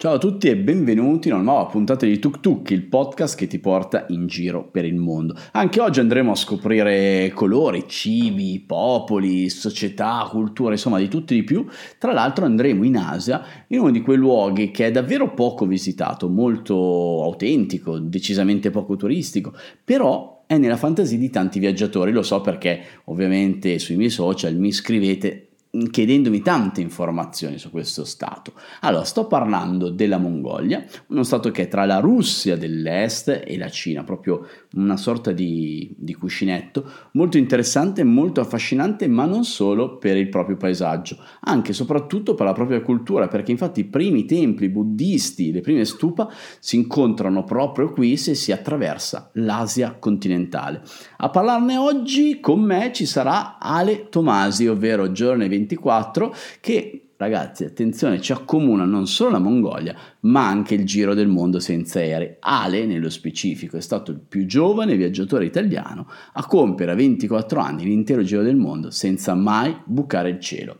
Ciao 0.00 0.12
a 0.12 0.18
tutti 0.18 0.46
e 0.46 0.56
benvenuti 0.56 1.26
in 1.26 1.34
una 1.34 1.42
nuova 1.42 1.66
puntata 1.66 2.06
di 2.06 2.20
Tuk 2.20 2.38
Tuk, 2.38 2.70
il 2.70 2.84
podcast 2.84 3.36
che 3.36 3.48
ti 3.48 3.58
porta 3.58 4.06
in 4.10 4.28
giro 4.28 4.68
per 4.70 4.84
il 4.84 4.94
mondo. 4.94 5.34
Anche 5.50 5.80
oggi 5.80 5.98
andremo 5.98 6.30
a 6.30 6.36
scoprire 6.36 7.32
colori, 7.34 7.82
cibi, 7.88 8.62
popoli, 8.64 9.48
società, 9.48 10.24
culture, 10.30 10.74
insomma 10.74 11.00
di 11.00 11.08
tutto 11.08 11.32
e 11.32 11.38
di 11.38 11.42
più. 11.42 11.66
Tra 11.98 12.12
l'altro 12.12 12.44
andremo 12.44 12.84
in 12.84 12.96
Asia, 12.96 13.42
in 13.66 13.80
uno 13.80 13.90
di 13.90 14.00
quei 14.00 14.18
luoghi 14.18 14.70
che 14.70 14.86
è 14.86 14.92
davvero 14.92 15.34
poco 15.34 15.66
visitato, 15.66 16.28
molto 16.28 16.76
autentico, 17.24 17.98
decisamente 17.98 18.70
poco 18.70 18.94
turistico, 18.94 19.52
però 19.82 20.44
è 20.46 20.58
nella 20.58 20.76
fantasia 20.76 21.18
di 21.18 21.28
tanti 21.28 21.58
viaggiatori, 21.58 22.12
lo 22.12 22.22
so 22.22 22.40
perché 22.40 22.82
ovviamente 23.06 23.80
sui 23.80 23.96
miei 23.96 24.10
social 24.10 24.54
mi 24.54 24.70
scrivete 24.70 25.47
chiedendomi 25.90 26.40
tante 26.40 26.80
informazioni 26.80 27.58
su 27.58 27.70
questo 27.70 28.04
stato. 28.04 28.52
Allora, 28.80 29.04
sto 29.04 29.26
parlando 29.26 29.90
della 29.90 30.18
Mongolia, 30.18 30.84
uno 31.08 31.22
stato 31.22 31.50
che 31.50 31.62
è 31.62 31.68
tra 31.68 31.84
la 31.84 31.98
Russia 31.98 32.56
dell'est 32.56 33.42
e 33.44 33.56
la 33.58 33.68
Cina, 33.68 34.02
proprio 34.02 34.46
una 34.74 34.96
sorta 34.96 35.32
di, 35.32 35.94
di 35.96 36.14
cuscinetto, 36.14 36.90
molto 37.12 37.36
interessante, 37.36 38.02
molto 38.02 38.40
affascinante, 38.40 39.06
ma 39.08 39.26
non 39.26 39.44
solo 39.44 39.98
per 39.98 40.16
il 40.16 40.28
proprio 40.28 40.56
paesaggio, 40.56 41.18
anche 41.40 41.70
e 41.70 41.74
soprattutto 41.74 42.34
per 42.34 42.46
la 42.46 42.52
propria 42.52 42.80
cultura, 42.80 43.28
perché 43.28 43.50
infatti 43.50 43.80
i 43.80 43.84
primi 43.84 44.24
templi 44.24 44.68
buddisti, 44.68 45.52
le 45.52 45.60
prime 45.60 45.84
stupa 45.84 46.30
si 46.58 46.76
incontrano 46.76 47.44
proprio 47.44 47.92
qui 47.92 48.16
se 48.16 48.34
si 48.34 48.52
attraversa 48.52 49.30
l'Asia 49.34 49.96
continentale. 49.98 50.82
A 51.18 51.28
parlarne 51.30 51.76
oggi 51.76 52.40
con 52.40 52.60
me 52.60 52.90
ci 52.92 53.04
sarà 53.04 53.58
Ale 53.58 54.08
Tomasi, 54.08 54.66
ovvero 54.66 55.12
Giorni 55.12 55.48
24 55.58 56.34
che 56.60 57.08
ragazzi, 57.18 57.64
attenzione, 57.64 58.20
ci 58.20 58.32
accomuna 58.32 58.84
non 58.84 59.06
solo 59.06 59.30
la 59.30 59.38
Mongolia, 59.40 59.94
ma 60.20 60.46
anche 60.46 60.74
il 60.74 60.84
giro 60.84 61.14
del 61.14 61.26
mondo 61.26 61.58
senza 61.58 61.98
aerei. 61.98 62.36
Ale, 62.38 62.86
nello 62.86 63.10
specifico, 63.10 63.76
è 63.76 63.80
stato 63.80 64.12
il 64.12 64.20
più 64.20 64.46
giovane 64.46 64.96
viaggiatore 64.96 65.44
italiano 65.44 66.08
a 66.34 66.46
compiere 66.46 66.92
a 66.92 66.94
24 66.94 67.60
anni 67.60 67.84
l'intero 67.84 68.22
giro 68.22 68.42
del 68.42 68.56
mondo 68.56 68.90
senza 68.90 69.34
mai 69.34 69.76
bucare 69.84 70.30
il 70.30 70.40
cielo. 70.40 70.76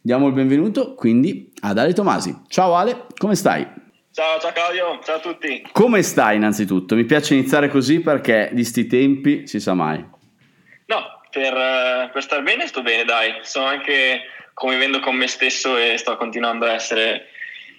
Diamo 0.00 0.26
il 0.26 0.32
benvenuto 0.32 0.94
quindi 0.94 1.52
ad 1.60 1.78
Ale 1.78 1.92
Tomasi. 1.92 2.36
Ciao 2.48 2.74
Ale, 2.74 3.06
come 3.16 3.36
stai? 3.36 3.64
Ciao, 4.10 4.38
ciao 4.40 4.52
Claudio, 4.52 4.98
ciao 5.04 5.16
a 5.16 5.20
tutti. 5.20 5.62
Come 5.72 6.02
stai 6.02 6.36
innanzitutto? 6.36 6.94
Mi 6.94 7.04
piace 7.04 7.34
iniziare 7.34 7.68
così 7.68 8.00
perché 8.00 8.50
di 8.52 8.64
sti 8.64 8.86
tempi 8.86 9.46
si 9.46 9.60
sa 9.60 9.74
mai. 9.74 10.04
No, 10.86 11.21
per, 11.32 11.54
uh, 11.54 12.10
per 12.12 12.22
star 12.22 12.42
bene 12.42 12.66
sto 12.66 12.82
bene, 12.82 13.04
dai. 13.04 13.38
Sto 13.40 13.64
anche 13.64 14.20
convivendo 14.52 15.00
con 15.00 15.16
me 15.16 15.26
stesso 15.26 15.78
e 15.78 15.96
sto 15.96 16.16
continuando 16.16 16.66
a 16.66 16.74
essere 16.74 17.28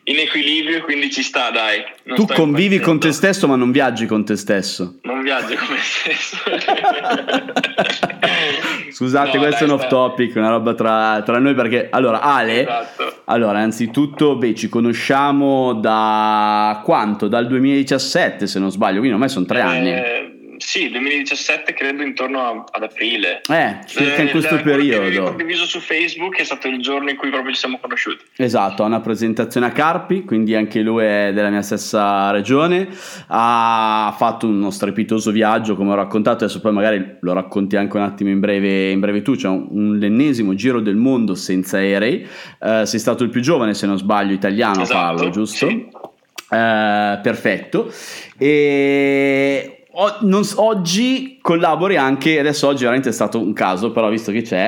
in 0.05 0.17
equilibrio, 0.17 0.81
quindi 0.81 1.09
ci 1.09 1.23
sta, 1.23 1.49
dai. 1.49 1.81
Non 2.03 2.17
tu 2.17 2.25
convivi 2.25 2.79
con 2.79 2.99
te 2.99 3.13
stesso, 3.13 3.47
ma 3.47 3.55
non 3.55 3.71
viaggi 3.71 4.05
con 4.05 4.25
te 4.25 4.35
stesso. 4.35 4.99
Non 5.03 5.21
viaggi 5.21 5.55
con 5.55 5.67
me 5.69 5.77
stesso. 5.77 6.35
Scusate, 8.91 9.37
no, 9.37 9.43
questo 9.43 9.65
dai, 9.65 9.69
è 9.69 9.73
un 9.73 9.79
off 9.79 9.87
topic, 9.87 10.35
una 10.35 10.49
roba 10.49 10.73
tra, 10.73 11.21
tra 11.23 11.39
noi 11.39 11.53
perché 11.53 11.87
allora 11.89 12.19
Ale, 12.21 12.63
esatto. 12.63 13.21
allora 13.25 13.59
anzitutto 13.59 14.35
beh, 14.35 14.55
ci 14.55 14.67
conosciamo 14.67 15.71
da 15.73 16.81
quanto? 16.83 17.29
Dal 17.29 17.47
2017 17.47 18.45
se 18.45 18.59
non 18.59 18.71
sbaglio, 18.71 18.97
quindi 18.97 19.13
ormai 19.13 19.29
sono 19.29 19.45
tre 19.45 19.59
eh, 19.59 19.61
anni. 19.61 20.32
Sì, 20.57 20.89
2017 20.89 21.73
credo 21.73 22.03
intorno 22.03 22.39
a, 22.41 22.63
ad 22.71 22.83
aprile. 22.83 23.41
Eh, 23.49 23.77
circa 23.85 24.21
in 24.21 24.29
questo 24.29 24.55
eh, 24.55 24.61
periodo. 24.61 25.09
Che 25.09 25.19
condiviso 25.19 25.65
su 25.65 25.79
Facebook 25.79 26.37
è 26.37 26.43
stato 26.43 26.67
il 26.67 26.81
giorno 26.81 27.09
in 27.09 27.15
cui 27.15 27.29
proprio 27.29 27.53
ci 27.53 27.59
siamo 27.59 27.79
conosciuti. 27.79 28.23
Esatto, 28.35 28.83
ha 28.83 28.85
una 28.85 29.01
presentazione 29.01 29.67
a 29.67 29.71
Carpi, 29.71 30.23
quindi 30.23 30.55
anche 30.55 30.81
lui 30.81 31.03
è 31.03 31.31
della 31.33 31.49
mia 31.49 31.61
stessa 31.61 32.31
regione. 32.31 32.87
Ha 33.27 34.13
fatto 34.17 34.47
uno 34.47 34.69
strepitoso 34.69 35.31
viaggio, 35.31 35.75
come 35.75 35.91
ho 35.91 35.95
raccontato, 35.95 36.43
adesso 36.43 36.59
poi 36.59 36.73
magari 36.73 37.17
lo 37.21 37.33
racconti 37.33 37.75
anche 37.75 37.97
un 37.97 38.03
attimo 38.03 38.29
in 38.29 38.39
breve, 38.39 38.89
in 38.89 38.99
breve 38.99 39.21
tu. 39.21 39.35
C'è 39.35 39.47
un, 39.47 39.67
un 39.69 39.97
l'ennesimo 39.97 40.53
giro 40.55 40.79
del 40.79 40.95
mondo 40.95 41.35
senza 41.35 41.77
aerei. 41.77 42.27
Uh, 42.59 42.83
sei 42.83 42.99
stato 42.99 43.23
il 43.23 43.29
più 43.29 43.41
giovane, 43.41 43.73
se 43.73 43.85
non 43.85 43.97
sbaglio, 43.97 44.33
italiano 44.33 44.81
esatto, 44.81 44.97
a 44.97 45.01
farlo, 45.01 45.29
giusto? 45.29 45.67
Sì. 45.67 45.87
Uh, 46.49 47.19
perfetto. 47.21 47.91
E 48.37 49.82
o, 49.93 50.17
non, 50.21 50.43
oggi 50.55 51.37
collabori 51.41 51.97
anche, 51.97 52.39
adesso 52.39 52.67
oggi 52.67 52.81
veramente 52.81 53.09
è 53.09 53.13
stato 53.13 53.39
un 53.39 53.53
caso, 53.53 53.91
però 53.91 54.09
visto 54.09 54.31
che 54.31 54.41
c'è... 54.41 54.65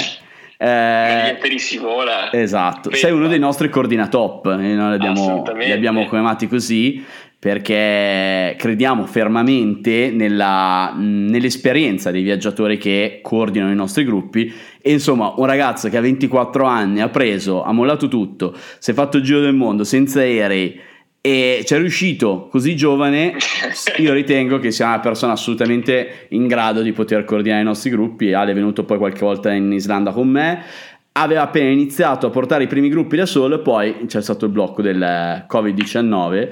Eh, 0.57 1.37
vola. 1.81 2.31
Esatto, 2.31 2.89
Beh, 2.89 2.95
sei 2.95 3.11
uno 3.11 3.27
dei 3.27 3.39
nostri 3.39 3.69
coordinatop, 3.69 4.45
e 4.45 4.73
noi 4.73 4.89
li 4.89 4.95
abbiamo, 4.95 5.43
li 5.53 5.71
abbiamo 5.71 6.07
chiamati 6.07 6.47
così 6.47 7.03
perché 7.45 8.55
crediamo 8.57 9.05
fermamente 9.05 10.09
nella, 10.11 10.91
nell'esperienza 10.97 12.09
dei 12.09 12.23
viaggiatori 12.23 12.79
che 12.79 13.19
coordinano 13.21 13.71
i 13.71 13.75
nostri 13.75 14.03
gruppi. 14.03 14.51
E 14.81 14.91
insomma 14.91 15.31
un 15.37 15.45
ragazzo 15.45 15.87
che 15.87 15.97
a 15.97 16.01
24 16.01 16.65
anni 16.65 17.01
ha 17.01 17.09
preso, 17.09 17.63
ha 17.63 17.71
mollato 17.71 18.07
tutto, 18.07 18.55
si 18.79 18.89
è 18.89 18.93
fatto 18.95 19.17
il 19.17 19.23
giro 19.23 19.41
del 19.41 19.53
mondo 19.53 19.83
senza 19.83 20.21
aerei, 20.21 20.79
e 21.25 21.63
ci 21.65 21.73
è 21.73 21.79
riuscito 21.79 22.49
così 22.51 22.75
giovane, 22.75 23.33
io 23.97 24.13
ritengo 24.13 24.59
che 24.59 24.69
sia 24.69 24.85
una 24.85 24.99
persona 24.99 25.31
assolutamente 25.31 26.27
in 26.29 26.45
grado 26.45 26.83
di 26.83 26.91
poter 26.91 27.23
coordinare 27.23 27.61
i 27.61 27.65
nostri 27.65 27.89
gruppi. 27.89 28.33
Ale 28.33 28.51
è 28.51 28.53
venuto 28.53 28.83
poi 28.83 28.99
qualche 28.99 29.21
volta 29.21 29.51
in 29.51 29.71
Islanda 29.71 30.11
con 30.11 30.27
me, 30.27 30.61
aveva 31.13 31.41
appena 31.41 31.71
iniziato 31.71 32.27
a 32.27 32.29
portare 32.29 32.65
i 32.65 32.67
primi 32.67 32.89
gruppi 32.89 33.15
da 33.15 33.25
solo 33.25 33.55
e 33.55 33.59
poi 33.59 34.05
c'è 34.05 34.21
stato 34.21 34.45
il 34.45 34.51
blocco 34.51 34.83
del 34.83 35.45
Covid-19 35.49 36.49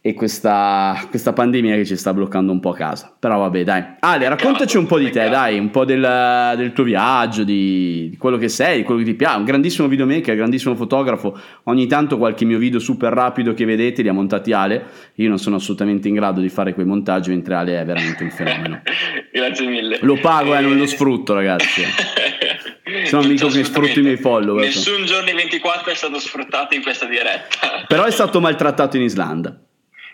e 0.00 0.14
questa, 0.14 1.06
questa, 1.10 1.32
pandemia 1.32 1.74
che 1.74 1.84
ci 1.84 1.96
sta 1.96 2.14
bloccando 2.14 2.52
un 2.52 2.60
po' 2.60 2.70
a 2.70 2.74
casa. 2.74 3.14
Però 3.18 3.36
vabbè, 3.40 3.64
dai. 3.64 3.84
Ale, 3.98 4.28
raccontaci 4.28 4.76
un 4.76 4.86
po' 4.86 4.96
di 4.96 5.10
te, 5.10 5.28
dai, 5.28 5.58
un 5.58 5.70
po' 5.70 5.84
del, 5.84 6.54
del 6.56 6.72
tuo 6.72 6.84
viaggio, 6.84 7.42
di, 7.42 8.08
di, 8.10 8.16
quello 8.16 8.36
che 8.36 8.48
sei, 8.48 8.78
di 8.78 8.82
quello 8.84 9.00
che 9.00 9.06
ti 9.06 9.14
piace. 9.14 9.38
Un 9.38 9.44
grandissimo 9.44 9.88
videomaker, 9.88 10.36
grandissimo 10.36 10.76
fotografo. 10.76 11.36
Ogni 11.64 11.88
tanto 11.88 12.16
qualche 12.16 12.44
mio 12.44 12.58
video 12.58 12.78
super 12.78 13.12
rapido 13.12 13.54
che 13.54 13.64
vedete 13.64 14.02
li 14.02 14.08
ha 14.08 14.12
montati 14.12 14.52
Ale. 14.52 14.86
Io 15.16 15.28
non 15.28 15.38
sono 15.38 15.56
assolutamente 15.56 16.06
in 16.06 16.14
grado 16.14 16.40
di 16.40 16.48
fare 16.48 16.74
quei 16.74 16.86
montaggi, 16.86 17.30
mentre 17.30 17.54
Ale 17.54 17.80
è 17.80 17.84
veramente 17.84 18.22
un 18.22 18.30
fenomeno. 18.30 18.82
Grazie 19.32 19.66
mille. 19.66 19.98
Lo 20.02 20.16
pago 20.20 20.54
e 20.54 20.58
eh, 20.58 20.60
non 20.60 20.76
lo 20.76 20.86
sfrutto, 20.86 21.34
ragazzi. 21.34 21.82
Se 23.04 23.14
non 23.14 23.26
dico 23.26 23.48
che 23.48 23.64
sfrutto 23.64 23.98
i 23.98 24.02
miei 24.02 24.16
follower. 24.16 24.64
Nessun 24.64 25.04
giorno 25.04 25.30
24 25.34 25.90
è 25.90 25.94
stato 25.94 26.18
sfruttato 26.18 26.74
in 26.74 26.82
questa 26.82 27.06
diretta. 27.06 27.84
Però 27.86 28.04
è 28.04 28.10
stato 28.10 28.40
maltrattato 28.40 28.96
in 28.96 29.02
Islanda 29.02 29.60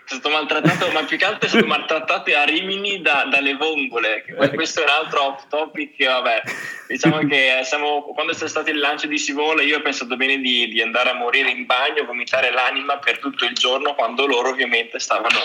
è 0.05 0.13
stato 0.13 0.29
maltrattato, 0.29 0.91
ma 0.91 1.03
più 1.03 1.17
che 1.17 1.25
altro 1.25 1.47
è 1.47 1.49
stato 1.49 1.65
maltrattato 1.65 2.31
a 2.35 2.43
Rimini 2.43 3.01
da, 3.01 3.27
dalle 3.29 3.55
vongole. 3.55 4.23
Questo 4.53 4.81
è 4.81 4.83
un 4.83 4.89
altro 4.89 5.23
off 5.23 5.47
topic. 5.49 6.05
Vabbè, 6.05 6.43
diciamo 6.87 7.17
che 7.25 7.61
siamo, 7.63 8.03
quando 8.13 8.33
c'è 8.33 8.47
stato 8.47 8.69
il 8.69 8.77
lancio 8.77 9.07
di 9.07 9.17
Sivola, 9.17 9.63
io 9.63 9.77
ho 9.77 9.81
pensato 9.81 10.15
bene 10.15 10.37
di, 10.37 10.67
di, 10.67 10.81
andare 10.81 11.09
a 11.09 11.15
morire 11.15 11.49
in 11.49 11.65
bagno, 11.65 12.05
vomitare 12.05 12.51
l'anima 12.51 12.97
per 12.97 13.17
tutto 13.17 13.45
il 13.45 13.53
giorno, 13.53 13.95
quando 13.95 14.27
loro 14.27 14.49
ovviamente 14.49 14.99
stavano 14.99 15.39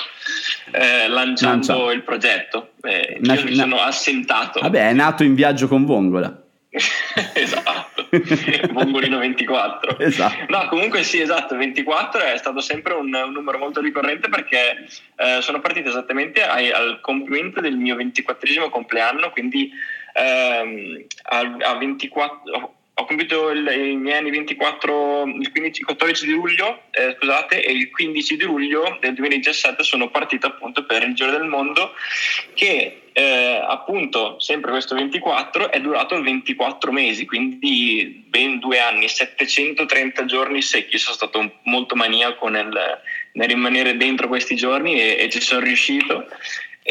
eh, 0.73 1.09
lanciando 1.09 1.77
Lancia. 1.77 1.93
il 1.93 2.03
progetto. 2.03 2.73
Eh, 2.83 3.19
io 3.23 3.45
mi 3.45 3.55
sono 3.55 3.81
assentato. 3.81 4.61
Vabbè, 4.61 4.89
è 4.89 4.93
nato 4.93 5.25
in 5.25 5.35
viaggio 5.35 5.69
con 5.69 5.87
vongola. 5.87 6.37
esatto, 7.35 7.90
Bongolino 8.73 9.19
24. 9.19 9.99
Esatto. 9.99 10.47
No, 10.49 10.69
comunque 10.69 11.03
sì, 11.03 11.21
esatto, 11.21 11.57
24 11.57 12.21
è 12.21 12.37
stato 12.37 12.61
sempre 12.61 12.95
un, 12.95 13.13
un 13.15 13.33
numero 13.33 13.59
molto 13.59 13.81
ricorrente 13.81 14.29
perché 14.29 14.87
eh, 15.17 15.41
sono 15.41 15.61
partito 15.61 15.89
esattamente 15.89 16.43
ai, 16.43 16.71
al 16.71 17.01
compimento 17.01 17.61
del 17.61 17.77
mio 17.77 17.97
24 17.97 18.71
compleanno, 18.71 19.31
quindi 19.31 19.71
ehm, 20.15 21.05
a, 21.23 21.57
a 21.71 21.77
24 21.77 22.75
ho 23.01 23.05
compiuto 23.07 23.51
il, 23.51 23.67
i 23.67 23.97
miei 23.97 24.19
anni 24.19 24.31
24 24.31 25.25
il 25.25 25.51
15, 25.51 25.83
14 25.83 26.27
di 26.27 26.33
luglio, 26.33 26.83
eh, 26.91 27.17
scusate, 27.19 27.65
e 27.65 27.73
il 27.73 27.91
15 27.91 28.37
di 28.37 28.45
luglio 28.45 28.99
del 29.01 29.15
2017 29.15 29.83
sono 29.83 30.11
partito 30.11 30.47
appunto 30.47 30.85
per 30.85 31.03
il 31.03 31.15
Giro 31.15 31.31
del 31.31 31.45
Mondo 31.45 31.93
che 32.55 33.03
eh, 33.13 33.61
appunto 33.67 34.39
sempre 34.39 34.71
questo 34.71 34.95
24 34.95 35.73
è 35.73 35.81
durato 35.81 36.21
24 36.21 36.93
mesi, 36.93 37.27
quindi 37.27 38.25
ben 38.29 38.59
due 38.59 38.79
anni, 38.79 39.09
730 39.09 40.25
giorni 40.27 40.63
secchi. 40.63 40.99
Sono 40.99 41.17
stato 41.17 41.59
molto 41.65 41.97
maniaco 41.97 42.49
nel, 42.49 43.01
nel 43.33 43.49
rimanere 43.49 43.97
dentro 43.97 44.29
questi 44.29 44.55
giorni 44.55 45.01
e, 45.01 45.17
e 45.19 45.29
ci 45.29 45.41
sono 45.41 45.61
riuscito. 45.61 46.27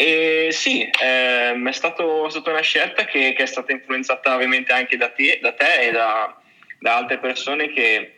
E 0.02 0.48
sì, 0.54 0.90
ehm, 1.02 1.68
è, 1.68 1.72
stato, 1.74 2.30
stata 2.30 2.52
una 2.52 2.62
scelta 2.62 3.04
che, 3.04 3.34
che, 3.34 3.44
è 3.44 3.46
stata 3.46 3.74
influenzata 3.74 4.34
ovviamente 4.34 4.72
anche 4.72 4.96
da 4.96 5.10
te, 5.10 5.40
da 5.42 5.52
te 5.52 5.88
e 5.88 5.92
da, 5.92 6.40
da, 6.80 6.96
altre 6.96 7.18
persone 7.18 7.70
che 7.74 8.14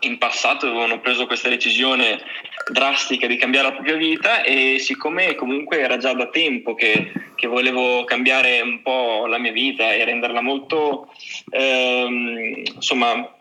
in 0.00 0.18
passato 0.18 0.66
avevano 0.66 0.98
preso 0.98 1.26
questa 1.26 1.48
decisione 1.48 2.20
drastica 2.68 3.28
di 3.28 3.36
cambiare 3.36 3.68
la 3.68 3.74
propria 3.74 3.94
vita 3.94 4.42
e 4.42 4.80
siccome 4.80 5.36
comunque 5.36 5.78
era 5.78 5.98
già 5.98 6.14
da 6.14 6.26
tempo 6.30 6.74
che, 6.74 7.12
che 7.36 7.46
volevo 7.46 8.02
cambiare 8.02 8.60
un 8.60 8.82
po' 8.82 9.26
la 9.28 9.38
mia 9.38 9.52
vita 9.52 9.92
e 9.92 10.04
renderla 10.04 10.40
molto, 10.40 11.14
ehm, 11.50 12.60
insomma, 12.74 13.36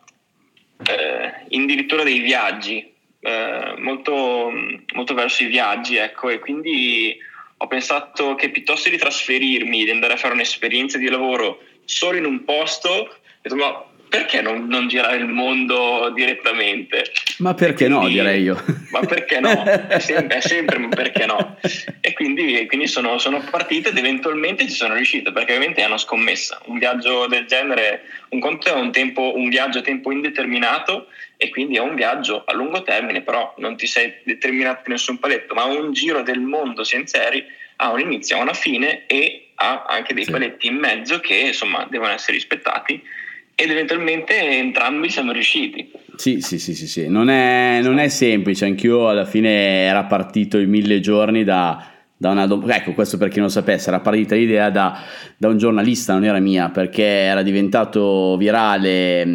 eh, 0.78 1.34
addirittura 1.50 2.04
dei 2.04 2.20
viaggi, 2.20 2.94
eh, 3.20 3.74
molto, 3.80 4.52
molto 4.94 5.14
verso 5.16 5.42
i 5.42 5.48
viaggi, 5.48 5.96
ecco, 5.96 6.30
e 6.30 6.38
quindi 6.38 7.32
ho 7.58 7.68
pensato 7.68 8.36
che 8.36 8.50
piuttosto 8.50 8.90
di 8.90 8.98
trasferirmi, 8.98 9.84
di 9.84 9.92
andare 9.92 10.14
a 10.14 10.18
fare 10.18 10.34
un'esperienza 10.34 10.98
di 10.98 11.10
lavoro 11.10 11.60
solo 11.86 12.18
in 12.18 12.26
un 12.26 12.44
posto, 12.44 12.90
ho 12.90 13.10
detto 13.42 13.56
ma 13.56 13.86
perché 14.14 14.42
non, 14.42 14.68
non, 14.68 14.88
girare 14.88 15.18
il 15.18 15.26
mondo 15.26 16.12
direttamente? 16.14 17.12
Ma 17.40 17.56
perché 17.56 17.88
quindi, 17.88 18.04
no, 18.04 18.08
direi 18.10 18.44
io. 18.44 18.64
Ma 18.92 19.00
perché 19.00 19.40
no? 19.40 19.64
È 19.64 19.98
sempre, 19.98 20.38
è 20.38 20.40
sempre 20.40 20.78
ma 20.78 20.88
perché 20.90 21.26
no? 21.26 21.58
E 22.00 22.14
quindi, 22.14 22.68
quindi 22.68 22.86
sono, 22.86 23.18
sono, 23.18 23.44
partito 23.50 23.90
ed 23.90 23.98
eventualmente 23.98 24.68
ci 24.68 24.76
sono 24.76 24.94
riuscito, 24.94 25.32
perché 25.32 25.56
ovviamente 25.56 25.82
è 25.82 25.88
una 25.88 25.98
scommessa. 25.98 26.62
Un 26.66 26.78
viaggio 26.78 27.26
del 27.26 27.48
genere, 27.48 28.04
un 28.30 28.40
conto 28.40 28.68
è 28.68 28.80
un, 28.80 28.92
tempo, 28.92 29.36
un 29.36 29.50
viaggio 29.50 29.80
a 29.80 29.82
tempo 29.82 30.12
indeterminato 30.12 31.08
e 31.38 31.50
quindi 31.50 31.78
è 31.78 31.82
un 31.82 31.96
viaggio 31.96 32.44
a 32.46 32.54
lungo 32.54 32.84
termine, 32.84 33.24
però 33.24 33.52
non 33.58 33.76
ti 33.78 33.88
sei 33.88 34.14
determinato 34.24 34.84
in 34.86 34.92
nessun 34.92 35.18
paletto, 35.18 35.56
ma 35.56 35.64
un 35.64 35.92
giro 35.92 36.22
del 36.22 36.40
mondo 36.40 36.84
senza 36.84 37.18
aerei 37.18 37.44
ha 37.78 37.90
un 37.90 38.00
inizio, 38.00 38.38
ha 38.38 38.42
una 38.42 38.54
fine 38.54 39.08
e 39.08 39.48
ha 39.56 39.86
anche 39.88 40.14
dei 40.14 40.26
sì. 40.26 40.32
paletti 40.32 40.68
in 40.68 40.76
mezzo 40.76 41.20
che 41.20 41.34
insomma 41.34 41.88
devono 41.90 42.12
essere 42.12 42.34
rispettati 42.34 43.22
ed 43.56 43.70
eventualmente 43.70 44.36
entrambi 44.40 45.10
siamo 45.10 45.32
riusciti. 45.32 45.92
Sì, 46.16 46.42
sì, 46.42 46.60
sì, 46.60 46.76
sì, 46.76 46.88
sì. 46.88 47.08
Non, 47.08 47.30
è, 47.30 47.80
non 47.82 47.98
è 47.98 48.08
semplice, 48.08 48.66
anch'io 48.66 49.10
alla 49.10 49.26
fine 49.26 49.50
era 49.86 50.04
partito 50.06 50.58
in 50.58 50.70
mille 50.70 51.00
giorni 51.00 51.44
da, 51.44 51.86
da 52.16 52.32
una... 52.32 52.48
Ecco, 52.76 52.94
questo 52.94 53.18
per 53.18 53.30
chi 53.30 53.38
non 53.38 53.46
lo 53.46 53.52
sapesse, 53.52 53.90
era 53.90 54.00
partita 54.00 54.36
l'idea 54.36 54.70
da, 54.70 55.02
da 55.38 55.48
un 55.48 55.58
giornalista, 55.58 56.14
non 56.14 56.26
era 56.26 56.40
mia, 56.40 56.70
perché 56.70 57.04
era 57.04 57.42
diventato 57.42 58.38
virale 58.38 59.26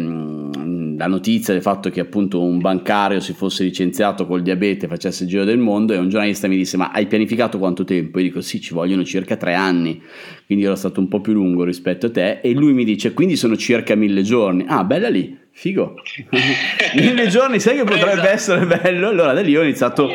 la 0.99 1.07
notizia 1.07 1.53
del 1.53 1.61
fatto 1.61 1.89
che 1.89 2.01
appunto 2.01 2.43
un 2.43 2.59
bancario 2.59 3.21
si 3.21 3.31
fosse 3.31 3.63
licenziato 3.63 4.27
col 4.27 4.41
diabete 4.41 4.89
facesse 4.89 5.23
il 5.23 5.29
giro 5.29 5.45
del 5.45 5.57
mondo 5.57 5.93
e 5.93 5.97
un 5.97 6.09
giornalista 6.09 6.49
mi 6.49 6.57
disse 6.57 6.75
ma 6.75 6.91
hai 6.91 7.07
pianificato 7.07 7.57
quanto 7.57 7.85
tempo? 7.85 8.19
Io 8.19 8.25
dico 8.25 8.41
sì 8.41 8.59
ci 8.59 8.73
vogliono 8.73 9.05
circa 9.05 9.37
tre 9.37 9.53
anni 9.53 10.01
quindi 10.45 10.65
ero 10.65 10.75
stato 10.75 10.99
un 10.99 11.07
po' 11.07 11.21
più 11.21 11.31
lungo 11.31 11.63
rispetto 11.63 12.07
a 12.07 12.11
te. 12.11 12.41
E 12.41 12.51
lui 12.51 12.73
mi 12.73 12.83
dice 12.83 13.13
quindi 13.13 13.37
sono 13.37 13.55
circa 13.55 13.95
mille 13.95 14.23
giorni. 14.23 14.65
Ah 14.67 14.83
bella 14.83 15.07
lì 15.07 15.37
figo. 15.51 15.95
Mille 16.95 17.27
giorni 17.27 17.61
sai 17.61 17.77
che 17.77 17.85
potrebbe 17.85 18.29
essere 18.29 18.65
bello? 18.65 19.07
Allora 19.07 19.31
da 19.31 19.39
lì 19.39 19.55
ho 19.55 19.63
iniziato 19.63 20.09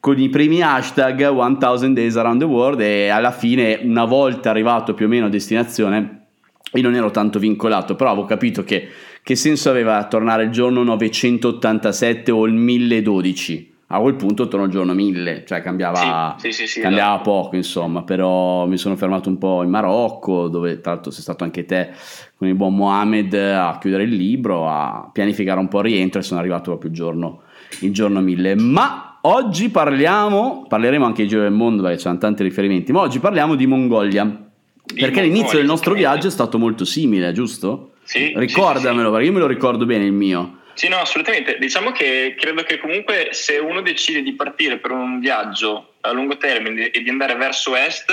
con 0.00 0.18
i 0.18 0.30
primi 0.30 0.62
hashtag 0.62 1.28
1000 1.28 1.92
days 1.92 2.16
around 2.16 2.40
the 2.40 2.46
world 2.46 2.80
e 2.80 3.08
alla 3.08 3.32
fine 3.32 3.80
una 3.82 4.06
volta 4.06 4.48
arrivato 4.48 4.94
più 4.94 5.04
o 5.04 5.08
meno 5.08 5.26
a 5.26 5.28
destinazione 5.28 6.20
io 6.72 6.82
non 6.82 6.94
ero 6.94 7.10
tanto 7.10 7.38
vincolato 7.38 7.94
però 7.94 8.10
avevo 8.10 8.26
capito 8.26 8.64
che 8.64 8.88
che 9.22 9.36
senso 9.36 9.70
aveva 9.70 10.04
tornare 10.06 10.44
il 10.44 10.50
giorno 10.50 10.82
987 10.82 12.30
o 12.30 12.46
il 12.46 12.54
1012? 12.54 13.70
A 13.94 14.00
quel 14.00 14.14
punto 14.14 14.48
torno 14.48 14.64
il 14.64 14.72
giorno 14.72 14.94
1000, 14.94 15.44
cioè 15.46 15.60
cambiava, 15.60 16.34
sì, 16.38 16.50
sì, 16.50 16.66
sì, 16.66 16.80
cambiava 16.80 17.16
esatto. 17.16 17.30
poco, 17.30 17.56
insomma, 17.56 18.02
però 18.04 18.66
mi 18.66 18.78
sono 18.78 18.96
fermato 18.96 19.28
un 19.28 19.36
po' 19.36 19.62
in 19.62 19.68
Marocco, 19.68 20.48
dove 20.48 20.80
tra 20.80 20.92
l'altro 20.92 21.10
sei 21.10 21.20
stato 21.20 21.44
anche 21.44 21.66
te 21.66 21.90
con 22.38 22.48
il 22.48 22.54
buon 22.54 22.74
Mohamed 22.74 23.34
a 23.34 23.76
chiudere 23.78 24.04
il 24.04 24.14
libro, 24.14 24.66
a 24.66 25.10
pianificare 25.12 25.60
un 25.60 25.68
po' 25.68 25.80
il 25.80 25.84
rientro 25.84 26.20
e 26.20 26.22
sono 26.22 26.40
arrivato 26.40 26.70
proprio 26.70 26.88
il 26.88 26.96
giorno, 26.96 27.42
il 27.80 27.92
giorno 27.92 28.22
1000. 28.22 28.54
Ma 28.56 29.18
oggi 29.20 29.68
parliamo, 29.68 30.64
parleremo 30.66 31.04
anche 31.04 31.24
di 31.24 31.28
Giro 31.28 31.42
del 31.42 31.52
Mondo 31.52 31.82
perché 31.82 31.98
c'erano 31.98 32.18
tanti 32.18 32.42
riferimenti, 32.42 32.92
ma 32.92 33.00
oggi 33.00 33.18
parliamo 33.18 33.56
di 33.56 33.66
Mongolia, 33.66 34.24
di 34.24 35.00
perché 35.00 35.20
Mongolia, 35.20 35.22
l'inizio 35.22 35.58
del 35.58 35.66
nostro 35.66 35.92
viaggio 35.92 36.28
è 36.28 36.30
stato 36.30 36.58
molto 36.58 36.86
simile, 36.86 37.30
giusto? 37.32 37.91
Sì, 38.04 38.32
Ricordamelo, 38.36 39.08
sì, 39.08 39.10
perché 39.10 39.26
io 39.26 39.32
me 39.32 39.40
lo 39.40 39.46
ricordo 39.46 39.86
bene 39.86 40.04
il 40.04 40.12
mio. 40.12 40.60
Sì, 40.74 40.88
no, 40.88 40.96
assolutamente. 40.96 41.58
Diciamo 41.58 41.92
che 41.92 42.34
credo 42.38 42.62
che 42.62 42.78
comunque 42.78 43.28
se 43.32 43.58
uno 43.58 43.82
decide 43.82 44.22
di 44.22 44.34
partire 44.34 44.78
per 44.78 44.90
un 44.90 45.20
viaggio 45.20 45.94
a 46.00 46.12
lungo 46.12 46.36
termine 46.36 46.90
e 46.90 47.02
di 47.02 47.10
andare 47.10 47.34
verso 47.34 47.76
est, 47.76 48.10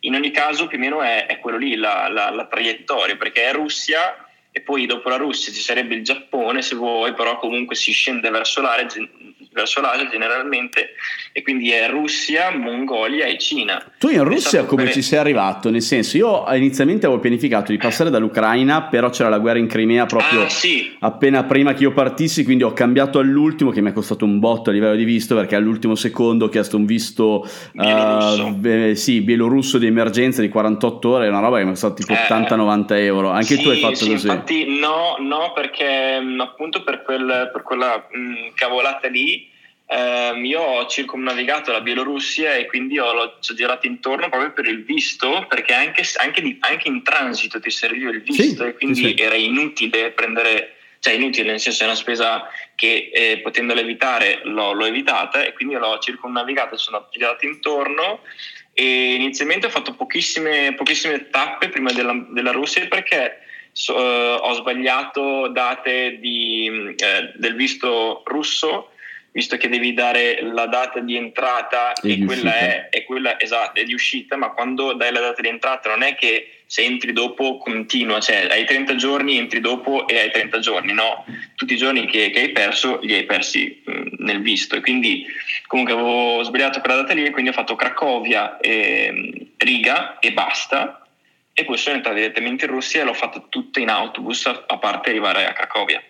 in 0.00 0.14
ogni 0.14 0.30
caso 0.30 0.66
più 0.66 0.78
o 0.78 0.80
meno 0.80 1.02
è, 1.02 1.26
è 1.26 1.38
quello 1.38 1.58
lì 1.58 1.76
la, 1.76 2.08
la, 2.08 2.30
la, 2.30 2.46
traiettoria, 2.46 3.16
perché 3.16 3.44
è 3.44 3.52
Russia 3.52 4.26
e 4.50 4.60
poi 4.60 4.86
dopo 4.86 5.08
la 5.08 5.16
Russia 5.16 5.52
ci 5.52 5.60
sarebbe 5.60 5.94
il 5.94 6.02
Giappone 6.02 6.62
se 6.62 6.74
vuoi, 6.76 7.12
però 7.12 7.38
comunque 7.38 7.74
si 7.74 7.92
scende 7.92 8.30
verso 8.30 8.62
l'area 8.62 8.86
verso 9.56 9.80
l'Asia 9.80 10.08
generalmente 10.08 10.90
e 11.32 11.42
quindi 11.42 11.70
è 11.70 11.88
Russia, 11.88 12.54
Mongolia 12.56 13.24
e 13.24 13.38
Cina. 13.38 13.82
Tu 13.98 14.08
in 14.08 14.22
Russia 14.22 14.64
come 14.64 14.84
per... 14.84 14.92
ci 14.92 15.02
sei 15.02 15.18
arrivato? 15.18 15.70
Nel 15.70 15.82
senso 15.82 16.16
io 16.16 16.44
inizialmente 16.54 17.06
avevo 17.06 17.20
pianificato 17.20 17.72
di 17.72 17.78
passare 17.78 18.10
dall'Ucraina 18.10 18.82
però 18.84 19.10
c'era 19.10 19.28
la 19.28 19.38
guerra 19.38 19.58
in 19.58 19.66
Crimea 19.66 20.06
proprio 20.06 20.42
ah, 20.42 20.48
sì. 20.48 20.94
appena 21.00 21.44
prima 21.44 21.72
che 21.72 21.82
io 21.82 21.92
partissi 21.92 22.44
quindi 22.44 22.62
ho 22.62 22.72
cambiato 22.72 23.18
all'ultimo 23.18 23.70
che 23.70 23.80
mi 23.80 23.90
è 23.90 23.92
costato 23.92 24.24
un 24.24 24.38
botto 24.38 24.70
a 24.70 24.72
livello 24.72 24.94
di 24.94 25.04
visto 25.04 25.34
perché 25.34 25.56
all'ultimo 25.56 25.94
secondo 25.94 26.44
ho 26.44 26.48
chiesto 26.48 26.76
un 26.76 26.84
visto 26.84 27.48
bielorusso, 27.72 28.46
uh, 28.46 28.54
beh, 28.54 28.94
sì, 28.94 29.20
bielorusso 29.20 29.78
di 29.78 29.86
emergenza 29.86 30.40
di 30.40 30.48
48 30.48 31.08
ore, 31.08 31.28
una 31.28 31.40
roba 31.40 31.58
che 31.58 31.62
mi 31.62 31.70
è 31.70 31.72
costata 31.72 31.94
tipo 31.94 32.12
eh, 32.12 32.16
80-90 32.16 32.84
euro. 32.98 33.30
Anche 33.30 33.56
sì, 33.56 33.62
tu 33.62 33.68
hai 33.68 33.78
fatto 33.78 33.94
sì, 33.94 34.10
così? 34.10 34.26
Infatti 34.26 34.78
no, 34.78 35.16
no 35.20 35.52
perché 35.54 36.20
appunto 36.38 36.82
per, 36.82 37.02
quel, 37.02 37.50
per 37.52 37.62
quella 37.62 38.06
mh, 38.10 38.54
cavolata 38.54 39.08
lì 39.08 39.45
Um, 39.88 40.44
io 40.44 40.60
ho 40.60 40.86
circumnavigato 40.86 41.70
la 41.70 41.80
Bielorussia 41.80 42.56
e 42.56 42.66
quindi 42.66 42.98
ho, 42.98 43.06
ho 43.06 43.38
girato 43.38 43.86
intorno 43.86 44.28
proprio 44.28 44.52
per 44.52 44.66
il 44.66 44.82
visto, 44.82 45.46
perché 45.48 45.74
anche, 45.74 46.02
anche, 46.16 46.42
di, 46.42 46.56
anche 46.60 46.88
in 46.88 47.04
transito 47.04 47.60
ti 47.60 47.70
serviva 47.70 48.10
il 48.10 48.20
visto 48.20 48.64
sì, 48.64 48.68
e 48.68 48.74
quindi 48.74 49.00
sì. 49.00 49.14
era 49.16 49.36
inutile 49.36 50.10
prendere, 50.10 50.74
cioè 50.98 51.14
inutile 51.14 51.50
nel 51.50 51.60
senso 51.60 51.84
è 51.84 51.86
una 51.86 51.94
spesa 51.94 52.48
che 52.74 53.10
eh, 53.14 53.38
potendola 53.38 53.80
evitare 53.80 54.40
l'ho, 54.42 54.72
l'ho, 54.72 54.86
evitata 54.86 55.44
e 55.44 55.52
quindi 55.52 55.76
l'ho 55.76 56.00
circumnavigata, 56.00 56.76
sono 56.76 57.06
girato 57.12 57.46
intorno 57.46 58.22
e 58.72 59.14
inizialmente 59.14 59.66
ho 59.66 59.70
fatto 59.70 59.94
pochissime, 59.94 60.74
pochissime 60.74 61.30
tappe 61.30 61.68
prima 61.68 61.92
della, 61.92 62.26
della 62.30 62.50
Russia 62.50 62.84
perché 62.88 63.38
so, 63.70 63.94
uh, 63.94 64.38
ho 64.40 64.52
sbagliato 64.54 65.46
date 65.46 66.18
di, 66.18 66.68
uh, 66.68 67.38
del 67.38 67.54
visto 67.54 68.24
russo 68.26 68.90
visto 69.36 69.58
che 69.58 69.68
devi 69.68 69.92
dare 69.92 70.40
la 70.40 70.64
data 70.64 70.98
di 71.00 71.14
entrata 71.14 71.92
e, 71.92 72.12
e 72.12 72.16
di 72.16 72.24
quella 72.24 72.56
è, 72.56 72.88
è, 72.88 73.04
quella 73.04 73.38
esatta, 73.38 73.78
è 73.78 73.84
di 73.84 73.92
uscita, 73.92 74.34
ma 74.34 74.48
quando 74.52 74.94
dai 74.94 75.12
la 75.12 75.20
data 75.20 75.42
di 75.42 75.48
entrata 75.48 75.90
non 75.90 76.02
è 76.02 76.14
che 76.14 76.62
se 76.64 76.82
entri 76.82 77.12
dopo 77.12 77.58
continua, 77.58 78.18
cioè 78.18 78.48
hai 78.50 78.64
30 78.64 78.96
giorni, 78.96 79.36
entri 79.36 79.60
dopo 79.60 80.08
e 80.08 80.18
hai 80.18 80.30
30 80.30 80.58
giorni, 80.60 80.94
no, 80.94 81.26
tutti 81.54 81.74
i 81.74 81.76
giorni 81.76 82.06
che, 82.06 82.30
che 82.30 82.40
hai 82.40 82.52
perso 82.52 82.98
li 83.02 83.12
hai 83.12 83.24
persi 83.24 83.82
mh, 83.84 84.24
nel 84.24 84.40
visto. 84.40 84.74
E 84.74 84.80
quindi 84.80 85.26
comunque 85.66 85.92
avevo 85.92 86.42
sbagliato 86.42 86.80
quella 86.80 87.02
data 87.02 87.12
lì 87.12 87.26
e 87.26 87.30
quindi 87.30 87.50
ho 87.50 87.54
fatto 87.54 87.76
Cracovia 87.76 88.56
e 88.56 89.50
Riga 89.58 90.18
e 90.18 90.32
basta. 90.32 91.06
E 91.52 91.64
poi 91.66 91.76
sono 91.76 91.96
entrato 91.96 92.16
direttamente 92.16 92.64
in 92.64 92.70
Russia 92.70 93.02
e 93.02 93.04
l'ho 93.04 93.12
fatto 93.12 93.48
tutto 93.50 93.80
in 93.80 93.90
autobus 93.90 94.46
a 94.46 94.78
parte 94.78 95.10
arrivare 95.10 95.46
a 95.46 95.52
Cracovia. 95.52 96.02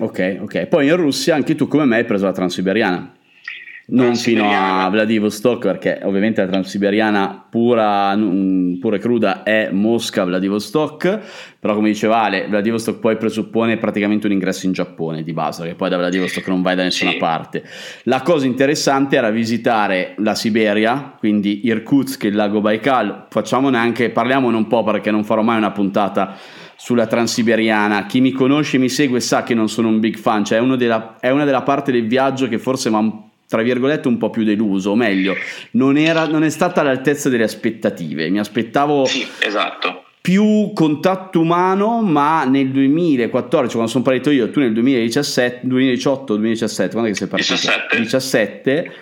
Ok, 0.00 0.38
ok. 0.40 0.66
Poi 0.66 0.86
in 0.86 0.96
Russia 0.96 1.34
anche 1.34 1.54
tu 1.54 1.68
come 1.68 1.84
me 1.84 1.96
hai 1.96 2.04
preso 2.04 2.24
la 2.24 2.32
Transiberiana. 2.32 3.12
Non 3.86 4.16
fino 4.16 4.50
a 4.50 4.88
Vladivostok, 4.88 5.60
perché 5.60 6.00
ovviamente 6.04 6.40
la 6.40 6.46
Transiberiana 6.46 7.46
pura, 7.50 8.16
pura 8.80 8.96
e 8.96 8.98
cruda 8.98 9.42
è 9.42 9.68
Mosca, 9.72 10.24
Vladivostok, 10.24 11.20
però 11.60 11.74
come 11.74 11.88
diceva 11.88 12.22
Ale, 12.22 12.46
Vladivostok 12.48 12.98
poi 12.98 13.18
presuppone 13.18 13.76
praticamente 13.76 14.26
un 14.26 14.32
ingresso 14.32 14.64
in 14.64 14.72
Giappone 14.72 15.22
di 15.22 15.34
base, 15.34 15.60
perché 15.60 15.76
poi 15.76 15.90
da 15.90 15.98
Vladivostok 15.98 16.48
non 16.48 16.62
vai 16.62 16.76
da 16.76 16.82
nessuna 16.82 17.10
sì. 17.10 17.18
parte. 17.18 17.62
La 18.04 18.22
cosa 18.22 18.46
interessante 18.46 19.16
era 19.16 19.28
visitare 19.28 20.14
la 20.16 20.34
Siberia, 20.34 21.16
quindi 21.18 21.66
Irkutsk, 21.66 22.24
il 22.24 22.36
lago 22.36 22.62
Baikal, 22.62 23.26
facciamone 23.28 23.76
anche, 23.76 24.08
parliamone 24.08 24.56
un 24.56 24.66
po' 24.66 24.82
perché 24.82 25.10
non 25.10 25.24
farò 25.24 25.42
mai 25.42 25.58
una 25.58 25.72
puntata 25.72 26.38
sulla 26.84 27.06
Transiberiana. 27.06 28.04
Chi 28.04 28.20
mi 28.20 28.30
conosce 28.30 28.76
e 28.76 28.78
mi 28.78 28.90
segue 28.90 29.18
sa 29.20 29.42
che 29.42 29.54
non 29.54 29.70
sono 29.70 29.88
un 29.88 30.00
big 30.00 30.18
fan, 30.18 30.44
cioè 30.44 30.58
è, 30.58 30.76
della, 30.76 31.16
è 31.18 31.30
una 31.30 31.46
della 31.46 31.62
parte 31.62 31.90
del 31.90 32.06
viaggio 32.06 32.46
che 32.46 32.58
forse 32.58 32.90
mi 32.90 32.96
ha 32.96 33.22
tra 33.48 33.62
virgolette 33.62 34.06
un 34.06 34.18
po' 34.18 34.28
più 34.28 34.44
deluso, 34.44 34.90
o 34.90 34.94
meglio, 34.94 35.34
non, 35.72 35.96
era, 35.96 36.26
non 36.26 36.44
è 36.44 36.50
stata 36.50 36.82
all'altezza 36.82 37.30
delle 37.30 37.44
aspettative. 37.44 38.28
Mi 38.28 38.38
aspettavo 38.38 39.06
sì, 39.06 39.26
esatto. 39.38 40.04
più 40.20 40.72
contatto 40.74 41.40
umano, 41.40 42.02
ma 42.02 42.44
nel 42.44 42.68
2014, 42.68 43.72
quando 43.72 43.90
sono 43.90 44.04
partito 44.04 44.30
io, 44.30 44.50
tu 44.50 44.60
nel 44.60 44.74
2017, 44.74 45.60
2018, 45.66 46.34
2017, 46.34 46.90
quando 46.90 47.08
è 47.08 47.12
che 47.12 47.18
sei 47.18 47.28
partito? 47.28 47.54
17. 47.54 47.98
17 47.98 48.92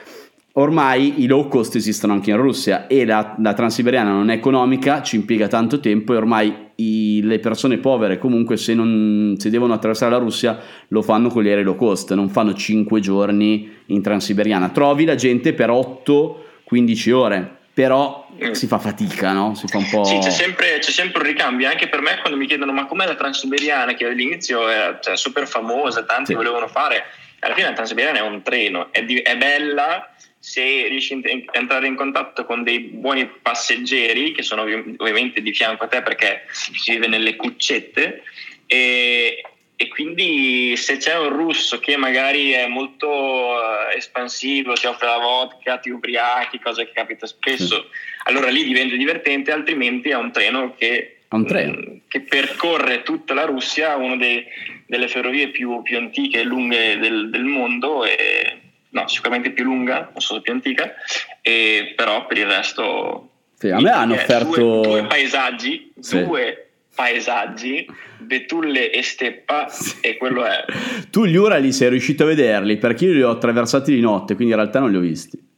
ormai 0.55 1.23
i 1.23 1.27
low 1.27 1.49
cost 1.49 1.77
esistono 1.77 2.13
anche 2.13 2.31
in 2.31 2.37
Russia 2.37 2.87
e 2.87 3.05
la, 3.05 3.37
la 3.39 3.55
transiberiana 3.55 4.11
non 4.11 4.31
è 4.31 4.35
economica, 4.35 5.03
ci 5.03 5.17
impiega 5.17 5.49
tanto 5.49 5.81
tempo 5.81 6.13
e 6.13 6.17
ormai 6.17 6.62
i, 6.77 7.21
le 7.23 7.39
persone 7.39 7.79
povere 7.79 8.19
comunque 8.19 8.57
se, 8.57 8.75
non, 8.75 9.35
se 9.39 9.51
devono 9.51 9.75
attraversare 9.75 10.11
la 10.11 10.19
Russia 10.19 10.59
lo 10.89 11.03
fanno 11.03 11.29
con 11.29 11.43
gli 11.43 11.49
aerei 11.49 11.65
low 11.65 11.77
cost, 11.77 12.13
non 12.15 12.29
fanno 12.29 12.55
5 12.55 13.01
giorni 13.01 13.71
in 13.87 14.03
transiberiana. 14.03 14.69
Trovi 14.71 15.05
la 15.05 15.15
gente 15.15 15.53
per 15.55 15.71
8-15 15.71 17.13
ore, 17.13 17.57
però 17.73 18.29
mm. 18.43 18.53
si 18.53 18.67
fa 18.67 18.79
fatica, 18.79 19.33
no? 19.33 19.55
Si 19.55 19.67
fa 19.67 19.79
un 19.79 19.89
po'... 19.89 20.05
Sì, 20.05 20.19
c'è 20.19 20.31
sempre, 20.31 20.79
c'è 20.79 20.91
sempre, 20.91 21.23
un 21.23 21.29
ricambio, 21.29 21.69
anche 21.69 21.89
per 21.89 22.01
me 22.01 22.19
quando 22.21 22.39
mi 22.39 22.47
chiedono 22.47 22.73
ma 22.73 22.87
com'è 22.87 23.07
la 23.07 23.15
transiberiana, 23.15 23.95
che 23.95 24.07
all'inizio 24.07 24.69
era 24.69 24.99
cioè, 25.01 25.17
super 25.17 25.47
famosa, 25.47 26.05
tanti 26.05 26.33
sì. 26.33 26.35
volevano 26.35 26.69
fare 26.69 27.05
alla 27.45 27.55
fine 27.55 27.69
la 27.69 27.73
Transiberiana 27.75 28.19
è 28.19 28.23
un 28.23 28.43
treno, 28.43 28.93
è, 28.93 29.03
di, 29.03 29.19
è 29.19 29.37
bella 29.37 30.12
se 30.43 30.89
riesci 30.89 31.15
a 31.15 31.57
entrare 31.57 31.87
in 31.87 31.95
contatto 31.95 32.45
con 32.45 32.65
dei 32.65 32.81
buoni 32.81 33.29
passeggeri 33.29 34.33
che 34.33 34.43
sono 34.43 34.63
ovviamente 34.63 35.41
di 35.41 35.55
fianco 35.55 35.85
a 35.85 35.87
te 35.87 36.03
perché 36.03 36.47
si 36.51 36.91
vive 36.91 37.07
nelle 37.07 37.37
cuccette 37.37 38.25
e, 38.67 39.41
e 39.77 39.89
quindi 39.89 40.77
se 40.77 40.97
c'è 40.97 41.17
un 41.17 41.29
russo 41.29 41.79
che 41.79 41.97
magari 41.97 42.51
è 42.51 42.67
molto 42.67 43.09
uh, 43.09 43.97
espansivo, 43.97 44.73
ti 44.73 44.87
offre 44.87 45.07
la 45.07 45.19
vodka, 45.19 45.79
ti 45.79 45.91
ubriachi, 45.91 46.59
cosa 46.59 46.83
che 46.83 46.91
capita 46.93 47.25
spesso, 47.29 47.87
allora 48.25 48.49
lì 48.49 48.65
diventa 48.65 48.97
divertente, 48.97 49.53
altrimenti 49.53 50.09
è 50.09 50.17
un 50.17 50.33
treno 50.33 50.75
che, 50.77 51.19
un 51.29 51.47
treno. 51.47 51.73
Mh, 51.73 52.01
che 52.09 52.21
percorre 52.23 53.05
tutta 53.05 53.33
la 53.33 53.45
Russia, 53.45 53.95
una 53.95 54.17
delle 54.17 55.07
ferrovie 55.07 55.51
più, 55.51 55.83
più 55.83 55.99
antiche 55.99 56.41
e 56.41 56.45
lunghe 56.45 56.99
del, 56.99 57.31
del 57.31 57.45
mondo. 57.45 58.05
E, 58.05 58.62
no, 58.93 59.09
sicuramente 59.09 59.51
più 59.51 59.65
lunga, 59.65 60.11
non 60.13 60.21
so 60.21 60.35
se 60.35 60.41
più 60.41 60.53
antica, 60.53 60.95
e, 61.41 61.93
però 61.97 62.27
per 62.27 62.39
il 62.39 62.47
resto... 62.47 63.29
Sì, 63.55 63.71
a 63.71 63.81
me 63.81 63.91
hanno 63.91 64.15
offerto... 64.15 64.81
Due, 64.81 64.89
due 64.89 65.07
paesaggi, 65.07 65.93
sì. 65.99 66.25
due 66.25 66.69
paesaggi, 66.95 67.87
betulle 68.19 68.91
e 68.91 69.03
steppa 69.03 69.69
sì. 69.69 70.01
e 70.01 70.17
quello 70.17 70.45
è... 70.45 70.65
Tu 71.11 71.25
gli 71.25 71.37
Urali 71.37 71.73
sei 71.73 71.91
riuscito 71.91 72.25
a 72.25 72.27
vederli 72.27 72.77
perché 72.77 73.07
io 73.07 73.13
li 73.13 73.23
ho 73.23 73.31
attraversati 73.31 73.95
di 73.95 74.01
notte, 74.01 74.35
quindi 74.35 74.53
in 74.53 74.59
realtà 74.59 74.81
non 74.81 74.91
li 74.91 74.97
ho 74.97 75.01
visti. 75.01 75.51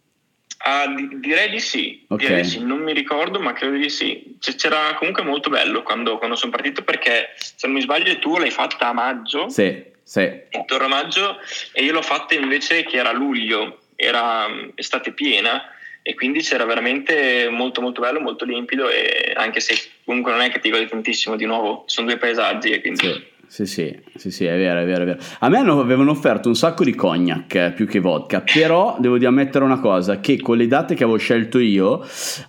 Uh, 0.65 0.95
di- 0.95 1.21
direi 1.21 1.51
di 1.51 1.61
sì, 1.61 2.05
okay. 2.09 2.27
direi 2.27 2.43
di 2.43 2.49
sì, 2.49 2.65
non 2.65 2.79
mi 2.79 2.95
ricordo, 2.95 3.41
ma 3.41 3.53
credo 3.53 3.77
di 3.77 3.91
sì. 3.91 4.37
C- 4.39 4.55
c'era 4.55 4.95
comunque 4.97 5.23
molto 5.23 5.51
bello 5.51 5.83
quando, 5.83 6.17
quando 6.17 6.37
sono 6.37 6.53
partito 6.53 6.83
perché, 6.83 7.31
se 7.37 7.67
non 7.67 7.77
mi 7.77 7.83
sbaglio, 7.83 8.19
tu 8.19 8.39
l'hai 8.39 8.51
fatta 8.51 8.89
a 8.89 8.93
maggio. 8.93 9.49
Sì 9.49 9.93
sì. 10.05 10.31
intorno 10.51 10.87
a 10.87 10.89
maggio 10.89 11.39
e 11.73 11.83
io 11.83 11.93
l'ho 11.93 12.03
fatta 12.03 12.35
invece 12.35 12.85
che 12.85 12.99
era 12.99 13.13
luglio, 13.13 13.81
era 13.97 14.47
mm, 14.49 14.69
estate 14.75 15.13
piena 15.13 15.65
e 16.03 16.15
quindi 16.15 16.43
c'era 16.43 16.65
veramente 16.65 17.49
molto 17.51 17.81
molto 17.81 18.03
bello, 18.03 18.21
molto 18.21 18.45
limpido 18.45 18.89
e 18.91 19.33
anche 19.35 19.61
se 19.61 19.75
comunque 20.05 20.33
non 20.33 20.43
è 20.43 20.51
che 20.51 20.61
ti 20.61 20.71
godi 20.71 20.87
tantissimo 20.87 21.35
di 21.35 21.47
nuovo, 21.47 21.85
sono 21.87 22.07
due 22.07 22.19
paesaggi 22.19 22.71
e 22.71 22.81
quindi... 22.81 23.07
Sì. 23.07 23.33
Sì, 23.47 23.67
sì, 23.67 23.97
sì, 24.17 24.31
sì, 24.31 24.45
è 24.47 24.57
vero, 24.57 24.81
è 24.81 24.85
vero, 24.85 25.03
è 25.03 25.07
vero. 25.07 25.19
A 25.41 25.49
me 25.49 25.59
hanno, 25.59 25.79
avevano 25.81 26.11
offerto 26.11 26.49
un 26.49 26.57
sacco 26.57 26.83
di 26.83 26.95
cognac 26.95 27.55
eh, 27.55 27.73
più 27.73 27.87
che 27.87 28.01
vodka, 28.01 28.41
però 28.41 28.97
devo 28.99 29.17
di 29.19 29.27
ammettere 29.27 29.65
una 29.65 29.79
cosa, 29.79 30.21
che 30.21 30.41
con 30.41 30.57
le 30.57 30.67
date 30.67 30.95
che 30.95 31.05
avevo 31.05 31.19
scelto 31.19 31.59
io 31.59 32.01
uh, 32.01 32.05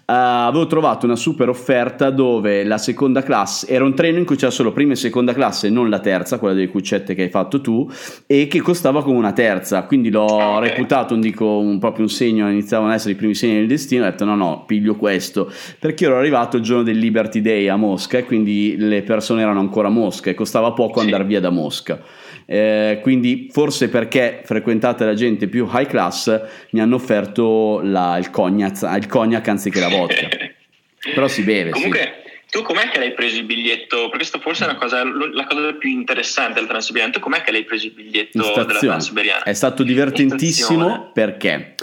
avevo 0.05 0.65
trovato 0.67 1.05
una 1.05 1.15
super 1.15 1.49
offerta 1.49 2.09
dove 2.09 2.63
la 2.63 2.77
seconda 2.77 3.21
classe, 3.21 3.67
era 3.67 3.83
un 3.83 3.93
treno 3.93 4.17
in 4.17 4.25
cui 4.25 4.35
c'era 4.35 4.51
solo 4.51 4.71
prima 4.71 4.93
e 4.93 4.95
seconda 4.95 5.33
classe, 5.33 5.69
non 5.69 5.89
la 5.89 5.99
terza, 5.99 6.39
quella 6.39 6.55
delle 6.55 6.69
cuccette 6.69 7.13
che 7.13 7.23
hai 7.23 7.29
fatto 7.29 7.61
tu, 7.61 7.87
e 8.25 8.47
che 8.47 8.61
costava 8.61 9.03
come 9.03 9.17
una 9.17 9.33
terza, 9.33 9.83
quindi 9.83 10.09
l'ho 10.09 10.23
okay. 10.23 10.69
reputato 10.69 11.13
un, 11.13 11.21
dico, 11.21 11.59
un, 11.59 11.77
proprio 11.77 12.03
un 12.03 12.09
segno, 12.09 12.49
iniziavano 12.49 12.89
ad 12.89 12.95
essere 12.95 13.13
i 13.13 13.15
primi 13.15 13.35
segni 13.35 13.55
del 13.55 13.67
destino, 13.67 14.03
ho 14.05 14.09
detto 14.09 14.25
no 14.25 14.35
no, 14.35 14.63
piglio 14.65 14.95
questo, 14.95 15.51
perché 15.79 16.05
ero 16.05 16.17
arrivato 16.17 16.57
il 16.57 16.63
giorno 16.63 16.83
del 16.83 16.97
Liberty 16.97 17.41
Day 17.41 17.67
a 17.67 17.75
Mosca 17.75 18.17
e 18.17 18.25
quindi 18.25 18.75
le 18.77 19.03
persone 19.03 19.41
erano 19.41 19.59
ancora 19.59 19.87
a 19.87 19.91
Mosca 19.91 20.29
e 20.29 20.33
costava 20.33 20.71
poco 20.71 20.84
poco 20.85 20.99
sì. 20.99 21.05
andare 21.05 21.23
via 21.23 21.39
da 21.39 21.49
Mosca. 21.49 22.01
Eh, 22.47 22.99
quindi 23.01 23.49
forse 23.51 23.89
perché 23.89 24.41
frequentate 24.43 25.03
la 25.03 25.15
gente 25.15 25.47
più 25.47 25.67
high 25.71 25.87
class 25.87 26.41
mi 26.71 26.79
hanno 26.79 26.95
offerto 26.95 27.81
la, 27.81 28.17
il, 28.17 28.29
cognac, 28.29 28.81
il 28.97 29.07
cognac 29.07 29.47
anziché 29.47 29.79
la 29.79 29.89
vodka. 29.89 30.27
Però 31.13 31.27
si 31.27 31.43
beve. 31.43 31.71
Comunque, 31.71 32.23
sì. 32.45 32.57
tu 32.57 32.63
com'è 32.63 32.89
che 32.89 32.99
l'hai 32.99 33.13
preso 33.13 33.37
il 33.37 33.45
biglietto? 33.45 33.97
Perché 34.09 34.17
questa 34.17 34.39
forse 34.39 34.65
è 34.65 34.69
una 34.69 34.77
cosa, 34.77 35.03
la 35.03 35.45
cosa 35.45 35.73
più 35.73 35.89
interessante 35.89 36.59
del 36.59 36.67
Transiberiano. 36.67 37.13
Tu 37.13 37.19
com'è 37.19 37.41
che 37.41 37.51
l'hai 37.51 37.63
preso 37.63 37.87
il 37.87 37.93
biglietto 37.93 38.53
della 38.53 38.65
Transiberiana? 38.65 39.43
È 39.43 39.53
stato 39.53 39.83
divertentissimo 39.83 41.11
perché 41.13 41.75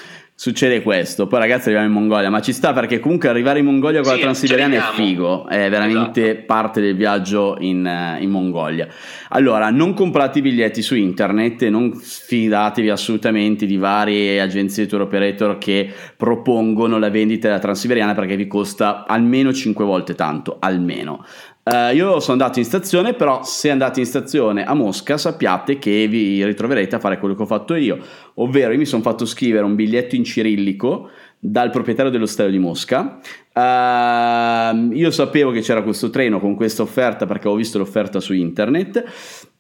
succede 0.42 0.82
questo. 0.82 1.28
Poi 1.28 1.38
ragazzi 1.38 1.68
arriviamo 1.68 1.86
in 1.86 1.92
Mongolia, 1.92 2.28
ma 2.28 2.40
ci 2.40 2.52
sta 2.52 2.72
perché 2.72 2.98
comunque 2.98 3.28
arrivare 3.28 3.60
in 3.60 3.64
Mongolia 3.64 4.00
con 4.00 4.10
sì, 4.10 4.16
la 4.16 4.22
Transiberiana 4.22 4.74
è 4.74 4.92
figo, 4.94 5.46
è 5.46 5.70
veramente 5.70 6.30
esatto. 6.30 6.46
parte 6.46 6.80
del 6.80 6.96
viaggio 6.96 7.54
in, 7.60 7.86
eh, 7.86 8.20
in, 8.20 8.28
Mongolia. 8.28 8.88
Allora, 9.28 9.70
non 9.70 9.94
comprate 9.94 10.40
i 10.40 10.42
biglietti 10.42 10.82
su 10.82 10.96
internet 10.96 11.62
non 11.68 11.94
fidatevi 11.94 12.90
assolutamente 12.90 13.66
di 13.66 13.76
varie 13.76 14.40
agenzie 14.40 14.86
tour 14.86 15.02
operator 15.02 15.58
che 15.58 15.88
propongono 16.16 16.98
la 16.98 17.08
vendita 17.08 17.46
della 17.46 17.60
Transiberiana 17.60 18.12
perché 18.12 18.34
vi 18.34 18.48
costa 18.48 19.04
almeno 19.06 19.52
5 19.52 19.84
volte 19.84 20.16
tanto, 20.16 20.56
almeno. 20.58 21.24
Uh, 21.64 21.94
io 21.94 22.18
sono 22.18 22.32
andato 22.32 22.58
in 22.58 22.64
stazione, 22.64 23.14
però 23.14 23.44
se 23.44 23.70
andate 23.70 24.00
in 24.00 24.06
stazione 24.06 24.64
a 24.64 24.74
Mosca 24.74 25.16
sappiate 25.16 25.78
che 25.78 26.08
vi 26.08 26.44
ritroverete 26.44 26.96
a 26.96 26.98
fare 26.98 27.18
quello 27.18 27.36
che 27.36 27.42
ho 27.42 27.46
fatto 27.46 27.76
io, 27.76 27.98
ovvero 28.34 28.72
io 28.72 28.78
mi 28.78 28.84
sono 28.84 29.02
fatto 29.02 29.24
scrivere 29.24 29.64
un 29.64 29.76
biglietto 29.76 30.16
in 30.16 30.24
cirillico 30.24 31.10
dal 31.38 31.70
proprietario 31.70 32.10
dell'ostello 32.10 32.50
di 32.50 32.58
Mosca. 32.58 33.20
Uh, 33.54 34.92
io 34.92 35.12
sapevo 35.12 35.52
che 35.52 35.60
c'era 35.60 35.82
questo 35.82 36.10
treno 36.10 36.40
con 36.40 36.56
questa 36.56 36.82
offerta 36.82 37.26
perché 37.26 37.46
ho 37.46 37.54
visto 37.54 37.78
l'offerta 37.78 38.18
su 38.18 38.32
internet. 38.32 39.04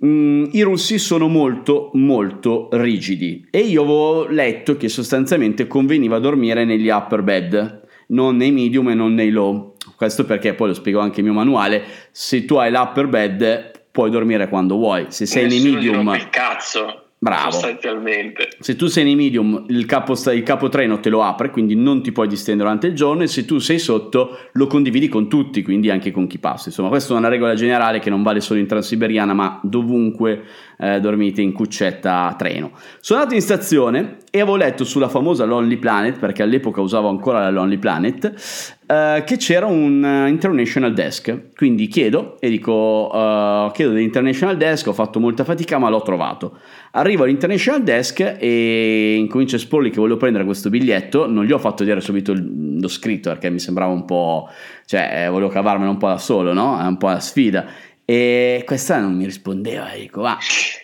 Mm, 0.04 0.46
I 0.50 0.62
russi 0.62 0.98
sono 0.98 1.28
molto 1.28 1.90
molto 1.94 2.68
rigidi 2.72 3.46
e 3.48 3.60
io 3.60 3.82
avevo 3.82 4.26
letto 4.26 4.76
che 4.76 4.88
sostanzialmente 4.88 5.68
conveniva 5.68 6.18
dormire 6.18 6.64
negli 6.64 6.88
upper 6.88 7.22
bed, 7.22 7.80
non 8.08 8.36
nei 8.36 8.50
medium 8.50 8.88
e 8.90 8.94
non 8.94 9.14
nei 9.14 9.30
low 9.30 9.71
questo 10.02 10.24
perché 10.24 10.54
poi 10.54 10.66
lo 10.66 10.74
spiego 10.74 10.98
anche 10.98 11.20
il 11.20 11.26
mio 11.26 11.34
manuale, 11.34 11.84
se 12.10 12.44
tu 12.44 12.56
hai 12.56 12.72
l'upper 12.72 13.06
bed 13.06 13.70
puoi 13.92 14.10
dormire 14.10 14.48
quando 14.48 14.74
vuoi, 14.74 15.06
se 15.10 15.26
sei 15.26 15.46
nei 15.46 15.60
medium... 15.60 16.12
Il 16.14 16.28
cazzo. 16.28 17.02
Bravo. 17.22 17.52
Sostanzialmente. 17.52 18.48
Se 18.58 18.74
tu 18.74 18.86
sei 18.86 19.04
nei 19.04 19.14
medium, 19.14 19.66
il 19.68 19.86
capo, 19.86 20.14
il 20.32 20.42
capo 20.42 20.68
treno 20.68 20.98
te 20.98 21.08
lo 21.08 21.22
apre, 21.22 21.50
quindi 21.50 21.76
non 21.76 22.02
ti 22.02 22.10
puoi 22.10 22.26
distendere 22.26 22.66
durante 22.66 22.88
il 22.88 22.94
giorno 22.96 23.22
e 23.22 23.28
se 23.28 23.44
tu 23.44 23.60
sei 23.60 23.78
sotto 23.78 24.38
lo 24.54 24.66
condividi 24.66 25.06
con 25.06 25.28
tutti, 25.28 25.62
quindi 25.62 25.88
anche 25.88 26.10
con 26.10 26.26
chi 26.26 26.38
passa. 26.38 26.70
Insomma, 26.70 26.88
questa 26.88 27.14
è 27.14 27.16
una 27.16 27.28
regola 27.28 27.54
generale 27.54 28.00
che 28.00 28.10
non 28.10 28.24
vale 28.24 28.40
solo 28.40 28.58
in 28.58 28.66
Transiberiana, 28.66 29.34
ma 29.34 29.60
dovunque 29.62 30.42
eh, 30.78 31.00
dormite 31.00 31.42
in 31.42 31.52
cuccetta 31.52 32.28
a 32.28 32.34
treno. 32.34 32.72
Sono 33.00 33.20
andato 33.20 33.36
in 33.36 33.42
stazione 33.42 34.18
e 34.30 34.40
avevo 34.40 34.56
letto 34.56 34.84
sulla 34.84 35.08
famosa 35.08 35.44
Lonely 35.44 35.76
Planet, 35.76 36.18
perché 36.18 36.42
all'epoca 36.42 36.80
usavo 36.80 37.08
ancora 37.08 37.40
la 37.40 37.50
Lonely 37.50 37.78
Planet, 37.78 38.80
eh, 38.86 39.22
che 39.24 39.36
c'era 39.36 39.66
un 39.66 40.02
uh, 40.02 40.26
international 40.26 40.92
desk. 40.92 41.54
Quindi 41.54 41.86
chiedo 41.86 42.36
e 42.40 42.50
dico, 42.50 43.10
uh, 43.12 43.70
chiedo 43.72 43.92
dell'international 43.92 44.56
desk, 44.56 44.88
ho 44.88 44.92
fatto 44.92 45.20
molta 45.20 45.44
fatica 45.44 45.78
ma 45.78 45.88
l'ho 45.88 46.02
trovato. 46.02 46.58
Arrivo 46.92 47.24
all'international 47.24 47.82
desk 47.82 48.36
e 48.38 49.14
incomincio 49.18 49.56
a 49.56 49.58
esporgli 49.58 49.90
che 49.90 50.00
volevo 50.00 50.18
prendere 50.18 50.44
questo 50.44 50.68
biglietto, 50.68 51.26
non 51.26 51.44
gli 51.44 51.52
ho 51.52 51.58
fatto 51.58 51.84
vedere 51.84 52.00
subito 52.00 52.34
lo 52.34 52.88
scritto 52.88 53.30
perché 53.30 53.48
mi 53.48 53.58
sembrava 53.58 53.92
un 53.92 54.04
po', 54.04 54.48
cioè 54.84 55.26
volevo 55.30 55.48
cavarmelo 55.48 55.90
un 55.90 55.96
po' 55.96 56.08
da 56.08 56.18
solo, 56.18 56.52
no? 56.52 56.78
È 56.78 56.84
un 56.84 56.98
po' 56.98 57.08
la 57.08 57.20
sfida. 57.20 57.66
E 58.04 58.62
questa 58.66 59.00
non 59.00 59.14
mi 59.14 59.24
rispondeva, 59.24 59.90
dico, 59.96 60.22
ma 60.22 60.36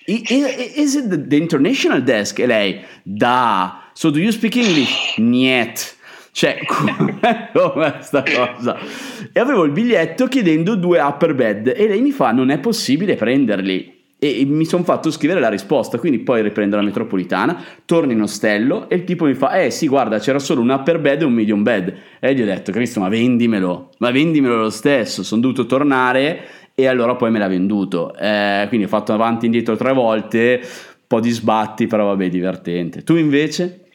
is 0.06 0.94
it 0.94 1.26
the 1.26 1.36
international 1.36 2.02
desk? 2.02 2.38
E 2.38 2.46
lei, 2.46 2.80
da, 3.02 3.90
so 3.92 4.10
do 4.10 4.18
you 4.18 4.30
speak 4.30 4.56
English? 4.56 5.16
Niet. 5.18 5.96
Cioè, 6.30 6.60
come 7.52 7.98
sta 8.00 8.22
cosa? 8.22 8.78
E 9.32 9.40
avevo 9.40 9.64
il 9.64 9.72
biglietto 9.72 10.28
chiedendo 10.28 10.76
due 10.76 11.00
upper 11.00 11.34
bed 11.34 11.74
e 11.74 11.88
lei 11.88 12.00
mi 12.00 12.12
fa, 12.12 12.30
non 12.30 12.50
è 12.50 12.60
possibile 12.60 13.16
prenderli. 13.16 13.96
E 14.20 14.44
mi 14.44 14.64
sono 14.64 14.84
fatto 14.84 15.10
scrivere 15.10 15.40
la 15.40 15.48
risposta, 15.48 15.98
quindi 15.98 16.20
poi 16.20 16.42
riprendo 16.42 16.76
la 16.76 16.82
metropolitana, 16.82 17.60
torno 17.84 18.12
in 18.12 18.20
ostello 18.20 18.88
e 18.88 18.96
il 18.96 19.04
tipo 19.04 19.24
mi 19.24 19.34
fa, 19.34 19.60
eh 19.60 19.70
sì 19.70 19.86
guarda 19.86 20.18
c'era 20.18 20.40
solo 20.40 20.60
un 20.60 20.70
upper 20.70 21.00
bed 21.00 21.22
e 21.22 21.24
un 21.24 21.32
medium 21.32 21.62
bed. 21.62 21.94
E 22.20 22.34
gli 22.34 22.42
ho 22.42 22.44
detto, 22.44 22.70
Cristo 22.70 23.00
ma 23.00 23.08
vendimelo, 23.08 23.90
ma 23.98 24.10
vendimelo 24.12 24.56
lo 24.56 24.70
stesso, 24.70 25.24
sono 25.24 25.40
dovuto 25.40 25.66
tornare 25.66 26.67
e 26.80 26.86
allora 26.86 27.16
poi 27.16 27.32
me 27.32 27.40
l'ha 27.40 27.48
venduto. 27.48 28.14
Eh, 28.16 28.66
quindi 28.68 28.86
ho 28.86 28.88
fatto 28.88 29.12
avanti 29.12 29.42
e 29.42 29.46
indietro 29.46 29.74
tre 29.74 29.92
volte, 29.92 30.60
un 30.62 31.06
po' 31.08 31.18
di 31.18 31.30
sbatti, 31.30 31.88
però 31.88 32.04
vabbè, 32.06 32.28
divertente. 32.28 33.02
Tu 33.02 33.16
invece? 33.16 33.86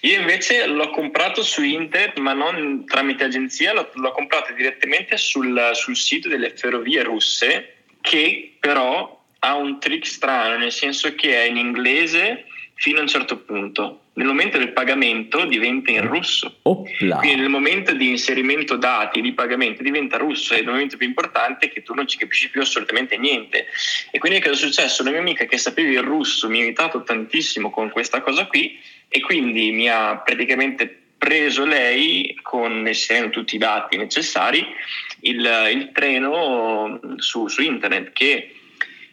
Io 0.00 0.18
invece 0.18 0.66
l'ho 0.66 0.88
comprato 0.88 1.42
su 1.42 1.62
internet, 1.62 2.18
ma 2.20 2.32
non 2.32 2.86
tramite 2.86 3.24
agenzia, 3.24 3.74
l'ho, 3.74 3.86
l'ho 3.92 4.12
comprato 4.12 4.54
direttamente 4.54 5.18
sul, 5.18 5.72
sul 5.74 5.94
sito 5.94 6.30
delle 6.30 6.54
ferrovie 6.56 7.02
russe, 7.02 7.74
che 8.00 8.54
però 8.58 9.22
ha 9.40 9.54
un 9.54 9.78
trick 9.78 10.06
strano, 10.06 10.56
nel 10.56 10.72
senso 10.72 11.14
che 11.14 11.36
è 11.36 11.46
in 11.46 11.58
inglese 11.58 12.46
fino 12.76 13.00
a 13.00 13.02
un 13.02 13.08
certo 13.08 13.36
punto. 13.40 14.01
Nel 14.14 14.26
momento 14.26 14.58
del 14.58 14.72
pagamento 14.72 15.46
diventa 15.46 15.90
in 15.90 16.06
russo. 16.06 16.58
Opla. 16.62 17.16
Quindi 17.16 17.40
nel 17.40 17.48
momento 17.48 17.94
di 17.94 18.10
inserimento 18.10 18.76
dati 18.76 19.22
di 19.22 19.32
pagamento 19.32 19.82
diventa 19.82 20.18
russo 20.18 20.54
e 20.54 20.58
il 20.60 20.66
momento 20.66 20.98
più 20.98 21.06
importante 21.06 21.66
è 21.66 21.70
che 21.70 21.82
tu 21.82 21.94
non 21.94 22.06
ci 22.06 22.18
capisci 22.18 22.50
più 22.50 22.60
assolutamente 22.60 23.16
niente. 23.16 23.66
E 24.10 24.18
quindi 24.18 24.38
che 24.38 24.50
cosa 24.50 24.66
è 24.66 24.68
successo? 24.68 25.02
Una 25.02 25.12
mia 25.12 25.20
amica 25.20 25.46
che 25.46 25.56
sapeva 25.56 25.88
il 25.88 26.02
russo 26.02 26.48
mi 26.48 26.60
ha 26.60 26.64
aiutato 26.64 27.02
tantissimo 27.02 27.70
con 27.70 27.90
questa 27.90 28.20
cosa 28.20 28.46
qui 28.46 28.78
e 29.08 29.20
quindi 29.20 29.72
mi 29.72 29.88
ha 29.88 30.16
praticamente 30.18 31.00
preso 31.16 31.64
lei 31.64 32.36
con 32.42 32.86
inserendo 32.86 33.30
tutti 33.30 33.54
i 33.54 33.58
dati 33.58 33.96
necessari 33.96 34.66
il, 35.20 35.70
il 35.72 35.90
treno 35.92 37.00
su, 37.16 37.46
su 37.46 37.62
internet 37.62 38.12
che 38.12 38.56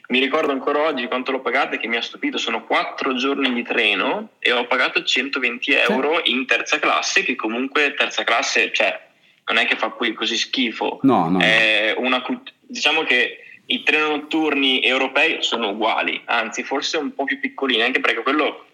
mi 0.09 0.19
ricordo 0.19 0.51
ancora 0.51 0.81
oggi 0.81 1.07
quanto 1.07 1.31
l'ho 1.31 1.41
pagato 1.41 1.75
e 1.75 1.77
che 1.77 1.87
mi 1.87 1.95
ha 1.95 2.01
stupito, 2.01 2.37
sono 2.37 2.63
quattro 2.65 3.13
giorni 3.13 3.53
di 3.53 3.63
treno 3.63 4.29
e 4.39 4.51
ho 4.51 4.65
pagato 4.65 5.03
120 5.03 5.71
euro 5.73 6.21
in 6.23 6.47
terza 6.47 6.79
classe, 6.79 7.23
che 7.23 7.35
comunque 7.35 7.93
terza 7.93 8.23
classe, 8.23 8.71
cioè, 8.73 9.07
non 9.45 9.57
è 9.57 9.67
che 9.67 9.75
fa 9.75 9.89
qui 9.89 10.13
così 10.13 10.35
schifo. 10.35 10.99
No, 11.03 11.29
no. 11.29 11.39
È 11.39 11.93
una, 11.95 12.23
diciamo 12.61 13.03
che 13.03 13.43
i 13.67 13.83
treni 13.83 14.09
notturni 14.09 14.81
europei 14.81 15.43
sono 15.43 15.69
uguali, 15.69 16.19
anzi 16.25 16.63
forse 16.63 16.97
un 16.97 17.13
po' 17.13 17.25
più 17.25 17.39
piccolini, 17.39 17.83
anche 17.83 17.99
perché 17.99 18.23
quello 18.23 18.65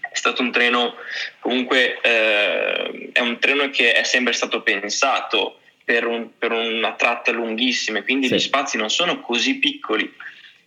è 0.00 0.16
stato 0.16 0.42
un 0.42 0.50
treno, 0.50 0.96
comunque 1.38 2.00
eh, 2.00 3.10
è 3.12 3.20
un 3.20 3.38
treno 3.38 3.70
che 3.70 3.92
è 3.92 4.02
sempre 4.02 4.32
stato 4.32 4.62
pensato 4.62 5.60
per, 5.84 6.04
un, 6.04 6.30
per 6.36 6.50
una 6.50 6.94
tratta 6.94 7.30
lunghissima, 7.30 8.02
quindi 8.02 8.26
sì. 8.26 8.34
gli 8.34 8.40
spazi 8.40 8.76
non 8.76 8.90
sono 8.90 9.20
così 9.20 9.58
piccoli. 9.60 10.12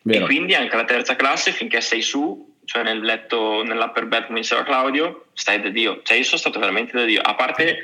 Vero. 0.02 0.24
E 0.24 0.26
quindi 0.26 0.56
anche 0.56 0.76
la 0.76 0.86
terza 0.86 1.16
classe, 1.16 1.52
finché 1.52 1.82
sei 1.82 2.02
su, 2.02 2.56
cioè 2.66 2.84
nel 2.84 3.02
letto, 3.02 3.64
nell'upper 3.64 4.06
bed, 4.08 4.26
come 4.28 4.42
diceva 4.42 4.64
Claudio, 4.64 5.28
stai 5.34 5.62
da 5.62 5.70
Dio. 5.70 6.02
Cioè 6.04 6.18
io 6.18 6.24
sono 6.24 6.38
stato 6.38 6.60
veramente 6.60 6.98
da 6.98 7.06
Dio. 7.06 7.22
A 7.22 7.36
parte 7.36 7.80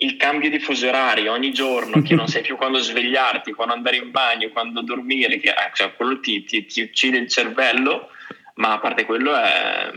il 0.00 0.16
cambio 0.16 0.50
di 0.50 0.58
fuso 0.60 0.88
orario 0.88 1.32
ogni 1.32 1.52
giorno, 1.52 2.02
che 2.02 2.14
non 2.14 2.28
sai 2.28 2.42
più 2.42 2.56
quando 2.58 2.78
svegliarti, 2.78 3.52
quando 3.52 3.74
andare 3.74 3.96
in 3.96 4.10
bagno, 4.10 4.50
quando 4.50 4.82
dormire, 4.82 5.38
che, 5.38 5.50
eh, 5.50 5.70
cioè, 5.72 5.94
quello 5.94 6.20
ti, 6.20 6.44
ti, 6.44 6.66
ti 6.66 6.82
uccide 6.82 7.18
il 7.18 7.28
cervello, 7.28 8.10
ma 8.54 8.72
a 8.72 8.78
parte 8.78 9.04
quello 9.04 9.34
è 9.36 9.90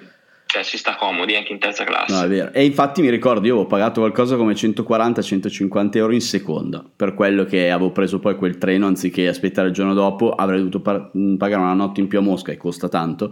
cioè 0.52 0.64
si 0.64 0.78
sta 0.78 0.98
comodi 0.98 1.38
anche 1.38 1.54
in 1.54 1.60
terza 1.60 1.86
classe. 1.86 2.14
No, 2.14 2.24
è 2.24 2.28
vero. 2.28 2.52
E 2.52 2.66
infatti 2.66 3.02
mi 3.02 3.10
ricordo, 3.10 3.48
io 3.48 3.54
avevo 3.54 3.68
pagato 3.70 4.02
qualcosa 4.02 4.36
come 4.36 4.52
140-150 4.52 5.96
euro 5.96 6.12
in 6.12 6.20
seconda, 6.20 6.84
per 6.94 7.14
quello 7.14 7.46
che 7.46 7.72
avevo 7.72 7.92
preso 7.92 8.20
poi 8.20 8.36
quel 8.36 8.58
treno, 8.58 8.86
anziché 8.86 9.30
aspettare 9.30 9.70
il 9.70 9.74
giorno 9.74 9.94
dopo, 9.94 10.32
avrei 10.32 10.58
dovuto 10.58 10.82
par- 10.82 11.10
pagare 11.38 11.62
una 11.62 11.74
notte 11.74 12.02
in 12.02 12.10
più 12.10 12.20
a 12.20 12.22
Mosca, 12.22 12.52
e 12.52 12.58
costa 12.58 12.90
tanto, 12.90 13.32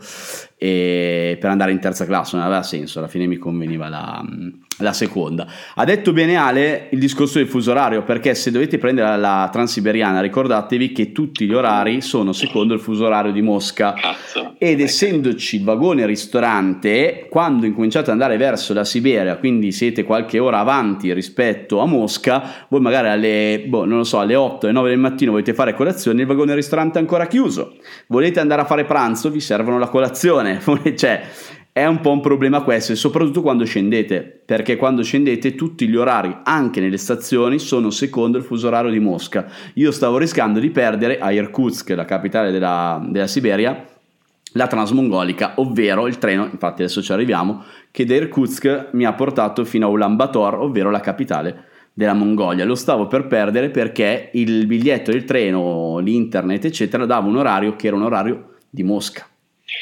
e 0.56 1.36
per 1.38 1.50
andare 1.50 1.74
in 1.74 1.82
terza 1.82 2.06
classe 2.06 2.38
non 2.38 2.46
aveva 2.46 2.64
senso, 2.64 3.00
alla 3.00 3.10
fine 3.10 3.28
mi 3.28 3.36
conveniva 3.36 3.90
la, 3.90 4.24
la 4.80 4.94
seconda. 4.94 5.48
Ha 5.76 5.84
detto 5.86 6.14
bene 6.14 6.36
Ale 6.36 6.88
il 6.92 7.00
discorso 7.00 7.38
del 7.38 7.48
fuso 7.48 7.72
orario, 7.72 8.04
perché 8.04 8.36
se 8.36 8.52
dovete 8.52 8.78
prendere 8.78 9.18
la, 9.18 9.50
transiberiana 9.52 10.22
ricordatevi 10.22 10.92
che 10.92 11.12
tutti 11.12 11.46
gli 11.46 11.54
orari 11.54 12.02
sono 12.02 12.34
secondo 12.34 12.74
il 12.74 12.80
fuso 12.80 13.06
orario 13.06 13.32
di 13.32 13.42
Mosca. 13.42 13.94
Cazzo. 13.94 14.56
Ed 14.58 14.82
essendoci 14.82 15.58
il 15.58 15.64
vagone 15.64 16.06
ristorante, 16.06 17.28
quando 17.30 17.66
incominciate 17.66 18.06
ad 18.06 18.14
andare 18.14 18.38
verso 18.38 18.74
la 18.74 18.84
Siberia, 18.84 19.38
quindi 19.38 19.72
siete 19.72 20.04
qualche 20.04 20.40
ora 20.40 20.60
avanti 20.60 21.14
rispetto 21.14 21.80
a 21.80 21.86
Mosca, 21.86 22.66
voi 22.68 22.82
magari 22.82 23.10
alle, 23.10 23.64
boh, 23.68 23.86
non 23.86 23.98
lo 23.98 24.04
so, 24.04 24.20
alle 24.20 24.36
8 24.36 24.68
e 24.68 24.72
9 24.72 24.90
del 24.90 25.00
mattino 25.00 25.32
volete 25.32 25.54
fare 25.54 25.74
colazione, 25.74 26.22
il 26.22 26.28
vagone 26.28 26.56
ristorante 26.56 26.98
è 26.98 27.02
ancora 27.02 27.28
chiuso. 27.28 27.76
Volete 28.08 28.40
andare 28.40 28.62
a 28.62 28.66
fare 28.66 28.86
pranzo, 28.86 29.30
vi 29.30 29.40
servono 29.40 29.78
la 29.78 29.88
colazione. 29.88 30.62
cioè, 30.96 31.22
è 31.80 31.86
un 31.86 32.02
po' 32.02 32.12
un 32.12 32.20
problema 32.20 32.62
questo 32.62 32.94
soprattutto 32.94 33.42
quando 33.42 33.64
scendete, 33.64 34.42
perché 34.46 34.76
quando 34.76 35.02
scendete 35.02 35.56
tutti 35.56 35.88
gli 35.88 35.96
orari, 35.96 36.40
anche 36.44 36.82
nelle 36.82 36.98
stazioni, 36.98 37.58
sono 37.58 37.90
secondo 37.90 38.38
il 38.38 38.44
fuso 38.44 38.68
orario 38.68 38.92
di 38.92 39.00
Mosca. 39.00 39.50
Io 39.76 39.92
stavo 39.92 40.18
rischiando 40.18 40.60
di 40.60 40.72
perdere 40.72 41.20
a 41.20 41.32
Irkutsk, 41.32 41.92
la 41.92 42.04
capitale 42.04 42.52
della, 42.52 43.02
della 43.08 43.28
Siberia, 43.28 43.86
la 44.54 44.68
transmongolica, 44.68 45.54
ovvero 45.56 46.08
il 46.08 46.18
treno, 46.18 46.50
infatti 46.52 46.82
adesso 46.82 47.02
ci 47.02 47.14
arriviamo, 47.14 47.64
che 47.92 48.04
da 48.04 48.16
Irkutsk 48.16 48.90
mi 48.92 49.06
ha 49.06 49.14
portato 49.14 49.64
fino 49.64 49.86
a 49.86 49.90
Ulaanbaatar, 49.90 50.60
ovvero 50.60 50.92
la 50.92 51.00
capitale 51.00 51.68
della 51.94 52.14
Mongolia. 52.14 52.66
Lo 52.66 52.76
stavo 52.76 53.08
per 53.08 53.28
perdere 53.28 53.70
perché 53.70 54.32
il 54.34 54.68
biglietto 54.68 55.12
del 55.12 55.24
treno, 55.24 56.00
l'internet, 56.00 56.66
eccetera, 56.66 57.06
dava 57.06 57.30
un 57.30 57.38
orario 57.38 57.78
che 57.78 57.88
era 57.88 57.96
un 57.96 58.04
orario 58.04 58.56
di 58.70 58.84
Mosca. 58.84 59.29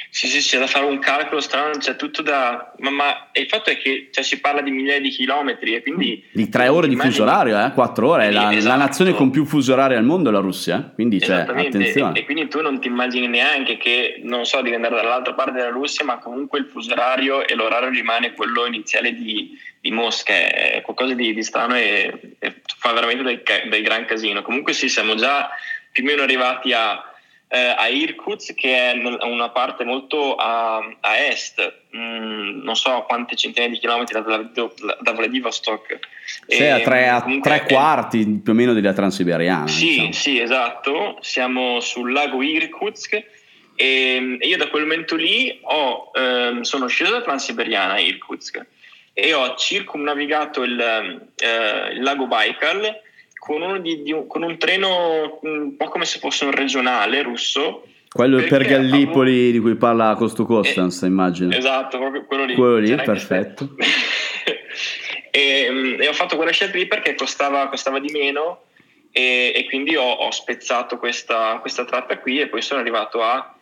Sì, 0.10 0.28
sì, 0.28 0.40
c'è 0.40 0.60
da 0.60 0.68
fare 0.68 0.86
un 0.86 1.00
calcolo 1.00 1.42
strano, 1.42 1.78
c'è 1.78 1.96
tutto 1.96 2.22
da... 2.22 2.74
Ma, 2.80 2.90
ma 2.90 3.30
il 3.34 3.48
fatto 3.48 3.70
è 3.70 3.78
che 3.78 4.10
cioè, 4.12 4.24
si 4.24 4.40
parla 4.40 4.62
di 4.62 4.72
migliaia 4.72 5.00
di 5.00 5.10
chilometri 5.10 5.76
e 5.76 5.82
quindi... 5.82 6.24
Di 6.32 6.50
tre 6.50 6.68
ore 6.68 6.88
di 6.88 6.96
fuso 6.96 7.24
orario, 7.24 7.64
eh? 7.64 7.72
quattro 7.72 8.10
ore, 8.10 8.28
è 8.28 8.32
la, 8.32 8.52
esatto. 8.52 8.78
la, 8.78 8.84
nazione 8.84 9.14
con 9.14 9.30
più 9.30 9.46
fuso 9.46 9.74
orario 9.74 9.98
al 9.98 10.04
mondo 10.04 10.30
è 10.30 10.32
la 10.32 10.40
Russia, 10.40 10.78
eh? 10.78 10.94
quindi 10.94 11.20
cioè, 11.20 11.46
attenzione. 11.48 12.18
E, 12.18 12.22
e, 12.22 12.26
quindi 12.26 12.48
tu 12.48 12.62
non 12.62 12.80
ti 12.80 12.88
immagini 12.88 13.28
neanche 13.28 13.78
che, 13.78 14.20
non 14.24 14.46
so, 14.46 14.62
devi 14.62 14.76
andare 14.76 14.96
dall'altra 14.96 15.34
parte 15.34 15.54
della 15.54 15.70
Russia, 15.70 16.04
ma 16.04 16.18
comunque 16.18 16.60
il 16.60 16.66
fuso 16.66 16.94
orario 16.94 17.46
e 17.46 17.56
l'orario 17.56 17.90
rimane 17.90 18.34
quello 18.34 18.66
iniziale 18.66 19.14
di, 19.14 19.52
di 19.80 19.92
Mosca, 19.92 20.34
è 20.34 20.82
qualcosa 20.84 21.14
di, 21.14 21.34
di 21.34 21.44
strano 21.44 21.76
e, 21.76 22.36
e, 22.40 22.62
fa 22.80 22.92
veramente 22.94 23.24
del, 23.24 23.42
del 23.70 23.84
gran 23.84 24.06
casino. 24.06 24.42
Comunque 24.42 24.74
sì, 24.74 24.90
siamo 24.90 25.16
già 25.16 25.50
più 25.92 26.04
o 26.04 26.08
meno 26.08 26.22
arrivati 26.24 26.74
a 26.74 27.04
eh, 27.50 27.76
a 27.78 27.88
Irkutsk 27.88 28.54
che 28.56 28.92
è 28.92 29.26
una 29.26 29.50
parte 29.50 29.86
molto 29.86 30.36
a, 30.36 30.78
a 30.78 31.18
est, 31.18 31.82
mm, 31.96 32.62
non 32.62 32.76
so 32.76 33.06
quante 33.08 33.36
centinaia 33.36 33.72
di 33.72 33.80
chilometri 33.80 34.22
da, 34.22 34.70
da, 35.02 35.12
Vladivostok. 35.14 36.00
Sì, 36.46 36.66
a 36.66 36.82
tre, 36.82 37.08
a 37.08 37.26
tre 37.42 37.64
quarti 37.64 38.42
più 38.44 38.52
o 38.52 38.56
meno 38.56 38.74
della 38.74 38.94
Transiberiana. 38.94 39.68
Sì, 39.68 39.88
diciamo. 39.88 40.12
sì, 40.12 40.42
esatto, 40.42 41.18
siamo 41.22 41.80
sul 41.80 42.12
lago 42.12 42.42
Irkutsk 42.42 43.14
e, 43.14 44.38
e 44.40 44.48
io 44.48 44.58
da 44.58 44.68
quel 44.68 44.84
momento 44.84 45.16
lì 45.16 45.60
ho, 45.62 46.12
eh, 46.14 46.58
sono 46.62 46.88
sceso 46.88 47.12
da 47.12 47.22
Transiberiana 47.22 47.94
a 47.94 48.00
Irkutsk 48.00 48.66
e 49.14 49.34
ho 49.34 49.56
circumnavigato 49.56 50.64
il, 50.64 50.80
eh, 50.80 51.94
il 51.94 52.02
lago 52.02 52.28
Baikal 52.28 53.06
con, 53.38 53.82
di, 53.82 54.02
di 54.02 54.12
un, 54.12 54.28
con, 54.28 54.44
un, 54.44 54.58
treno 54.58 55.40
un 55.42 55.76
po' 55.78 55.90
come 55.90 56.06
se 56.06 56.20
fosse 56.20 56.46
un 56.46 56.52
regionale 56.52 57.22
russo. 57.22 57.84
Quello 58.10 58.42
per 58.44 58.66
Gallipoli 58.66 59.32
avevo... 59.32 59.52
di 59.52 59.60
cui 59.60 59.76
parla 59.76 60.16
Costo 60.16 60.46
Costanza, 60.46 61.06
eh, 61.06 61.10
immagino. 61.10 61.52
Esatto, 61.54 61.98
proprio 61.98 62.26
quello 62.26 62.46
lì. 62.46 62.56
Quello 62.56 62.78
lì, 62.78 62.96
perfetto. 62.96 63.76
e, 65.32 65.68
mm, 65.70 66.02
e, 66.02 66.08
ho 66.08 66.14
fatto 66.14 66.36
quella 66.36 66.52
scelta 66.52 66.78
lì 66.78 66.88
perché 66.88 67.16
costava, 67.16 67.68
costava 67.68 68.00
di 68.00 68.10
meno 68.12 68.64
e, 69.12 69.52
e 69.56 69.66
quindi 69.66 69.96
ho, 69.96 70.10
ho 70.10 70.32
spezzato 70.32 70.98
questa, 70.98 71.60
questa, 71.60 71.86
tratta 71.86 72.18
qui 72.20 72.40
e 72.40 72.48
poi 72.48 72.62
sono 72.62 72.80
arrivato 72.80 73.22
a 73.22 73.56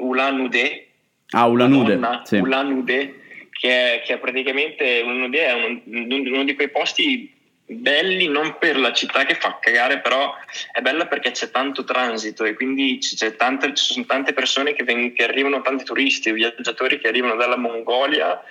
Ulan 0.00 0.40
Ude. 0.40 0.88
Ah, 1.30 1.46
Ulan 1.46 1.72
Ude. 1.72 2.00
Sì. 2.24 2.36
Ulan 2.36 2.72
Ude, 2.72 3.20
che 3.50 3.94
è, 3.94 4.02
che 4.04 4.14
è 4.14 4.18
praticamente 4.18 5.02
Ulan 5.04 5.22
Ude 5.22 5.46
è 5.46 5.52
uno, 5.52 5.80
uno 5.86 6.44
di 6.44 6.54
quei 6.54 6.70
posti 6.70 7.38
belli 7.72 8.26
non 8.26 8.56
per 8.58 8.78
la 8.78 8.92
città 8.92 9.24
che 9.24 9.34
fa 9.34 9.58
cagare, 9.60 10.00
però 10.00 10.34
è 10.72 10.80
bella 10.80 11.06
perché 11.06 11.30
c'è 11.30 11.50
tanto 11.50 11.84
transito 11.84 12.44
e 12.44 12.54
quindi 12.54 12.98
tante, 13.36 13.74
ci 13.74 13.92
sono 13.92 14.04
tante 14.06 14.32
persone 14.32 14.74
che, 14.74 14.82
veng- 14.82 15.14
che, 15.14 15.24
arrivano, 15.24 15.62
tanti 15.62 15.84
turisti, 15.84 16.32
viaggiatori 16.32 16.98
che 16.98 17.08
arrivano 17.08 17.36
dalla 17.36 17.56
Mongolia 17.56 18.42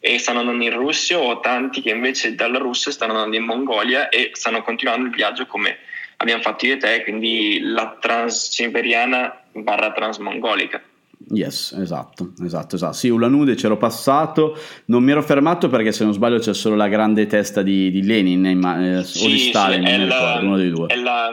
e 0.00 0.18
stanno 0.18 0.40
andando 0.40 0.62
in 0.62 0.74
Russia 0.74 1.18
o 1.18 1.40
tanti 1.40 1.80
che 1.80 1.90
invece 1.90 2.34
dalla 2.34 2.58
Russia 2.58 2.92
stanno 2.92 3.12
andando 3.12 3.36
in 3.36 3.44
Mongolia 3.44 4.10
e 4.10 4.30
stanno 4.34 4.62
continuando 4.62 5.06
il 5.06 5.14
viaggio 5.14 5.46
come 5.46 5.78
abbiamo 6.18 6.42
fatto 6.42 6.66
io 6.66 6.74
e 6.74 6.76
te, 6.76 7.02
quindi 7.02 7.60
la 7.62 7.96
transsiberiana 7.98 9.44
barra 9.52 9.92
transmongolica. 9.92 10.80
Yes, 11.30 11.72
esatto, 11.72 12.32
esatto, 12.44 12.76
esatto. 12.76 12.92
Sì, 12.94 13.08
Ulanude 13.08 13.54
c'ero 13.54 13.76
passato, 13.76 14.56
non 14.86 15.02
mi 15.02 15.10
ero 15.10 15.22
fermato 15.22 15.68
perché 15.68 15.92
se 15.92 16.04
non 16.04 16.12
sbaglio 16.12 16.38
c'è 16.38 16.54
solo 16.54 16.76
la 16.76 16.88
grande 16.88 17.26
testa 17.26 17.62
di, 17.62 17.90
di 17.90 18.02
Lenin 18.02 18.46
eh, 18.46 19.04
sì, 19.04 19.24
o 19.24 19.28
di 19.28 19.38
Stalin, 19.38 19.84
sì, 19.84 19.96
mi 19.96 20.04
ricordo, 20.04 20.46
uno 20.46 20.56
dei 20.56 20.70
due. 20.70 20.86
È 20.86 20.96
la, 20.96 21.30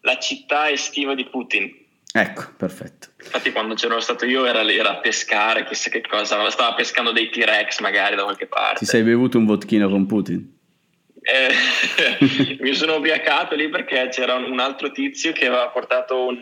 la, 0.00 0.18
città 0.18 0.70
estiva 0.70 1.14
di 1.14 1.24
Putin. 1.26 1.70
Ecco, 2.10 2.44
perfetto. 2.56 3.08
Infatti 3.22 3.52
quando 3.52 3.74
c'ero 3.74 4.00
stato 4.00 4.24
io 4.24 4.46
era, 4.46 4.62
era 4.62 4.92
a 4.92 4.96
pescare, 4.96 5.66
chissà 5.66 5.90
che 5.90 6.00
cosa, 6.00 6.48
stava 6.48 6.74
pescando 6.74 7.12
dei 7.12 7.28
T-Rex 7.28 7.80
magari 7.80 8.16
da 8.16 8.22
qualche 8.22 8.46
parte. 8.46 8.78
Ti 8.78 8.86
sei 8.86 9.02
bevuto 9.02 9.36
un 9.36 9.44
vodkino 9.44 9.90
con 9.90 10.06
Putin? 10.06 10.57
Eh, 11.28 12.56
mi 12.60 12.74
sono 12.74 12.96
ubriacato 12.96 13.54
lì 13.54 13.68
perché 13.68 14.08
c'era 14.10 14.34
un 14.34 14.58
altro 14.58 14.90
tizio 14.90 15.32
che 15.32 15.46
aveva 15.46 15.68
portato 15.68 16.26
un 16.26 16.38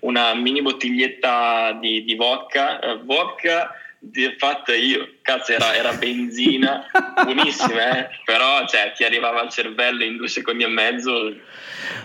una 0.00 0.34
mini 0.34 0.62
bottiglietta 0.62 1.76
di, 1.80 2.04
di 2.04 2.14
vodka, 2.14 2.78
eh, 2.78 3.00
vodka 3.04 3.74
fatta 4.38 4.74
io, 4.74 5.16
cazzo 5.20 5.52
era, 5.52 5.74
era 5.74 5.92
benzina, 5.92 6.86
buonissima, 7.22 7.98
eh? 7.98 8.08
però 8.24 8.66
cioè, 8.66 8.92
ti 8.96 9.04
arrivava 9.04 9.40
al 9.40 9.50
cervello 9.50 10.04
in 10.04 10.16
due 10.16 10.28
secondi 10.28 10.64
e 10.64 10.68
mezzo, 10.68 11.34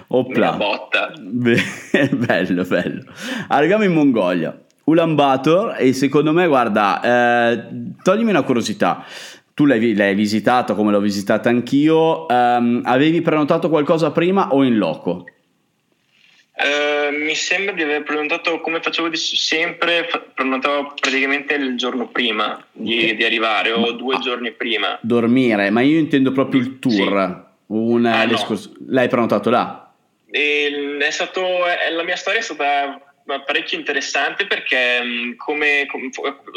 Opla. 0.08 0.50
una 0.50 0.58
botta. 0.58 1.14
Be- 1.18 1.64
bello, 2.12 2.64
bello. 2.64 3.04
Arriviamo 3.48 3.86
in 3.86 3.94
Mongolia, 3.94 4.60
Ulaanbaatar 4.84 5.80
e 5.80 5.94
secondo 5.94 6.34
me, 6.34 6.48
guarda, 6.48 7.02
eh, 7.02 7.64
toglimi 8.04 8.32
una 8.32 8.44
curiosità. 8.44 9.06
Tu 9.56 9.66
l'hai, 9.66 9.96
l'hai 9.96 10.16
visitato 10.16 10.76
come 10.76 10.92
l'ho 10.92 11.00
visitata 11.00 11.48
anch'io, 11.48 12.26
um, 12.26 12.82
avevi 12.84 13.22
prenotato 13.22 13.70
qualcosa 13.70 14.12
prima 14.12 14.54
o 14.54 14.64
in 14.66 14.78
loco? 14.78 15.24
Eh, 16.58 17.10
mi 17.12 17.36
sembra 17.36 17.74
di 17.74 17.82
aver 17.82 18.04
prenotato 18.04 18.60
come 18.60 18.82
facevo 18.82 19.16
sempre, 19.16 20.10
prenotavo 20.34 20.94
praticamente 21.00 21.54
il 21.54 21.78
giorno 21.78 22.10
prima 22.10 22.62
di, 22.74 23.16
di 23.16 23.24
arrivare 23.24 23.72
o 23.72 23.94
due 23.94 24.16
ah, 24.16 24.20
giorni 24.20 24.52
prima. 24.52 25.00
Dormire, 25.02 25.70
ma 25.70 25.80
io 25.80 26.00
intendo 26.00 26.34
proprio 26.34 26.60
il 26.60 26.80
tour. 26.80 27.46
Sì. 27.66 27.74
Una, 27.74 28.20
ah, 28.20 28.26
no. 28.26 28.60
L'hai 28.88 29.08
prenotato 29.08 29.50
là? 29.50 29.90
E 30.30 30.98
è 31.00 31.12
stato, 31.12 31.42
la 31.42 32.04
mia 32.04 32.18
storia 32.18 32.42
è 32.42 32.44
stata 32.44 33.05
parecchio 33.26 33.78
interessante 33.78 34.46
perché 34.46 35.34
come, 35.38 35.86
come, 35.88 36.10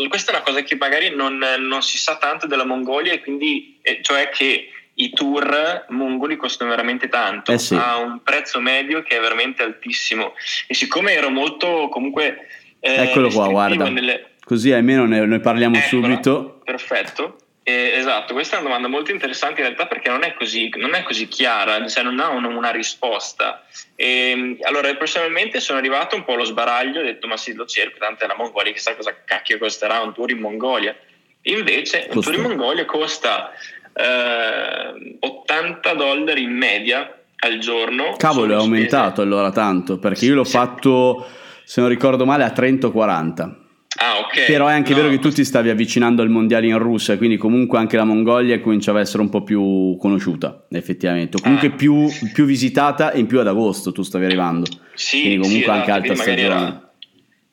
questa 0.08 0.32
è 0.32 0.34
una 0.34 0.44
cosa 0.44 0.62
che 0.62 0.76
magari 0.76 1.14
non, 1.14 1.38
non, 1.58 1.82
si 1.82 1.98
sa 1.98 2.16
tanto 2.16 2.46
della 2.46 2.64
Mongolia 2.64 3.12
e 3.12 3.20
quindi 3.20 3.80
cioè 4.02 4.28
che 4.28 4.70
i 4.94 5.10
tour 5.10 5.86
mongoli 5.90 6.36
costano 6.36 6.70
veramente 6.70 7.08
tanto, 7.08 7.52
eh 7.52 7.58
sì. 7.58 7.74
ha 7.74 7.98
un 7.98 8.20
prezzo 8.22 8.60
medio 8.60 9.02
che 9.02 9.16
è 9.16 9.20
veramente 9.20 9.62
altissimo 9.62 10.34
e 10.66 10.74
siccome 10.74 11.12
ero 11.12 11.30
molto 11.30 11.88
comunque... 11.88 12.48
Eh, 12.80 13.02
Eccolo 13.02 13.28
qua, 13.30 13.48
guarda. 13.48 13.88
Nelle... 13.88 14.34
Così 14.44 14.72
almeno 14.72 15.04
ne, 15.06 15.24
ne 15.26 15.40
parliamo 15.40 15.76
Eccola, 15.76 16.06
subito. 16.06 16.60
Perfetto. 16.64 17.38
Eh, 17.68 17.98
esatto, 17.98 18.32
questa 18.32 18.56
è 18.56 18.60
una 18.60 18.68
domanda 18.68 18.88
molto 18.88 19.10
interessante 19.10 19.60
in 19.60 19.66
realtà 19.66 19.86
perché 19.86 20.08
non 20.08 20.22
è 20.22 20.32
così, 20.32 20.70
non 20.78 20.94
è 20.94 21.02
così 21.02 21.28
chiara, 21.28 21.86
cioè 21.86 22.02
non 22.02 22.18
ha 22.18 22.30
una, 22.30 22.48
una 22.48 22.70
risposta. 22.70 23.62
E, 23.94 24.30
ehm, 24.30 24.56
allora, 24.62 24.94
personalmente 24.94 25.60
sono 25.60 25.76
arrivato 25.78 26.16
un 26.16 26.24
po' 26.24 26.32
allo 26.32 26.44
sbaraglio, 26.44 27.00
ho 27.00 27.04
detto 27.04 27.26
ma 27.26 27.36
sì, 27.36 27.52
lo 27.52 27.66
cerco, 27.66 27.98
tanto 27.98 28.24
è 28.24 28.26
la 28.26 28.36
Mongolia, 28.36 28.72
chissà 28.72 28.96
cosa 28.96 29.14
cacchio 29.22 29.58
costerà 29.58 30.00
un 30.00 30.14
tour 30.14 30.30
in 30.30 30.38
Mongolia. 30.38 30.96
Invece 31.42 32.06
Costa. 32.06 32.14
un 32.14 32.22
tour 32.22 32.34
in 32.36 32.40
Mongolia 32.40 32.84
costa 32.86 33.52
eh, 33.92 35.18
80 35.20 35.92
dollari 35.92 36.44
in 36.44 36.56
media 36.56 37.18
al 37.40 37.58
giorno. 37.58 38.14
Cavolo, 38.16 38.54
è 38.54 38.56
aumentato 38.56 39.20
allora 39.20 39.52
tanto, 39.52 39.98
perché 39.98 40.24
io 40.24 40.36
l'ho 40.36 40.44
sì. 40.44 40.52
fatto, 40.52 41.26
se 41.64 41.82
non 41.82 41.90
ricordo 41.90 42.24
male, 42.24 42.44
a 42.44 42.50
30 42.50 42.86
o 42.86 42.90
40. 42.92 43.56
Ah, 44.00 44.20
okay. 44.20 44.46
Però 44.46 44.68
è 44.68 44.72
anche 44.72 44.90
no. 44.92 44.98
vero 44.98 45.10
che 45.10 45.18
tu 45.18 45.30
ti 45.30 45.44
stavi 45.44 45.70
avvicinando 45.70 46.22
al 46.22 46.28
mondiale 46.28 46.66
in 46.66 46.78
Russia, 46.78 47.16
quindi 47.16 47.36
comunque 47.36 47.78
anche 47.78 47.96
la 47.96 48.04
Mongolia 48.04 48.60
cominciava 48.60 48.98
a 48.98 49.02
essere 49.02 49.22
un 49.22 49.28
po' 49.28 49.42
più 49.42 49.96
conosciuta, 49.98 50.66
effettivamente. 50.70 51.38
O 51.38 51.40
comunque 51.40 51.68
ah. 51.68 51.72
più, 51.72 52.08
più, 52.32 52.44
visitata 52.44 53.10
e 53.10 53.18
in 53.18 53.26
più 53.26 53.40
ad 53.40 53.48
agosto 53.48 53.90
tu 53.90 54.02
stavi 54.02 54.24
arrivando. 54.24 54.66
Sì, 54.94 55.20
quindi 55.20 55.38
comunque 55.38 55.72
sì, 55.72 55.78
anche 55.78 55.90
esatto. 55.90 56.10
alta 56.10 56.22
stagione. 56.22 56.42
Era, 56.44 56.92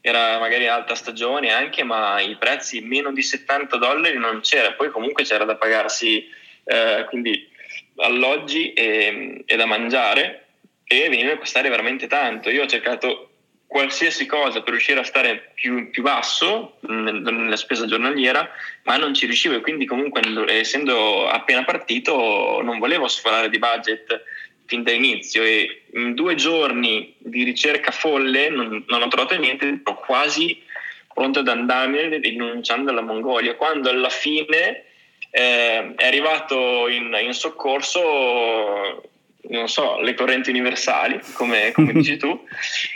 era, 0.01 0.39
magari 0.39 0.67
alta 0.67 0.93
stagione 0.93 1.51
anche, 1.51 1.84
ma 1.84 2.21
i 2.21 2.36
prezzi 2.38 2.79
meno 2.81 3.12
di 3.12 3.23
70 3.23 3.77
dollari 3.77 4.17
non 4.19 4.39
c'era. 4.41 4.73
Poi 4.73 4.91
comunque 4.91 5.23
c'era 5.23 5.45
da 5.45 5.55
pagarsi 5.55 6.23
eh, 6.63 7.05
quindi 7.10 7.47
alloggi 7.97 8.71
e, 8.73 9.43
e 9.45 9.55
da 9.55 9.65
mangiare 9.65 10.45
e 10.84 11.10
veniva 11.10 11.34
a 11.34 11.38
costare 11.38 11.69
veramente 11.69 12.05
tanto. 12.05 12.51
Io 12.51 12.63
ho 12.63 12.67
cercato 12.67 13.29
qualsiasi 13.76 14.26
cosa 14.26 14.62
per 14.62 14.70
riuscire 14.70 15.02
a 15.02 15.04
stare 15.04 15.52
più, 15.54 15.90
più 15.90 16.02
basso 16.02 16.78
nella 16.88 17.58
spesa 17.58 17.86
giornaliera, 17.86 18.50
ma 18.84 18.96
non 18.96 19.14
ci 19.14 19.26
riuscivo 19.26 19.56
e 19.56 19.60
quindi 19.60 19.86
comunque 19.86 20.22
essendo 20.48 21.28
appena 21.28 21.66
partito 21.66 22.62
non 22.64 22.80
volevo 22.80 23.10
sforare 23.10 23.50
di 23.50 23.60
budget 23.60 24.24
fin 24.66 24.82
dall'inizio 24.82 25.44
e 25.44 25.88
in 25.92 26.14
due 26.14 26.36
giorni 26.36 27.16
di 27.18 27.44
ricerca 27.44 27.92
folle 27.92 28.48
non, 28.48 28.86
non 28.88 29.02
ho 29.02 29.10
trovato 29.10 29.38
niente, 29.38 29.66
ero 29.66 30.00
quasi 30.00 30.64
pronto 31.14 31.40
ad 31.40 31.48
andarmene 31.50 32.20
rinunciando 32.20 32.92
alla 32.92 33.02
Mongolia, 33.02 33.56
quando 33.56 33.90
alla 33.90 34.08
fine 34.08 34.86
eh, 35.32 35.96
è 35.98 36.06
arrivato 36.06 36.88
in, 36.88 37.14
in 37.22 37.34
soccorso 37.34 39.04
non 39.49 39.67
so, 39.67 39.99
le 39.99 40.13
correnti 40.13 40.49
universali, 40.49 41.19
come, 41.34 41.71
come 41.71 41.93
dici 41.93 42.17
tu, 42.17 42.45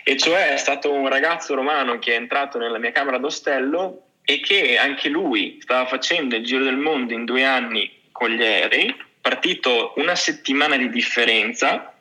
e 0.04 0.18
cioè 0.18 0.54
è 0.54 0.58
stato 0.58 0.92
un 0.92 1.08
ragazzo 1.08 1.54
romano 1.56 2.00
che 2.00 2.14
è 2.14 2.16
entrato 2.16 2.58
nella 2.58 2.78
mia 2.78 2.92
camera 2.92 3.18
d'ostello 3.18 4.04
e 4.24 4.40
che 4.40 4.78
anche 4.78 5.10
lui 5.10 5.58
stava 5.62 5.88
facendo 5.88 6.36
il 6.36 6.44
giro 6.44 6.64
del 6.64 6.78
mondo 6.78 7.14
in 7.14 7.26
due 7.26 7.44
anni 7.44 7.92
con 8.12 8.30
gli 8.30 8.44
aerei, 8.44 8.96
partito 9.22 9.94
una 9.98 10.16
settimana 10.16 10.78
di 10.78 10.90
differenza. 10.90 11.94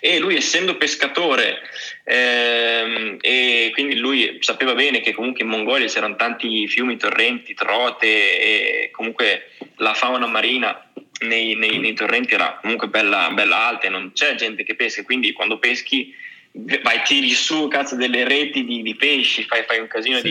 E 0.00 0.18
lui 0.18 0.36
essendo 0.36 0.76
pescatore 0.76 1.60
ehm, 2.04 3.16
e 3.22 3.70
quindi 3.72 3.96
lui 3.96 4.36
sapeva 4.40 4.74
bene 4.74 5.00
che 5.00 5.12
comunque 5.12 5.44
in 5.44 5.48
Mongolia 5.48 5.86
c'erano 5.86 6.16
tanti 6.16 6.68
fiumi, 6.68 6.98
torrenti, 6.98 7.54
trote 7.54 8.06
e 8.06 8.90
comunque 8.90 9.52
la 9.76 9.94
fauna 9.94 10.26
marina 10.26 10.91
nei, 11.22 11.54
nei, 11.54 11.78
nei 11.78 11.94
torrenti 11.94 12.34
era 12.34 12.58
comunque 12.60 12.88
bella, 12.88 13.30
bella, 13.32 13.66
alta 13.66 13.86
e 13.86 13.90
non 13.90 14.12
c'è 14.12 14.34
gente 14.34 14.64
che 14.64 14.74
pesca, 14.74 15.02
quindi 15.02 15.32
quando 15.32 15.58
peschi 15.58 16.14
vai, 16.52 17.02
tiri 17.04 17.30
su 17.30 17.68
cazzo, 17.68 17.96
delle 17.96 18.24
reti 18.24 18.64
di, 18.64 18.82
di 18.82 18.94
pesci, 18.94 19.44
fai, 19.44 19.64
fai, 19.64 19.78
un 19.78 19.88
casino 19.88 20.18
sì. 20.18 20.22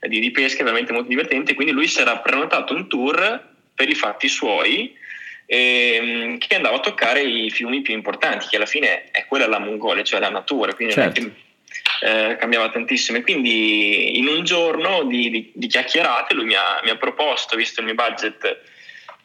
di, 0.00 0.08
di, 0.08 0.20
di 0.20 0.30
pesca 0.30 0.62
veramente 0.62 0.92
molto 0.92 1.08
divertente, 1.08 1.54
quindi 1.54 1.72
lui 1.72 1.88
si 1.88 2.00
era 2.00 2.18
prenotato 2.18 2.74
un 2.74 2.88
tour 2.88 3.54
per 3.74 3.88
i 3.88 3.94
fatti 3.94 4.28
suoi 4.28 4.94
ehm, 5.46 6.38
che 6.38 6.54
andava 6.56 6.76
a 6.76 6.80
toccare 6.80 7.22
i 7.22 7.50
fiumi 7.50 7.82
più 7.82 7.94
importanti, 7.94 8.46
che 8.48 8.56
alla 8.56 8.66
fine 8.66 9.10
è 9.10 9.24
quella 9.26 9.46
la 9.46 9.58
Mongolia, 9.58 10.02
cioè 10.02 10.20
la 10.20 10.30
natura, 10.30 10.74
quindi 10.74 10.94
certo. 10.94 11.20
è 11.20 11.22
che 11.22 11.30
eh, 12.00 12.36
cambiava 12.36 12.70
tantissimo. 12.70 13.18
E 13.18 13.22
quindi 13.22 14.18
in 14.18 14.26
un 14.26 14.44
giorno 14.44 15.04
di 15.04 15.52
chiacchierate 15.68 16.34
lui 16.34 16.44
mi 16.44 16.54
ha, 16.54 16.80
mi 16.84 16.90
ha, 16.90 16.96
proposto, 16.96 17.56
visto 17.56 17.80
il 17.80 17.86
mio 17.86 17.94
budget 17.94 18.60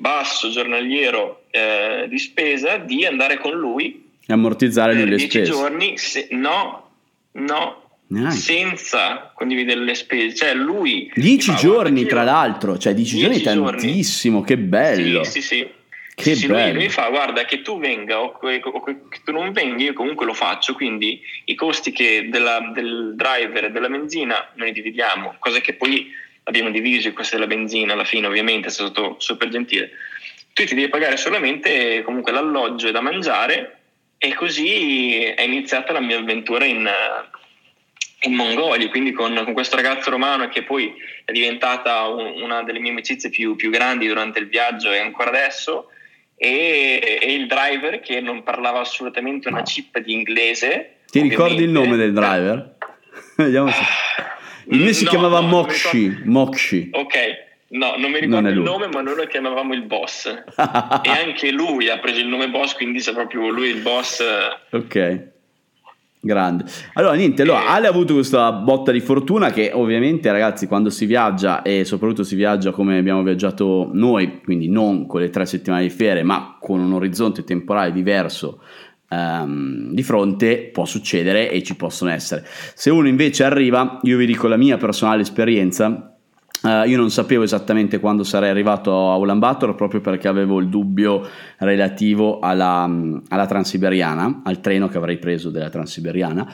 basso 0.02 0.50
giornaliero 0.50 1.44
eh, 1.52 2.08
di 2.10 2.18
spesa, 2.18 2.78
di 2.78 3.06
andare 3.06 3.38
con 3.38 3.52
lui 3.52 4.10
e 4.26 4.34
ammortizzare 4.34 4.96
per 4.96 5.08
le 5.08 5.20
spese. 5.20 5.52
giorni, 5.52 5.98
se, 5.98 6.28
no, 6.32 6.90
no, 7.34 8.00
Neanche. 8.08 8.36
senza 8.36 9.32
condividere 9.36 9.80
le 9.80 9.94
spese. 9.94 10.36
Cioè 10.36 10.56
lui... 10.56 11.12
Dieci 11.14 11.54
giorni, 11.56 12.06
tra 12.06 12.24
l'altro, 12.24 12.80
cioè 12.80 12.96
dieci, 12.96 13.16
dieci 13.16 13.44
giorni 13.44 13.70
tantissimo, 13.70 14.40
giorni. 14.40 14.56
che 14.56 14.58
bello. 14.58 15.24
Sì, 15.24 15.42
sì, 15.42 15.42
sì. 15.42 15.68
Che 16.14 16.36
sì, 16.36 16.48
bello. 16.48 16.74
Lui, 16.74 16.84
mi 16.84 16.90
fa 16.90 17.10
guarda 17.10 17.46
che 17.46 17.62
tu 17.62 17.80
venga 17.80 18.20
o 18.20 18.38
che, 18.38 18.60
o 18.64 18.84
che, 18.84 18.98
tu 19.24 19.32
non 19.32 19.52
venga 19.54 19.82
io 19.82 19.94
comunque 19.94 20.26
lo 20.26 20.34
faccio 20.34 20.74
quindi 20.74 21.22
i 21.46 21.56
costi 21.56 21.94
della, 22.30 22.72
del 22.74 23.14
driver 23.16 23.66
e 23.66 23.72
della 23.72 23.88
benzina 23.88 24.52
noi 24.56 24.72
dividiamo 24.72 25.36
cosa 25.40 25.62
che 25.62 25.74
poi 25.74 26.12
abbiamo 26.52 26.72
diviso 26.72 27.08
i 27.08 27.14
costi 27.14 27.36
della 27.36 27.48
benzina 27.48 27.94
alla 27.94 28.06
fine 28.06 28.28
ovviamente 28.28 28.68
è 28.68 28.72
stato 28.72 29.16
super 29.20 29.50
gentile 29.50 29.92
tu 30.54 30.64
ti 30.66 30.76
devi 30.76 30.90
pagare 30.90 31.18
solamente 31.18 32.02
comunque 32.04 32.32
l'alloggio 32.32 32.88
e 32.88 32.92
da 32.92 33.02
mangiare 33.02 33.80
e 34.24 34.36
così 34.36 35.24
è 35.24 35.42
iniziata 35.42 35.94
la 35.94 36.00
mia 36.00 36.20
avventura 36.20 36.66
in, 36.66 36.88
in 38.20 38.34
Mongolia, 38.36 38.88
quindi 38.90 39.14
con, 39.14 39.34
con, 39.44 39.54
questo 39.54 39.78
ragazzo 39.78 40.12
romano 40.12 40.48
che 40.48 40.62
poi 40.62 40.94
è 41.26 41.32
diventata 41.32 42.08
un, 42.08 42.40
una 42.40 42.62
delle 42.62 42.80
mie 42.80 42.92
amicizie 42.92 43.32
più, 43.32 43.56
più, 43.56 43.72
grandi 43.72 44.06
durante 44.06 44.38
il 44.38 44.48
viaggio 44.48 44.92
e 44.92 45.00
ancora 45.00 45.30
adesso, 45.30 45.88
e, 46.36 47.20
e, 47.20 47.34
il 47.34 47.48
driver 47.48 48.00
che 48.00 48.22
non 48.22 48.44
parlava 48.44 48.82
assolutamente 48.82 49.48
una 49.48 49.64
chip 49.64 49.98
di 49.98 50.14
inglese. 50.14 50.98
Ti 51.10 51.22
ricordi 51.22 51.64
il 51.64 51.72
nome 51.72 51.98
del 51.98 52.14
driver? 52.14 52.76
Vediamo 53.38 53.72
se... 53.72 53.82
Il 54.70 54.82
mio 54.82 54.94
si 54.94 55.04
no, 55.04 55.10
chiamava 55.10 55.40
no, 55.40 55.48
Mokshi. 55.48 56.22
Mokshi. 56.26 56.90
Ok, 56.94 57.16
no, 57.70 57.96
non 57.98 58.12
mi 58.12 58.20
ricordo 58.20 58.48
non 58.48 58.58
il 58.58 58.62
nome, 58.62 58.88
ma 58.88 59.02
noi 59.02 59.16
lo 59.16 59.26
chiamavamo 59.26 59.74
il 59.74 59.84
boss. 59.84 60.28
e 60.56 61.10
anche 61.10 61.52
lui 61.52 61.90
ha 61.90 62.00
preso 62.00 62.20
il 62.20 62.28
nome 62.28 62.50
boss, 62.50 62.74
quindi 62.74 63.00
se 63.00 63.14
proprio 63.14 63.50
lui 63.50 63.70
il 63.70 63.82
boss. 63.82 64.24
Ok. 64.72 65.30
Grande. 66.24 66.66
Allora, 66.94 67.16
niente, 67.16 67.42
allora, 67.42 67.66
Ale 67.66 67.88
ha 67.88 67.90
avuto 67.90 68.14
questa 68.14 68.52
botta 68.52 68.92
di 68.92 69.00
fortuna 69.00 69.50
che 69.50 69.72
ovviamente, 69.74 70.32
ragazzi, 70.32 70.68
quando 70.68 70.92
si 70.92 71.08
viaggia 71.08 71.64
e 71.64 71.84
soprattutto 71.84 72.24
si 72.24 72.36
viaggia 72.36 72.70
come 72.70 73.00
abbiamo 73.00 73.24
viaggiato 73.24 73.90
noi, 73.92 74.40
quindi 74.44 74.70
non 74.70 75.08
con 75.08 75.22
le 75.22 75.32
tre 75.32 75.48
settimane 75.48 75.82
di 75.82 75.90
ferie, 75.90 76.22
ma 76.22 76.58
con 76.60 76.80
un 76.80 76.94
orizzonte 76.94 77.44
temporale 77.44 77.92
diverso 77.92 78.62
um, 79.12 79.94
di 79.94 80.04
fronte, 80.04 80.70
può 80.74 80.86
succedere 80.86 81.52
e 81.52 81.62
ci 81.62 81.76
possono 81.76 82.12
essere. 82.12 82.46
Se 82.74 82.90
uno 82.90 83.08
invece 83.08 83.44
arriva, 83.44 84.00
io 84.04 84.18
vi 84.18 84.26
dico 84.26 84.48
la 84.48 84.58
mia 84.58 84.78
personale 84.78 85.22
esperienza, 85.22 86.06
Uh, 86.62 86.88
io 86.88 86.96
non 86.96 87.10
sapevo 87.10 87.42
esattamente 87.42 88.00
quando 88.00 88.24
sarei 88.24 88.52
arrivato 88.52 89.10
a 89.10 89.16
Ulaanbaatar 89.16 89.74
proprio 89.74 90.00
perché 90.00 90.28
avevo 90.28 90.60
il 90.60 90.70
dubbio 90.70 91.28
relativo 91.58 92.38
alla, 92.38 92.88
alla 93.30 93.46
Transiberiana, 93.48 94.42
al 94.44 94.60
treno 94.60 94.88
che 94.88 94.98
avrei 94.98 95.18
preso 95.18 95.50
della 95.50 95.72
Transiberiana. 95.72 96.48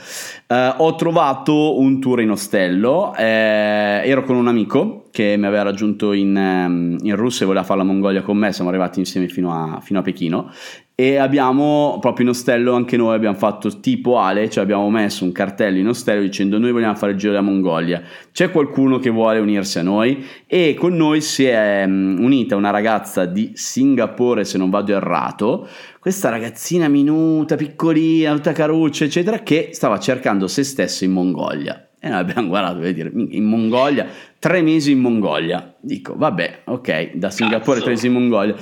Uh, 0.48 0.56
ho 0.78 0.96
trovato 0.96 1.78
un 1.78 2.00
tour 2.00 2.22
in 2.22 2.30
ostello, 2.30 3.14
eh, 3.18 4.02
ero 4.06 4.24
con 4.24 4.38
un 4.38 4.48
amico 4.48 5.07
che 5.18 5.36
mi 5.36 5.48
aveva 5.48 5.64
raggiunto 5.64 6.14
in, 6.14 6.36
um, 6.36 6.96
in 7.02 7.16
Russia 7.16 7.44
e 7.44 7.48
voleva 7.48 7.66
fare 7.66 7.80
la 7.80 7.86
Mongolia 7.86 8.22
con 8.22 8.38
me, 8.38 8.54
siamo 8.54 8.70
arrivati 8.70 9.00
insieme 9.00 9.28
fino 9.28 9.52
a, 9.52 9.80
fino 9.82 9.98
a 9.98 10.04
Pechino. 10.04 10.52
E 10.94 11.16
abbiamo 11.16 11.98
proprio 12.00 12.26
in 12.26 12.32
ostello 12.32 12.76
anche 12.76 12.98
noi 12.98 13.16
abbiamo 13.16 13.36
fatto 13.36 13.80
tipo 13.80 14.20
Ale, 14.20 14.48
cioè 14.48 14.64
abbiamo 14.64 14.88
messo 14.92 15.24
un 15.24 15.32
cartello 15.32 15.80
in 15.80 15.88
ostello 15.88 16.22
dicendo 16.22 16.60
noi 16.60 16.72
vogliamo 16.72 16.94
fare 16.94 17.14
il 17.14 17.18
giro 17.18 17.32
della 17.32 17.44
Mongolia, 17.44 18.04
c'è 18.32 18.52
qualcuno 18.52 19.00
che 19.00 19.10
vuole 19.10 19.40
unirsi 19.40 19.80
a 19.80 19.82
noi? 19.82 20.24
E 20.46 20.76
con 20.78 20.96
noi 20.96 21.22
si 21.22 21.46
è 21.46 21.84
um, 21.88 22.18
unita 22.20 22.56
una 22.56 22.70
ragazza 22.70 23.26
di 23.26 23.54
Singapore 23.56 24.46
se 24.46 24.60
non 24.60 24.70
vado 24.70 24.94
errato, 24.94 25.68
questa 26.00 26.30
ragazzina 26.30 26.88
minuta, 26.88 27.56
piccolina, 27.56 28.34
tutta 28.34 28.52
caruccia 28.52 29.06
eccetera 29.06 29.40
che 29.40 29.70
stava 29.72 29.98
cercando 29.98 30.46
se 30.46 30.64
stessa 30.64 31.06
in 31.06 31.12
Mongolia 31.12 31.87
e 32.00 32.10
noi 32.10 32.20
abbiamo 32.20 32.48
guardato 32.48 32.80
per 32.80 32.94
dire 32.94 33.12
in 33.14 33.44
Mongolia, 33.46 34.08
tre 34.38 34.62
mesi 34.62 34.92
in 34.92 35.00
Mongolia. 35.00 35.74
Dico, 35.80 36.16
vabbè, 36.16 36.62
ok, 36.66 37.16
da 37.16 37.32
Singapore 37.32 37.80
tre 37.80 37.92
mesi 37.92 38.08
in 38.08 38.14
Mongolia. 38.14 38.56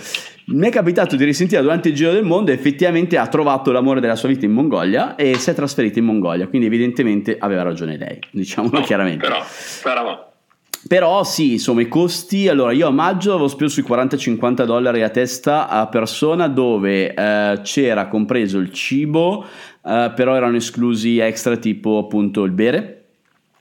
mi 0.47 0.67
è 0.67 0.71
capitato 0.71 1.15
di 1.15 1.23
risentire 1.25 1.61
durante 1.61 1.89
il 1.89 1.95
giro 1.95 2.13
del 2.13 2.23
mondo 2.23 2.51
e 2.51 2.53
effettivamente 2.53 3.17
ha 3.17 3.27
trovato 3.27 3.71
l'amore 3.71 3.99
della 3.99 4.15
sua 4.15 4.29
vita 4.29 4.45
in 4.45 4.51
Mongolia 4.51 5.15
e 5.15 5.37
si 5.37 5.49
è 5.49 5.53
trasferita 5.53 5.99
in 5.99 6.05
Mongolia, 6.05 6.47
quindi 6.47 6.67
evidentemente 6.67 7.37
aveva 7.37 7.63
ragione 7.63 7.97
lei, 7.97 8.19
diciamolo 8.31 8.79
no, 8.79 8.85
chiaramente. 8.85 9.27
Però, 9.27 9.43
però 9.83 10.33
però 10.87 11.23
sì, 11.23 11.53
insomma, 11.53 11.81
i 11.81 11.87
costi. 11.87 12.47
Allora, 12.47 12.71
io 12.71 12.87
a 12.87 12.91
maggio 12.91 13.31
avevo 13.31 13.47
speso 13.47 13.81
sui 13.81 13.83
40-50 13.83 14.65
dollari 14.65 15.01
a 15.01 15.09
testa 15.09 15.67
a 15.67 15.87
persona 15.87 16.47
dove 16.47 17.11
eh, 17.11 17.59
c'era 17.63 18.07
compreso 18.07 18.59
il 18.59 18.71
cibo, 18.71 19.43
eh, 19.83 20.11
però 20.15 20.35
erano 20.35 20.57
esclusi 20.57 21.17
extra 21.17 21.57
tipo 21.57 21.97
appunto 21.97 22.43
il 22.43 22.51
bere. 22.51 23.04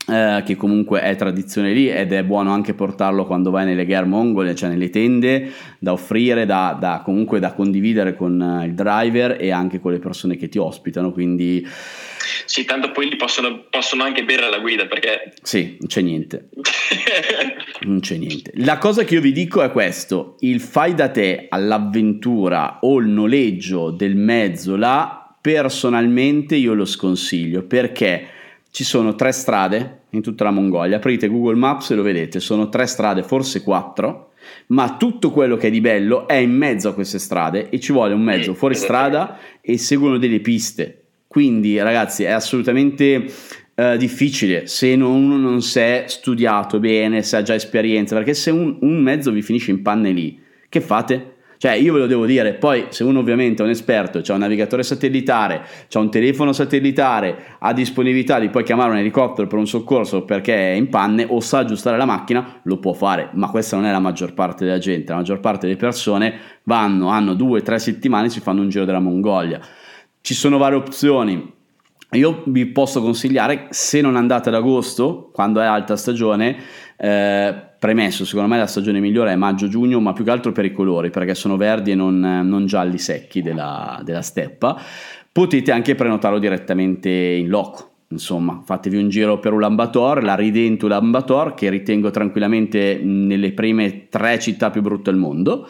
Eh, 0.06 0.42
che 0.44 0.54
comunque 0.54 1.00
è 1.00 1.16
tradizione 1.16 1.72
lì 1.72 1.88
ed 1.88 2.12
è 2.12 2.22
buono 2.24 2.52
anche 2.52 2.74
portarlo 2.74 3.24
quando 3.24 3.50
vai 3.50 3.64
nelle 3.64 3.86
gare 3.86 4.04
mongole, 4.04 4.54
cioè 4.54 4.68
nelle 4.68 4.90
tende 4.90 5.50
da 5.78 5.92
offrire, 5.92 6.44
da, 6.44 6.76
da 6.78 7.00
comunque 7.02 7.40
da 7.40 7.54
condividere 7.54 8.14
con 8.14 8.38
eh, 8.38 8.66
il 8.66 8.74
driver 8.74 9.38
e 9.40 9.50
anche 9.50 9.80
con 9.80 9.92
le 9.92 10.00
persone 10.00 10.36
che 10.36 10.50
ti 10.50 10.58
ospitano. 10.58 11.10
Quindi 11.10 11.66
sì, 12.44 12.64
tanto 12.64 12.90
poi 12.90 13.08
li 13.08 13.16
possono, 13.16 13.64
possono 13.70 14.02
anche 14.02 14.24
bere 14.24 14.44
alla 14.44 14.58
guida 14.58 14.86
perché... 14.86 15.32
Sì, 15.42 15.76
non 15.78 15.88
c'è 15.88 16.02
niente. 16.02 16.50
non 17.82 18.00
c'è 18.00 18.16
niente. 18.16 18.52
La 18.56 18.78
cosa 18.78 19.04
che 19.04 19.14
io 19.14 19.20
vi 19.20 19.32
dico 19.32 19.62
è 19.62 19.70
questo, 19.70 20.36
il 20.40 20.60
fai 20.60 20.94
da 20.94 21.08
te 21.08 21.46
all'avventura 21.48 22.78
o 22.82 22.98
il 22.98 23.08
noleggio 23.08 23.90
del 23.90 24.16
mezzo 24.16 24.76
là, 24.76 25.34
personalmente 25.40 26.56
io 26.56 26.74
lo 26.74 26.84
sconsiglio 26.84 27.64
perché 27.64 28.28
ci 28.74 28.82
sono 28.82 29.14
tre 29.14 29.30
strade 29.30 30.00
in 30.10 30.20
tutta 30.20 30.42
la 30.42 30.50
Mongolia, 30.50 30.96
aprite 30.96 31.28
Google 31.28 31.54
Maps 31.54 31.90
e 31.90 31.94
lo 31.94 32.02
vedete, 32.02 32.40
sono 32.40 32.68
tre 32.68 32.86
strade, 32.86 33.22
forse 33.22 33.62
quattro, 33.62 34.32
ma 34.66 34.96
tutto 34.96 35.30
quello 35.30 35.56
che 35.56 35.68
è 35.68 35.70
di 35.70 35.80
bello 35.80 36.26
è 36.26 36.34
in 36.34 36.50
mezzo 36.50 36.88
a 36.88 36.92
queste 36.92 37.20
strade 37.20 37.68
e 37.68 37.78
ci 37.78 37.92
vuole 37.92 38.14
un 38.14 38.22
mezzo 38.22 38.52
fuori 38.52 38.74
strada 38.74 39.38
e 39.60 39.78
seguono 39.78 40.18
delle 40.18 40.40
piste. 40.40 41.02
Quindi 41.28 41.78
ragazzi 41.78 42.24
è 42.24 42.30
assolutamente 42.30 43.32
uh, 43.76 43.96
difficile. 43.96 44.66
Se 44.66 44.96
non, 44.96 45.22
uno 45.22 45.36
non 45.36 45.62
si 45.62 45.78
è 45.78 46.06
studiato 46.08 46.80
bene, 46.80 47.22
se 47.22 47.36
ha 47.36 47.42
già 47.42 47.54
esperienza, 47.54 48.16
perché 48.16 48.34
se 48.34 48.50
un, 48.50 48.78
un 48.80 49.00
mezzo 49.00 49.30
vi 49.30 49.42
finisce 49.42 49.70
in 49.70 49.82
panne 49.82 50.10
lì, 50.10 50.42
che 50.68 50.80
fate? 50.80 51.33
Cioè, 51.64 51.72
io 51.76 51.94
ve 51.94 52.00
lo 52.00 52.06
devo 52.06 52.26
dire, 52.26 52.52
poi 52.52 52.88
se 52.90 53.04
uno 53.04 53.20
ovviamente 53.20 53.62
è 53.62 53.64
un 53.64 53.70
esperto, 53.70 54.18
ha 54.18 54.32
un 54.34 54.40
navigatore 54.40 54.82
satellitare, 54.82 55.64
ha 55.90 55.98
un 55.98 56.10
telefono 56.10 56.52
satellitare, 56.52 57.56
ha 57.58 57.72
disponibilità 57.72 58.38
di 58.38 58.50
poi 58.50 58.62
chiamare 58.62 58.90
un 58.90 58.98
elicottero 58.98 59.48
per 59.48 59.58
un 59.58 59.66
soccorso 59.66 60.26
perché 60.26 60.54
è 60.54 60.74
in 60.74 60.90
panne 60.90 61.24
o 61.26 61.40
sa 61.40 61.60
aggiustare 61.60 61.96
la 61.96 62.04
macchina, 62.04 62.60
lo 62.64 62.76
può 62.76 62.92
fare, 62.92 63.30
ma 63.32 63.48
questa 63.48 63.76
non 63.76 63.86
è 63.86 63.90
la 63.90 63.98
maggior 63.98 64.34
parte 64.34 64.66
della 64.66 64.76
gente, 64.76 65.12
la 65.12 65.16
maggior 65.16 65.40
parte 65.40 65.66
delle 65.66 65.78
persone 65.78 66.34
vanno, 66.64 67.08
hanno 67.08 67.32
due 67.32 67.62
tre 67.62 67.78
settimane 67.78 68.26
e 68.26 68.28
si 68.28 68.40
fanno 68.40 68.60
un 68.60 68.68
giro 68.68 68.84
della 68.84 69.00
Mongolia. 69.00 69.58
Ci 70.20 70.34
sono 70.34 70.58
varie 70.58 70.76
opzioni. 70.76 71.50
Io 72.10 72.42
vi 72.44 72.66
posso 72.66 73.00
consigliare, 73.00 73.68
se 73.70 74.02
non 74.02 74.16
andate 74.16 74.50
ad 74.50 74.54
agosto, 74.54 75.30
quando 75.32 75.62
è 75.62 75.64
alta 75.64 75.96
stagione, 75.96 76.56
eh, 76.98 77.54
premesso, 77.84 78.24
secondo 78.24 78.48
me 78.48 78.56
la 78.56 78.66
stagione 78.66 78.98
migliore 78.98 79.32
è 79.32 79.36
maggio-giugno, 79.36 80.00
ma 80.00 80.14
più 80.14 80.24
che 80.24 80.30
altro 80.30 80.52
per 80.52 80.64
i 80.64 80.72
colori, 80.72 81.10
perché 81.10 81.34
sono 81.34 81.58
verdi 81.58 81.90
e 81.90 81.94
non, 81.94 82.18
non 82.18 82.64
gialli 82.64 82.96
secchi 82.96 83.42
della, 83.42 84.00
della 84.02 84.22
steppa. 84.22 84.80
Potete 85.30 85.70
anche 85.70 85.94
prenotarlo 85.94 86.38
direttamente 86.38 87.10
in 87.10 87.48
loco 87.48 87.90
insomma, 88.08 88.62
fatevi 88.64 88.96
un 88.96 89.08
giro 89.08 89.38
per 89.38 89.52
Ulaanbaatar, 89.52 90.22
la 90.22 90.34
Ridente 90.34 90.84
Ulaanbaatar, 90.86 91.52
che 91.52 91.68
ritengo 91.68 92.10
tranquillamente 92.10 93.00
nelle 93.02 93.52
prime 93.52 94.08
tre 94.08 94.38
città 94.38 94.70
più 94.70 94.80
brutte 94.80 95.10
al 95.10 95.16
mondo. 95.16 95.68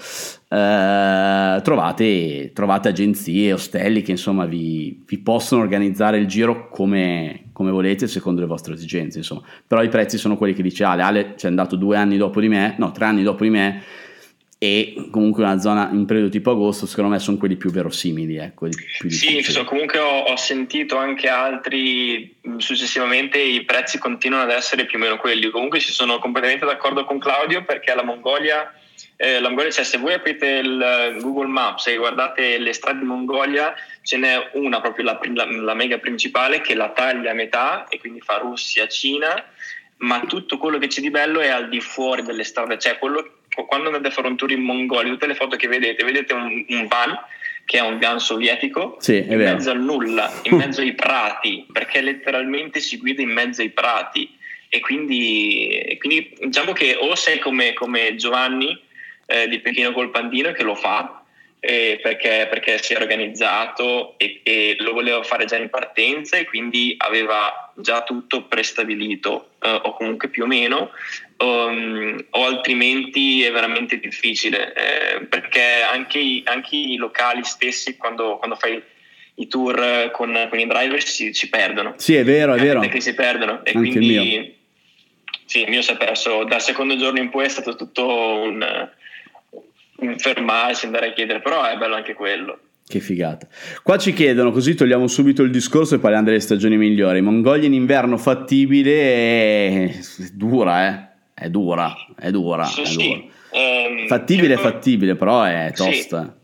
Eh, 0.55 1.62
trovate, 1.62 2.53
trovate, 2.55 2.88
agenzie, 2.88 3.53
ostelli 3.53 4.03
che 4.03 4.12
insomma 4.12 4.45
vi, 4.45 5.03
vi 5.05 5.19
possono 5.19 5.62
organizzare 5.62 6.17
il 6.19 6.29
giro 6.29 6.69
come, 6.69 7.47
come, 7.53 7.73
volete 7.73 8.07
secondo 8.07 8.40
le 8.40 8.47
vostre 8.47 8.75
esigenze, 8.75 9.19
insomma. 9.19 9.43
Però 9.67 9.83
i 9.83 9.88
prezzi 9.88 10.17
sono 10.17 10.37
quelli 10.37 10.55
che 10.55 10.62
dice 10.62 10.85
Ale, 10.85 11.03
Ale 11.03 11.35
ci 11.37 11.47
è 11.47 11.49
andato 11.49 11.75
due 11.75 11.97
anni 11.97 12.17
dopo 12.17 12.40
di 12.40 12.49
me, 12.49 12.77
no, 12.79 12.93
tre 12.93 13.07
anni 13.07 13.25
dopo 13.25 13.43
di 13.43 13.51
me 13.51 13.83
e 14.57 15.09
comunque 15.11 15.43
una 15.43 15.59
zona 15.59 15.90
in 15.90 16.07
periodo 16.07 16.29
tipo 16.29 16.53
agosto 16.53 16.87
secondo 16.87 17.11
me 17.11 17.19
sono 17.19 17.37
quelli 17.37 17.57
più 17.57 17.71
verosimili 17.71 18.37
ecco, 18.37 18.69
più 19.01 19.11
sì 19.11 19.43
so, 19.43 19.64
comunque 19.64 19.99
ho, 19.99 20.21
ho, 20.21 20.37
sentito 20.37 20.97
anche 20.97 21.29
altri 21.29 22.37
successivamente 22.59 23.38
i 23.40 23.64
prezzi 23.64 23.99
continuano 23.99 24.45
ad 24.45 24.51
essere 24.51 24.87
più 24.87 24.99
o 24.99 25.03
meno 25.03 25.17
quelli. 25.17 25.51
Comunque 25.51 25.81
ci 25.81 25.93
sono 25.93 26.21
completamente 26.21 26.64
d'accordo 26.64 27.05
con 27.05 27.19
Claudio 27.19 27.64
perché 27.64 27.93
la 27.95 28.05
Mongolia 28.05 28.73
eh, 29.16 29.40
la 29.40 29.48
Mongolia 29.48 29.70
cioè, 29.70 29.85
se 29.85 29.98
voi 29.98 30.14
aprite 30.14 30.46
il 30.46 31.18
Google 31.20 31.46
Maps 31.46 31.87
e 31.87 31.96
guardate 31.96 32.59
le 32.59 32.72
strade 32.72 33.00
di 33.00 33.04
Mongolia 33.04 33.74
ce 34.02 34.16
n'è 34.16 34.50
una 34.54 34.80
proprio 34.80 35.04
la, 35.04 35.18
la, 35.33 35.46
la 35.50 35.74
mega 35.74 35.98
principale 35.98 36.61
che 36.61 36.74
la 36.74 36.90
taglia 36.90 37.30
a 37.30 37.35
metà 37.35 37.87
e 37.88 37.98
quindi 37.98 38.20
fa 38.20 38.38
Russia, 38.38 38.88
Cina 38.88 39.44
ma 39.98 40.20
tutto 40.26 40.59
quello 40.59 40.78
che 40.78 40.88
c'è 40.88 41.00
di 41.00 41.11
bello 41.11 41.40
è 41.40 41.48
al 41.48 41.68
di 41.68 41.80
fuori 41.80 42.22
delle 42.22 42.44
strade 42.44 42.78
cioè 42.78 42.98
quello 42.98 43.38
quando 43.62 43.87
andate 43.87 44.09
a 44.09 44.11
fare 44.11 44.28
un 44.28 44.37
tour 44.37 44.50
in 44.50 44.62
Mongolia, 44.62 45.12
tutte 45.12 45.26
le 45.26 45.35
foto 45.35 45.57
che 45.57 45.68
vedete, 45.68 46.04
vedete 46.04 46.33
un, 46.33 46.64
un 46.68 46.87
van 46.88 47.16
che 47.64 47.78
è 47.78 47.80
un 47.80 47.98
van 47.98 48.20
sovietico 48.20 48.96
sì, 48.98 49.16
in 49.16 49.38
vero. 49.38 49.54
mezzo 49.54 49.70
al 49.70 49.80
nulla, 49.80 50.30
in 50.42 50.57
mezzo 50.59 50.80
ai 50.80 50.94
prati, 50.94 51.66
perché 51.72 52.00
letteralmente 52.00 52.80
si 52.80 52.98
guida 52.98 53.22
in 53.22 53.30
mezzo 53.30 53.62
ai 53.62 53.70
prati. 53.70 54.37
E 54.68 54.80
quindi, 54.80 55.96
quindi 56.00 56.35
diciamo 56.40 56.72
che 56.72 56.96
o 56.98 57.14
sei 57.14 57.38
come, 57.38 57.74
come 57.74 58.16
Giovanni 58.16 58.78
eh, 59.26 59.48
di 59.48 59.60
Pechino 59.60 59.92
col 59.92 60.10
Pandino 60.10 60.52
che 60.52 60.62
lo 60.62 60.74
fa, 60.74 61.24
eh, 61.66 61.98
perché, 62.02 62.46
perché, 62.50 62.76
si 62.82 62.92
è 62.92 63.00
organizzato 63.00 64.18
e, 64.18 64.40
e, 64.42 64.76
lo 64.80 64.92
voleva 64.92 65.22
fare 65.22 65.46
già 65.46 65.56
in 65.56 65.70
partenza 65.70 66.37
e 66.37 66.44
quindi 66.44 66.94
aveva 66.98 67.72
già 67.76 68.02
tutto 68.02 68.42
prestabilito 68.42 69.52
eh, 69.62 69.70
o 69.70 69.94
comunque 69.94 70.28
più 70.28 70.42
o 70.44 70.46
meno. 70.46 70.90
Um, 71.38 72.22
o 72.30 72.44
altrimenti 72.44 73.42
è 73.42 73.50
veramente 73.50 73.98
difficile 73.98 74.72
eh, 74.72 75.24
perché 75.24 75.82
anche 75.90 76.18
i, 76.18 76.42
anche 76.44 76.76
i, 76.76 76.96
locali 76.96 77.42
stessi 77.42 77.96
quando, 77.96 78.37
quando 78.37 78.56
fai 78.56 78.80
i 79.37 79.48
tour 79.48 80.10
con, 80.12 80.46
con 80.48 80.58
i 80.58 80.66
driver 80.66 81.02
si, 81.02 81.32
si, 81.32 81.48
perdono. 81.48 81.94
Sì 81.96 82.14
è 82.14 82.24
vero 82.24 82.54
è 82.54 82.60
vero. 82.60 82.80
che 82.80 83.00
si 83.00 83.14
perdono. 83.14 83.64
E 83.64 83.72
anche 83.74 83.90
quindi 83.90 84.54
sì 85.46 85.62
il 85.62 85.70
mio 85.70 85.80
si 85.80 85.92
è 85.92 85.96
perso. 85.96 86.44
Dal 86.44 86.60
secondo 86.60 86.96
giorno 86.98 87.20
in 87.20 87.30
poi 87.30 87.46
è 87.46 87.48
stato 87.48 87.74
tutto 87.74 88.06
un 88.06 88.90
fermarsi, 90.16 90.87
andare 90.87 91.09
a 91.09 91.12
chiedere, 91.12 91.40
però 91.40 91.64
è 91.64 91.76
bello 91.76 91.94
anche 91.94 92.14
quello. 92.14 92.59
Che 92.87 93.00
figata. 93.00 93.48
Qua 93.83 93.96
ci 93.96 94.12
chiedono, 94.12 94.50
così 94.50 94.74
togliamo 94.74 95.07
subito 95.07 95.42
il 95.42 95.50
discorso 95.50 95.94
e 95.94 95.98
parliamo 95.98 96.26
delle 96.26 96.40
stagioni 96.40 96.76
migliori. 96.76 97.22
Mongolia 97.22 97.66
in 97.66 97.72
inverno 97.72 98.18
fattibile 98.18 99.88
è, 99.88 100.00
dura, 100.33 100.87
eh? 100.87 101.09
È 101.33 101.48
dura, 101.48 101.94
è 102.18 102.30
dura. 102.30 102.64
Sì, 102.64 102.83
è 102.83 102.85
sì. 102.85 102.96
dura. 102.96 103.20
Um, 103.52 104.07
fattibile 104.07 104.54
credo... 104.54 104.68
è 104.68 104.72
fattibile, 104.72 105.14
però 105.16 105.42
è 105.44 105.72
tosta. 105.74 106.22
Sì. 106.24 106.42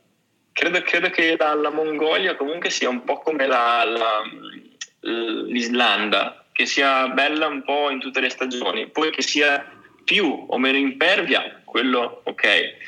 Credo, 0.53 0.81
credo, 0.83 1.11
che 1.11 1.37
la, 1.39 1.55
la, 1.55 1.71
Mongolia 1.71 2.37
comunque 2.37 2.71
sia 2.71 2.89
un 2.89 3.05
po' 3.05 3.19
come 3.19 3.47
la, 3.47 3.85
la, 3.85 4.23
l'Islanda, 5.47 6.47
che 6.53 6.65
sia 6.65 7.09
bella 7.09 7.47
un 7.49 7.63
po' 7.63 7.91
in 7.91 8.01
tutte 8.01 8.21
le 8.21 8.31
stagioni, 8.31 8.89
poi 8.89 9.11
che 9.11 9.23
sia 9.23 9.65
più 10.05 10.47
o 10.49 10.59
meno 10.59 10.79
impervia, 10.79 11.61
quello 11.65 12.23
ok 12.25 12.79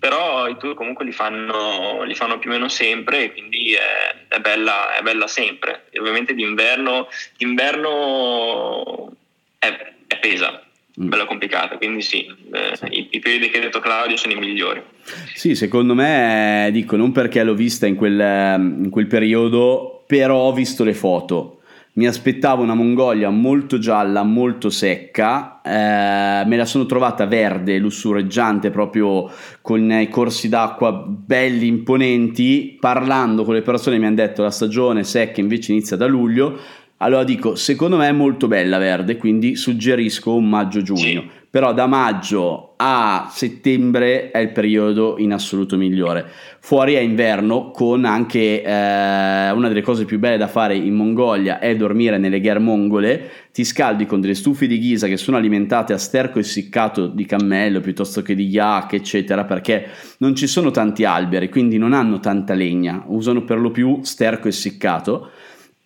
però 0.00 0.48
i 0.48 0.56
tour 0.56 0.74
comunque 0.74 1.04
li 1.04 1.12
fanno, 1.12 2.02
li 2.04 2.14
fanno, 2.14 2.38
più 2.38 2.48
o 2.48 2.54
meno 2.54 2.68
sempre 2.68 3.24
e 3.24 3.32
quindi 3.32 3.74
è, 3.74 4.34
è, 4.34 4.40
bella, 4.40 4.96
è 4.96 5.02
bella, 5.02 5.26
sempre. 5.26 5.84
E 5.90 6.00
ovviamente 6.00 6.32
d'inverno, 6.32 7.06
d'inverno 7.36 9.12
è, 9.58 9.92
è 10.06 10.18
pesa, 10.18 10.62
mm. 10.98 11.06
bella 11.06 11.26
complicata, 11.26 11.76
quindi 11.76 12.00
sì, 12.00 12.26
eh, 12.50 12.78
i, 12.88 13.08
i, 13.10 13.18
periodi 13.18 13.50
che 13.50 13.58
ha 13.58 13.60
detto 13.60 13.80
Claudio 13.80 14.16
sono 14.16 14.32
i 14.32 14.36
migliori. 14.36 14.82
Sì, 15.34 15.54
secondo 15.54 15.94
me, 15.94 16.70
dico, 16.72 16.96
non 16.96 17.12
perché 17.12 17.44
l'ho 17.44 17.54
vista 17.54 17.86
in 17.86 17.96
quel, 17.96 18.18
in 18.58 18.88
quel 18.88 19.06
periodo, 19.06 20.02
però 20.06 20.38
ho 20.38 20.52
visto 20.54 20.82
le 20.82 20.94
foto 20.94 21.59
mi 22.00 22.06
aspettavo 22.06 22.62
una 22.62 22.72
Mongolia 22.72 23.28
molto 23.28 23.78
gialla, 23.78 24.22
molto 24.22 24.70
secca, 24.70 25.60
eh, 25.62 26.46
me 26.46 26.56
la 26.56 26.64
sono 26.64 26.86
trovata 26.86 27.26
verde, 27.26 27.76
lussureggiante, 27.76 28.70
proprio 28.70 29.30
con 29.60 29.92
i 29.92 30.08
corsi 30.08 30.48
d'acqua 30.48 30.92
belli, 31.06 31.66
imponenti. 31.66 32.78
Parlando 32.80 33.44
con 33.44 33.52
le 33.52 33.60
persone 33.60 33.98
mi 33.98 34.06
hanno 34.06 34.14
detto 34.14 34.40
la 34.40 34.50
stagione 34.50 35.04
secca 35.04 35.40
invece 35.40 35.72
inizia 35.72 35.98
da 35.98 36.06
luglio. 36.06 36.58
Allora 37.02 37.24
dico, 37.24 37.54
secondo 37.54 37.96
me 37.96 38.08
è 38.08 38.12
molto 38.12 38.46
bella 38.46 38.76
verde, 38.76 39.16
quindi 39.16 39.56
suggerisco 39.56 40.34
un 40.34 40.48
maggio-giugno. 40.48 41.00
Sì. 41.00 41.30
Però 41.48 41.72
da 41.72 41.86
maggio 41.86 42.74
a 42.76 43.28
settembre 43.32 44.30
è 44.30 44.38
il 44.38 44.52
periodo 44.52 45.16
in 45.18 45.32
assoluto 45.32 45.78
migliore. 45.78 46.26
Fuori 46.60 46.94
è 46.94 47.00
inverno, 47.00 47.70
con 47.70 48.04
anche 48.04 48.62
eh, 48.62 49.50
una 49.50 49.68
delle 49.68 49.80
cose 49.80 50.04
più 50.04 50.18
belle 50.18 50.36
da 50.36 50.46
fare 50.46 50.76
in 50.76 50.94
Mongolia 50.94 51.58
è 51.58 51.74
dormire 51.74 52.18
nelle 52.18 52.38
gher 52.38 52.60
mongole. 52.60 53.30
Ti 53.50 53.64
scaldi 53.64 54.04
con 54.04 54.20
delle 54.20 54.34
stufe 54.34 54.66
di 54.66 54.78
ghisa 54.78 55.08
che 55.08 55.16
sono 55.16 55.38
alimentate 55.38 55.94
a 55.94 55.98
sterco 55.98 56.38
essiccato 56.38 57.06
di 57.06 57.24
cammello 57.24 57.80
piuttosto 57.80 58.20
che 58.20 58.34
di 58.34 58.46
yak, 58.46 58.92
eccetera, 58.92 59.44
perché 59.44 59.86
non 60.18 60.36
ci 60.36 60.46
sono 60.46 60.70
tanti 60.70 61.04
alberi, 61.04 61.48
quindi 61.48 61.78
non 61.78 61.94
hanno 61.94 62.20
tanta 62.20 62.52
legna, 62.52 63.02
usano 63.06 63.42
per 63.42 63.58
lo 63.58 63.70
più 63.70 64.00
sterco 64.02 64.48
essiccato 64.48 65.30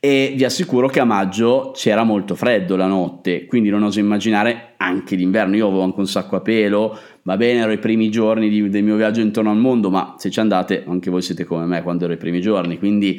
e 0.05 0.35
vi 0.37 0.45
assicuro 0.45 0.87
che 0.87 1.01
a 1.01 1.05
maggio 1.05 1.73
c'era 1.75 2.05
molto 2.05 2.35
freddo 2.35 2.77
la 2.77 2.87
notte, 2.87 3.47
quindi 3.47 3.71
non 3.71 3.85
oso 3.85 4.01
immaginare 4.01 4.75
anche 4.77 5.17
d'inverno. 5.17 5.57
Io 5.57 5.67
avevo 5.67 5.83
anche 5.83 6.01
un 6.01 6.07
sacco 6.07 6.37
a 6.37 6.43
pelo, 6.43 6.99
va 7.23 7.39
bene, 7.39 7.61
ero 7.61 7.73
i 7.73 7.79
primi 7.79 8.11
giorni 8.11 8.51
di, 8.51 8.69
del 8.69 8.83
mio 8.83 8.97
viaggio 8.97 9.23
intorno 9.23 9.51
al 9.51 9.57
mondo, 9.57 9.89
ma 9.89 10.17
se 10.19 10.31
ci 10.31 10.41
andate 10.41 10.85
anche 10.87 11.09
voi 11.09 11.23
siete 11.23 11.45
come 11.45 11.65
me 11.65 11.83
quando 11.83 12.05
ero 12.05 12.13
i 12.13 12.19
primi 12.19 12.43
giorni, 12.43 12.79
quindi 12.79 13.19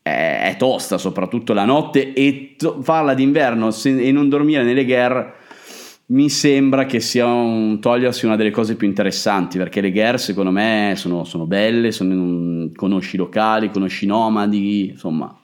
è, 0.00 0.52
è 0.52 0.56
tosta 0.56 0.98
soprattutto 0.98 1.52
la 1.52 1.64
notte 1.64 2.12
e 2.12 2.54
to- 2.56 2.80
farla 2.80 3.12
d'inverno 3.14 3.72
se, 3.72 4.00
e 4.00 4.12
non 4.12 4.28
dormire 4.28 4.62
nelle 4.62 4.84
guerre 4.84 5.32
mi 6.10 6.28
sembra 6.28 6.86
che 6.86 7.00
sia 7.00 7.26
un, 7.26 7.80
togliersi 7.80 8.24
una 8.26 8.36
delle 8.36 8.52
cose 8.52 8.76
più 8.76 8.86
interessanti 8.86 9.58
perché 9.58 9.80
le 9.80 9.90
guerre 9.90 10.18
secondo 10.18 10.52
me 10.52 10.92
sono, 10.94 11.24
sono 11.24 11.46
belle, 11.46 11.90
sono, 11.90 12.70
conosci 12.76 13.16
locali, 13.16 13.70
conosci 13.70 14.06
nomadi, 14.06 14.90
insomma 14.90 15.39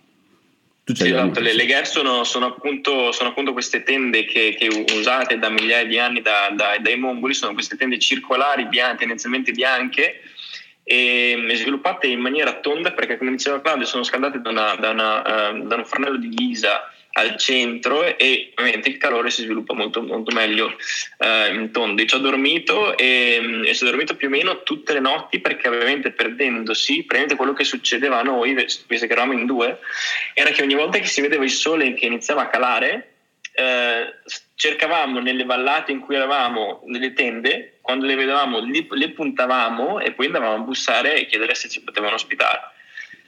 sì, 0.95 1.09
esatto, 1.09 1.41
le, 1.41 1.53
le 1.53 1.67
GER 1.67 1.87
sono, 1.87 2.23
sono, 2.23 2.47
appunto, 2.47 3.11
sono, 3.11 3.31
appunto, 3.31 3.53
queste 3.53 3.83
tende 3.83 4.25
che, 4.25 4.55
che, 4.59 4.69
usate 4.95 5.39
da 5.39 5.49
migliaia 5.49 5.85
di 5.85 5.99
anni 5.99 6.23
da, 6.23 6.51
da, 6.53 6.77
dai 6.79 6.97
mongoli, 6.97 7.35
sono 7.35 7.55
queste 7.55 7.77
tende 7.77 7.99
circolari, 7.99 8.67
bianche, 8.67 8.99
tendenzialmente 8.99 9.51
bianche, 9.53 10.21
e 10.85 11.45
sviluppate 11.55 12.07
in 12.07 12.21
maniera 12.21 12.61
tonda 12.61 12.93
perché 12.93 13.19
come 13.19 13.33
diceva 13.33 13.61
Claudio 13.61 13.87
sono 13.87 14.05
scaldate 14.05 14.41
da, 14.41 14.51
una, 14.51 14.77
da, 14.77 14.91
una, 14.91 15.51
uh, 15.51 15.67
da 15.67 15.75
un 15.75 15.85
fornello 15.85 16.17
di 16.17 16.29
ghisa 16.29 16.89
al 17.17 17.37
centro 17.37 18.17
e 18.17 18.53
ovviamente 18.57 18.91
il 18.91 18.99
calore 18.99 19.31
si 19.31 19.43
sviluppa 19.43 19.75
molto, 19.75 20.03
molto 20.03 20.35
meglio 20.35 20.77
eh, 21.19 21.55
in 21.55 21.71
tondi. 21.73 22.07
Ci 22.07 22.15
ho 22.15 22.19
dormito 22.19 22.97
e, 22.97 23.63
e 23.65 23.75
ci 23.75 23.83
ho 23.83 23.87
dormito 23.87 24.17
più 24.17 24.29
o 24.29 24.31
meno 24.31 24.63
tutte 24.63 24.93
le 24.93 25.01
notti 25.01 25.41
perché 25.41 25.69
ovviamente 25.69 26.11
perdendosi, 26.11 27.05
praticamente 27.05 27.37
quello 27.37 27.55
che 27.55 27.65
succedeva 27.65 28.21
a 28.21 28.23
noi, 28.23 28.55
visto 28.55 28.85
che 28.87 29.13
eravamo 29.13 29.33
in 29.33 29.47
due, 29.47 29.79
era 30.35 30.51
che 30.51 30.63
ogni 30.63 30.75
volta 30.75 30.99
che 30.99 31.07
si 31.07 31.23
vedeva 31.23 31.45
il 31.45 31.51
sole 31.51 31.95
che 31.95 32.05
iniziava 32.05 32.43
a 32.43 32.49
calare, 32.49 33.13
eh, 33.55 34.15
cercavamo 34.55 35.19
nelle 35.21 35.45
vallate 35.45 35.93
in 35.93 36.01
cui 36.01 36.17
eravamo, 36.17 36.83
nelle 36.85 37.15
tende, 37.15 37.79
quando 37.81 38.05
le 38.05 38.15
vedevamo 38.15 38.61
li, 38.61 38.87
le 38.91 39.11
puntavamo 39.11 40.01
e 40.01 40.13
poi 40.13 40.27
andavamo 40.27 40.55
a 40.55 40.59
bussare 40.59 41.19
e 41.19 41.27
chiedere 41.27 41.55
se 41.55 41.71
ci 41.71 41.83
potevano 41.83 42.17
ospitare. 42.17 42.75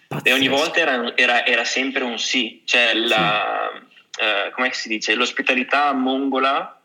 Pazzesco. 0.08 0.28
E 0.28 0.32
ogni 0.32 0.48
volta 0.48 0.80
era, 0.80 1.16
era, 1.16 1.46
era, 1.46 1.64
sempre 1.64 2.02
un 2.02 2.18
sì, 2.18 2.62
cioè 2.64 2.94
la, 2.94 3.70
sì. 4.10 4.22
eh, 4.22 4.50
come 4.52 4.72
si 4.72 4.88
dice, 4.88 5.14
l'ospitalità 5.14 5.92
mongola 5.92 6.80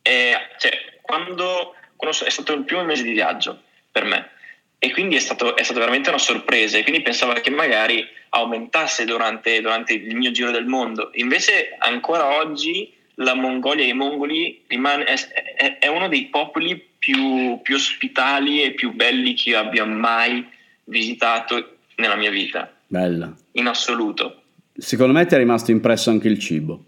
è, 0.00 0.48
cioè, 0.58 0.98
quando, 1.02 1.74
quando, 1.96 2.24
è 2.24 2.30
stato 2.30 2.52
il 2.52 2.64
primo 2.64 2.84
mese 2.84 3.02
di 3.02 3.10
viaggio 3.10 3.62
per 3.90 4.04
me 4.04 4.30
e 4.78 4.92
quindi 4.92 5.16
è 5.16 5.18
stato, 5.18 5.56
è 5.56 5.64
stato 5.64 5.80
veramente 5.80 6.08
una 6.08 6.18
sorpresa 6.18 6.78
e 6.78 6.82
quindi 6.82 7.02
pensavo 7.02 7.32
che 7.32 7.50
magari 7.50 8.06
aumentasse 8.30 9.04
durante, 9.04 9.60
durante 9.60 9.94
il 9.94 10.14
mio 10.14 10.30
giro 10.30 10.52
del 10.52 10.66
mondo. 10.66 11.10
Invece 11.14 11.74
ancora 11.78 12.36
oggi 12.36 12.94
la 13.16 13.34
Mongolia 13.34 13.84
e 13.84 13.88
i 13.88 13.92
mongoli 13.92 14.62
rimane, 14.68 15.04
è, 15.04 15.78
è, 15.78 15.86
uno 15.88 16.06
dei 16.06 16.26
popoli 16.26 16.80
più, 16.96 17.60
più 17.60 17.74
ospitali 17.74 18.62
e 18.62 18.72
più 18.72 18.92
belli 18.92 19.34
che 19.34 19.50
io 19.50 19.58
abbia 19.58 19.84
mai 19.84 20.46
visitato 20.84 21.77
nella 21.98 22.16
mia 22.16 22.30
vita. 22.30 22.72
Bella. 22.86 23.32
In 23.52 23.66
assoluto. 23.66 24.42
Secondo 24.76 25.12
me 25.12 25.26
ti 25.26 25.34
è 25.34 25.38
rimasto 25.38 25.70
impresso 25.70 26.10
anche 26.10 26.28
il 26.28 26.38
cibo. 26.38 26.84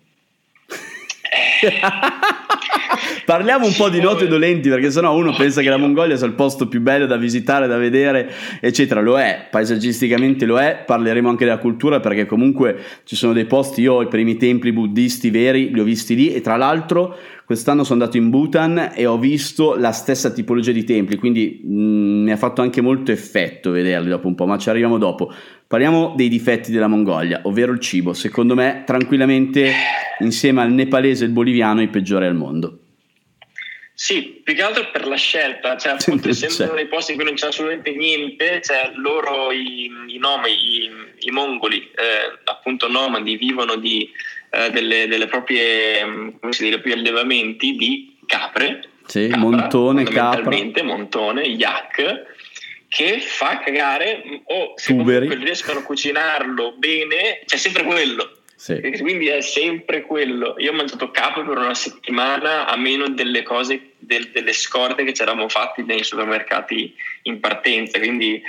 Eh. 1.63 1.71
Parliamo 3.25 3.67
un 3.67 3.75
po' 3.77 3.89
di 3.89 4.01
note 4.01 4.27
dolenti 4.27 4.69
perché 4.69 4.91
sennò 4.91 5.15
uno 5.15 5.33
pensa 5.33 5.63
che 5.63 5.69
la 5.69 5.77
Mongolia 5.77 6.17
sia 6.17 6.27
il 6.27 6.33
posto 6.33 6.67
più 6.67 6.81
bello 6.81 7.07
da 7.07 7.17
visitare, 7.17 7.69
da 7.69 7.77
vedere, 7.77 8.33
eccetera. 8.61 9.01
Lo 9.01 9.19
è, 9.19 9.47
paesaggisticamente 9.49 10.47
lo 10.47 10.59
è. 10.59 10.83
Parleremo 10.85 11.29
anche 11.29 11.45
della 11.45 11.59
cultura 11.59 12.01
perché 12.01 12.27
comunque 12.27 12.77
ci 13.05 13.15
sono 13.15 13.33
dei 13.33 13.45
posti, 13.45 13.83
io 13.83 14.03
i 14.03 14.09
primi 14.09 14.37
templi 14.37 14.73
buddisti 14.73 15.31
veri 15.31 15.73
li 15.73 15.79
ho 15.79 15.85
visti 15.85 16.17
lì 16.17 16.33
e 16.33 16.41
tra 16.41 16.57
l'altro 16.57 17.17
quest'anno 17.51 17.83
sono 17.83 18.01
andato 18.01 18.17
in 18.17 18.31
Bhutan 18.31 18.93
e 18.95 19.07
ho 19.07 19.19
visto 19.19 19.75
la 19.75 19.91
stessa 19.91 20.31
tipologia 20.31 20.71
di 20.71 20.85
templi, 20.85 21.17
quindi 21.17 21.61
mh, 21.65 21.73
mm, 21.73 22.23
mi 22.23 22.31
ha 22.31 22.37
fatto 22.37 22.63
anche 22.63 22.81
molto 22.81 23.11
effetto 23.11 23.73
vederli 23.73 24.09
dopo 24.09 24.29
un 24.29 24.37
po', 24.37 24.47
ma 24.47 24.57
ci 24.57 24.69
arriviamo 24.69 24.99
dopo. 24.99 25.35
Parliamo 25.67 26.15
dei 26.15 26.29
difetti 26.29 26.71
della 26.71 26.87
Mongolia, 26.87 27.41
ovvero 27.43 27.73
il 27.73 27.81
cibo. 27.81 28.13
Secondo 28.13 28.55
me, 28.55 28.85
tranquillamente, 28.87 29.73
insieme 30.21 30.63
al 30.63 30.71
nepalese 30.71 31.25
e 31.25 31.27
il 31.27 31.33
boliviano, 31.33 31.83
i 31.83 31.89
peggiori 31.89 32.27
al 32.27 32.37
mondo. 32.37 32.79
Sì, 33.95 34.41
più 34.45 34.55
che 34.55 34.63
altro 34.63 34.89
per 34.93 35.09
la 35.09 35.17
scelta, 35.17 35.77
cioè 35.77 35.95
appunto 35.99 36.29
essendo 36.29 36.73
dei 36.75 36.87
posti 36.87 37.11
in 37.11 37.17
cui 37.17 37.27
non 37.27 37.35
c'è 37.35 37.49
assolutamente 37.49 37.91
niente, 37.97 38.61
cioè 38.63 38.93
loro 38.95 39.51
i, 39.51 39.91
i 40.07 40.19
nomadi, 40.19 40.53
i, 40.53 40.91
i 41.27 41.31
mongoli, 41.33 41.79
eh, 41.79 42.39
appunto 42.45 42.89
nomadi, 42.89 43.37
vivono 43.37 43.75
di, 43.75 44.09
eh, 44.51 44.71
delle, 44.71 45.07
delle, 45.07 45.27
proprie, 45.27 46.05
mm, 46.05 46.29
come 46.41 46.53
si 46.53 46.65
dice, 46.65 46.81
propri 46.81 46.93
allevamenti 46.99 47.75
di 47.77 48.17
capre, 48.27 48.89
sì, 49.07 49.29
capra, 49.29 49.39
montone, 49.41 50.05
capra. 50.05 50.83
montone, 50.83 51.43
yak, 51.43 52.25
che 52.89 53.21
fa 53.21 53.61
cagare 53.61 54.43
o 54.45 54.75
se 54.77 54.93
riescono 54.95 55.81
a 55.81 55.83
cucinarlo 55.83 56.75
bene, 56.77 57.41
c'è 57.45 57.57
sempre 57.57 57.85
quello 57.85 58.39
sì. 58.61 58.79
Quindi 59.01 59.29
è 59.29 59.41
sempre 59.41 60.03
quello. 60.03 60.55
Io 60.59 60.73
ho 60.73 60.75
mangiato 60.75 61.11
capo 61.11 61.43
per 61.43 61.57
una 61.57 61.73
settimana 61.73 62.67
a 62.67 62.77
meno 62.77 63.09
delle 63.09 63.43
cose, 63.43 63.93
del, 63.97 64.29
delle 64.33 64.53
scorte 64.53 65.03
che 65.03 65.15
ci 65.15 65.23
eravamo 65.23 65.49
fatti 65.49 65.83
nei 65.83 66.05
supermercati 66.05 66.95
in 67.23 67.41
partenza. 67.41 67.99
Quindi, 67.99 68.43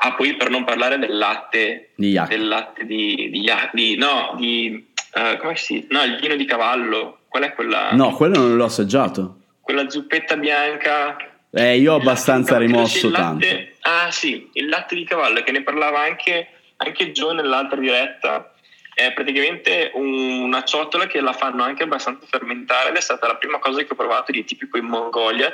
ah, 0.00 0.12
poi 0.12 0.36
per 0.36 0.50
non 0.50 0.64
parlare 0.64 0.98
del 0.98 1.16
latte, 1.16 1.92
di 1.94 2.20
del 2.28 2.46
latte 2.46 2.84
di, 2.84 3.30
di, 3.30 3.50
di 3.72 3.96
no, 3.96 4.34
di, 4.36 4.84
uh, 5.18 5.36
come 5.38 5.56
si 5.56 5.86
No, 5.90 6.02
il 6.04 6.18
vino 6.20 6.36
di 6.36 6.44
cavallo. 6.44 7.20
Qual 7.28 7.42
è 7.42 7.52
quella? 7.52 7.92
No, 7.92 8.14
quello 8.14 8.38
non 8.38 8.56
l'ho 8.56 8.64
assaggiato. 8.64 9.40
Quella 9.60 9.88
zuppetta 9.88 10.36
bianca. 10.36 11.16
Eh, 11.50 11.78
io 11.78 11.94
ho 11.94 11.96
abbastanza 11.96 12.58
rimosso 12.58 13.10
tanto. 13.10 13.46
ah, 13.82 14.10
sì, 14.10 14.50
il 14.54 14.68
latte 14.68 14.94
di 14.94 15.04
cavallo 15.04 15.42
che 15.42 15.52
ne 15.52 15.62
parlava 15.62 16.00
anche, 16.00 16.48
anche 16.76 17.10
Joe 17.12 17.34
nell'altra 17.34 17.78
diretta 17.78 18.52
è 18.98 19.12
praticamente 19.12 19.92
una 19.94 20.64
ciotola 20.64 21.06
che 21.06 21.20
la 21.20 21.32
fanno 21.32 21.62
anche 21.62 21.84
abbastanza 21.84 22.26
fermentare 22.26 22.90
ed 22.90 22.96
è 22.96 23.00
stata 23.00 23.28
la 23.28 23.36
prima 23.36 23.60
cosa 23.60 23.80
che 23.82 23.92
ho 23.92 23.94
provato 23.94 24.32
di 24.32 24.44
tipico 24.44 24.76
in 24.76 24.86
Mongolia 24.86 25.52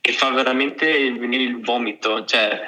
e 0.00 0.12
fa 0.12 0.30
veramente 0.30 1.12
venire 1.12 1.42
il 1.42 1.60
vomito, 1.60 2.24
cioè 2.24 2.58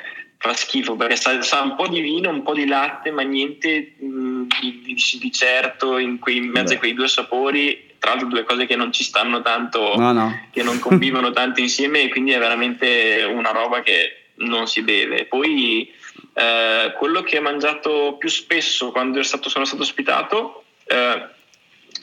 fa 0.42 0.54
schifo 0.54 0.96
perché 0.96 1.14
sa, 1.14 1.40
sa 1.40 1.60
un 1.60 1.76
po' 1.76 1.86
di 1.86 2.00
vino, 2.00 2.28
un 2.28 2.42
po' 2.42 2.52
di 2.52 2.66
latte, 2.66 3.12
ma 3.12 3.22
niente 3.22 3.94
mh, 3.96 4.42
di, 4.60 4.82
di, 4.82 5.18
di, 5.20 5.32
certo 5.32 5.98
in, 5.98 6.18
quei, 6.18 6.38
in 6.38 6.48
mezzo 6.48 6.74
a 6.74 6.78
quei 6.78 6.94
due 6.94 7.06
sapori, 7.06 7.94
tra 8.00 8.10
l'altro 8.10 8.28
due 8.28 8.42
cose 8.42 8.66
che 8.66 8.74
non 8.74 8.92
ci 8.92 9.04
stanno 9.04 9.40
tanto, 9.40 9.94
no, 9.96 10.10
no. 10.10 10.48
che 10.50 10.64
non 10.64 10.80
convivono 10.80 11.30
tanto 11.32 11.60
insieme 11.60 12.02
e 12.02 12.08
quindi 12.08 12.32
è 12.32 12.40
veramente 12.40 13.22
una 13.22 13.52
roba 13.52 13.82
che 13.82 14.30
non 14.38 14.66
si 14.66 14.82
deve. 14.82 15.26
Poi 15.26 15.88
eh, 16.34 16.92
quello 16.98 17.22
che 17.22 17.38
ho 17.38 17.42
mangiato 17.42 18.16
più 18.18 18.28
spesso 18.28 18.90
quando 18.90 19.22
stato, 19.22 19.48
sono 19.48 19.64
stato 19.64 19.82
ospitato 19.82 20.64
eh, 20.86 20.96
è 20.96 21.28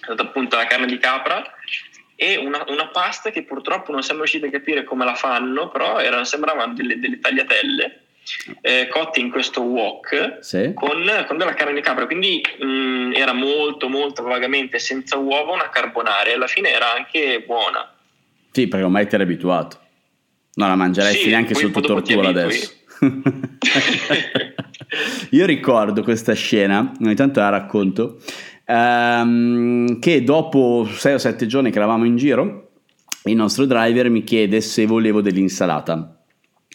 stata 0.01 0.23
appunto 0.23 0.55
la 0.55 0.65
carne 0.65 0.85
di 0.85 0.97
capra 0.97 1.43
e 2.15 2.37
una, 2.37 2.63
una, 2.69 2.87
pasta 2.87 3.31
che 3.31 3.43
purtroppo 3.43 3.91
non 3.91 4.01
siamo 4.01 4.21
riusciti 4.21 4.45
a 4.45 4.49
capire 4.49 4.85
come 4.85 5.03
la 5.03 5.15
fanno, 5.15 5.67
però 5.67 5.99
erano, 5.99 6.23
sembravano 6.23 6.73
delle, 6.73 6.99
delle 6.99 7.19
tagliatelle 7.19 8.03
eh, 8.61 8.87
cotte 8.89 9.19
in 9.19 9.29
questo 9.29 9.61
wok 9.61 10.39
sì. 10.41 10.71
con, 10.73 11.03
con, 11.27 11.37
della 11.37 11.53
carne 11.53 11.73
di 11.73 11.81
capra, 11.81 12.05
quindi 12.05 12.41
mh, 12.59 12.65
mm, 12.65 13.13
era 13.13 13.33
molto 13.33 13.89
molto 13.89 14.23
vagamente 14.23 14.79
senza 14.79 15.17
uovo 15.17 15.53
una 15.53 15.69
carbonara 15.69 16.29
e 16.29 16.33
alla 16.33 16.47
fine 16.47 16.71
era 16.71 16.93
anche 16.93 17.43
buona. 17.45 17.93
Sì, 18.51 18.67
perché 18.67 18.85
ormai 18.85 19.07
ti 19.07 19.15
eri 19.15 19.23
abituato. 19.23 19.79
Non 20.55 20.69
la 20.69 20.75
mangeresti 20.75 21.23
sì, 21.23 21.29
neanche 21.29 21.53
sotto 21.53 21.79
tortura 21.79 22.29
adesso. 22.29 22.73
Io 25.31 25.45
ricordo 25.45 26.03
questa 26.03 26.33
scena, 26.33 26.91
ogni 27.01 27.15
tanto 27.15 27.39
la 27.39 27.49
racconto, 27.49 28.19
ehm, 28.65 29.99
che 29.99 30.23
dopo 30.23 30.87
6 30.89 31.13
o 31.13 31.17
7 31.17 31.45
giorni 31.45 31.71
che 31.71 31.77
eravamo 31.77 32.05
in 32.05 32.17
giro, 32.17 32.71
il 33.25 33.35
nostro 33.35 33.65
driver 33.65 34.09
mi 34.09 34.23
chiede 34.23 34.61
se 34.61 34.85
volevo 34.85 35.21
dell'insalata. 35.21 36.18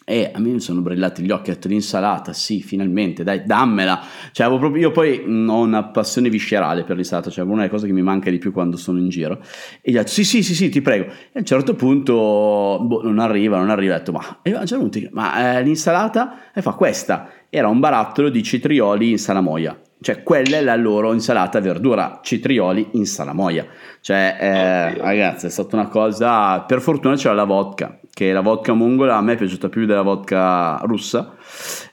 E 0.07 0.29
a 0.31 0.39
me 0.39 0.49
mi 0.49 0.59
sono 0.59 0.81
brillati 0.81 1.23
gli 1.23 1.31
occhi, 1.31 1.49
ho 1.49 1.53
detto 1.53 1.67
l'insalata, 1.67 2.31
sì, 2.31 2.61
finalmente, 2.61 3.23
dai, 3.23 3.43
dammela. 3.43 3.99
Cioè, 4.31 4.47
proprio, 4.47 4.75
io 4.75 4.91
poi 4.91 5.23
mh, 5.25 5.49
ho 5.49 5.61
una 5.61 5.83
passione 5.85 6.29
viscerale 6.29 6.83
per 6.83 6.95
l'insalata, 6.95 7.31
cioè 7.31 7.43
una 7.43 7.55
delle 7.55 7.69
cose 7.69 7.87
che 7.87 7.93
mi 7.93 8.03
manca 8.03 8.29
di 8.29 8.37
più 8.37 8.51
quando 8.51 8.77
sono 8.77 8.99
in 8.99 9.09
giro. 9.09 9.39
E 9.81 9.91
gli 9.91 9.95
ho 9.95 10.01
detto, 10.01 10.11
sì, 10.11 10.23
sì, 10.23 10.43
sì, 10.43 10.53
sì, 10.53 10.69
ti 10.69 10.81
prego. 10.81 11.05
E 11.05 11.31
a 11.33 11.39
un 11.39 11.45
certo 11.45 11.73
punto, 11.73 12.13
boh, 12.13 13.01
non 13.01 13.17
arriva, 13.17 13.57
non 13.57 13.71
arriva, 13.71 13.95
ho 13.95 13.97
detto, 13.97 14.11
ma, 14.11 14.39
e 14.43 14.53
a 14.53 14.59
un 14.59 14.65
certo 14.67 14.87
punto, 14.87 15.09
ma 15.11 15.57
eh, 15.57 15.63
l'insalata? 15.63 16.51
E 16.53 16.61
fa 16.61 16.73
questa, 16.73 17.29
era 17.49 17.67
un 17.67 17.79
barattolo 17.79 18.29
di 18.29 18.43
cetrioli 18.43 19.09
in 19.09 19.17
salamoia. 19.17 19.79
Cioè, 19.99 20.21
quella 20.21 20.57
è 20.57 20.61
la 20.61 20.75
loro 20.75 21.13
insalata 21.13 21.59
verdura, 21.59 22.19
cetrioli 22.21 22.89
in 22.91 23.07
salamoia. 23.07 23.65
Cioè, 24.01 24.37
eh, 24.39 24.97
ragazzi, 24.99 25.47
è 25.47 25.49
stata 25.49 25.77
una 25.77 25.87
cosa... 25.87 26.59
Per 26.61 26.79
fortuna 26.79 27.15
c'era 27.15 27.33
la 27.33 27.45
vodka, 27.45 27.99
che 28.15 28.31
la 28.31 28.39
vodka 28.39 28.71
mongola 28.71 29.17
a 29.17 29.21
me 29.21 29.33
è 29.33 29.35
piaciuta 29.35 29.67
più 29.67 29.85
della 29.85 30.01
vodka 30.01 30.77
russa. 30.83 31.35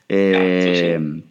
E, 0.07 0.35
ah, 0.35 0.61
sì, 0.61 0.75
sì. 0.77 1.23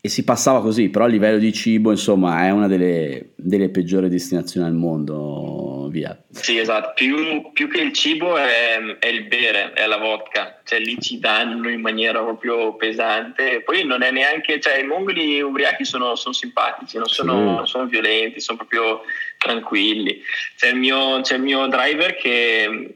e, 0.00 0.08
si 0.08 0.24
passava 0.24 0.62
così, 0.62 0.88
però 0.88 1.04
a 1.04 1.08
livello 1.08 1.36
di 1.36 1.52
cibo, 1.52 1.90
insomma, 1.90 2.46
è 2.46 2.50
una 2.50 2.66
delle, 2.66 3.32
delle 3.34 3.68
peggiori 3.68 4.08
destinazioni 4.08 4.66
al 4.66 4.72
mondo, 4.72 5.88
via. 5.90 6.18
Sì, 6.30 6.56
esatto, 6.56 6.92
più, 6.94 7.50
più 7.52 7.68
che 7.68 7.82
il 7.82 7.92
cibo 7.92 8.38
è, 8.38 8.78
è, 8.98 9.06
il 9.06 9.24
bere, 9.24 9.74
è 9.74 9.86
la 9.86 9.98
vodka, 9.98 10.62
cioè 10.64 10.78
lì 10.78 10.98
ci 10.98 11.18
danno 11.18 11.68
in 11.68 11.82
maniera 11.82 12.22
proprio 12.22 12.74
pesante, 12.74 13.60
poi 13.66 13.84
non 13.84 14.00
è 14.00 14.10
neanche, 14.10 14.58
cioè 14.60 14.78
i 14.78 14.86
mongoli 14.86 15.42
ubriachi 15.42 15.84
sono, 15.84 16.14
sono 16.14 16.32
simpatici, 16.32 16.96
non 16.96 17.08
sono, 17.08 17.34
sì. 17.34 17.44
non 17.44 17.66
sono, 17.66 17.84
violenti, 17.84 18.40
sono 18.40 18.56
proprio 18.56 19.02
tranquilli. 19.36 20.22
C'è 20.56 20.70
il 20.70 20.76
mio, 20.76 21.20
c'è 21.20 21.34
il 21.34 21.42
mio 21.42 21.66
driver 21.66 22.16
che 22.16 22.94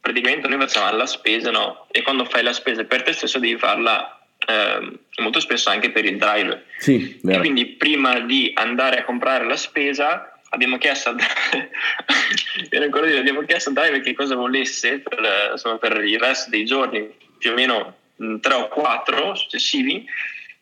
praticamente 0.00 0.48
noi 0.48 0.58
facciamo 0.58 0.96
la 0.96 1.06
spesa, 1.06 1.50
no? 1.50 1.86
E 1.90 2.02
quando 2.02 2.24
fai 2.24 2.42
la 2.42 2.52
spesa 2.52 2.84
per 2.84 3.02
te 3.02 3.12
stesso 3.12 3.38
devi 3.38 3.58
farla 3.58 4.20
eh, 4.46 4.98
molto 5.20 5.40
spesso 5.40 5.70
anche 5.70 5.90
per 5.90 6.04
il 6.04 6.16
driver. 6.16 6.64
Sì, 6.78 7.20
e 7.26 7.38
quindi 7.38 7.66
prima 7.66 8.20
di 8.20 8.52
andare 8.54 9.00
a 9.00 9.04
comprare 9.04 9.44
la 9.44 9.56
spesa 9.56 10.32
abbiamo 10.50 10.78
chiesto, 10.78 11.10
al, 11.10 11.16
dire, 12.70 13.18
abbiamo 13.18 13.42
chiesto 13.42 13.68
al 13.70 13.74
driver 13.74 14.00
che 14.00 14.14
cosa 14.14 14.34
volesse 14.34 15.00
per, 15.00 15.50
insomma, 15.52 15.76
per 15.76 16.02
il 16.04 16.18
resto 16.18 16.50
dei 16.50 16.64
giorni, 16.64 17.10
più 17.38 17.50
o 17.50 17.54
meno 17.54 17.96
tre 18.40 18.54
o 18.54 18.68
quattro 18.68 19.34
successivi, 19.34 20.04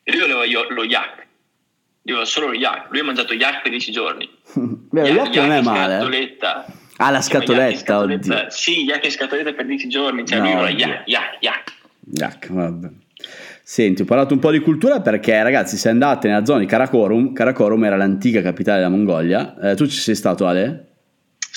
e 0.03 0.12
lui 0.12 0.20
voleva 0.20 0.45
io, 0.45 0.66
lo 0.70 0.84
yak. 0.84 1.24
Io 2.03 2.24
solo 2.24 2.49
lo 2.49 2.53
yak. 2.53 2.87
Lui 2.91 3.01
ha 3.01 3.05
mangiato 3.05 3.34
yak 3.34 3.62
per 3.62 3.70
dieci 3.70 3.91
giorni. 3.91 4.28
Beh, 4.55 5.09
yak, 5.09 5.34
yak 5.34 5.47
non 5.47 5.53
è 5.53 5.62
male. 5.62 5.95
Eh. 5.95 5.99
Scatoletta. 5.99 6.66
Ah, 6.99 7.11
la 7.11 7.20
scatoletta, 7.20 7.78
scatoletta 7.78 8.51
Sì, 8.51 8.84
yak 8.84 9.05
in 9.05 9.11
scatoletta 9.11 9.53
per 9.53 9.66
10 9.66 9.88
giorni, 9.88 10.26
cioè 10.26 10.38
no, 10.38 10.62
lui 10.62 10.76
yak, 10.76 11.03
yak, 11.07 11.36
yak. 11.40 11.72
Yak, 12.12 12.53
vabbè. 12.53 12.88
Senti, 13.62 14.03
ho 14.03 14.05
parlato 14.05 14.32
un 14.32 14.38
po' 14.38 14.53
di 14.53 14.61
cultura 14.61 15.01
perché 15.01 15.42
ragazzi 15.42 15.76
se 15.76 15.88
andate 15.88 16.28
nella 16.28 16.44
zona 16.44 16.61
di 16.61 16.66
Karakorum, 16.66 17.32
Karakorum 17.32 17.84
era 17.84 17.97
l'antica 17.97 18.40
capitale 18.40 18.78
della 18.78 18.90
Mongolia, 18.90 19.59
eh, 19.59 19.74
tu 19.74 19.86
ci 19.86 19.99
sei 19.99 20.14
stato 20.14 20.47
Ale? 20.47 20.86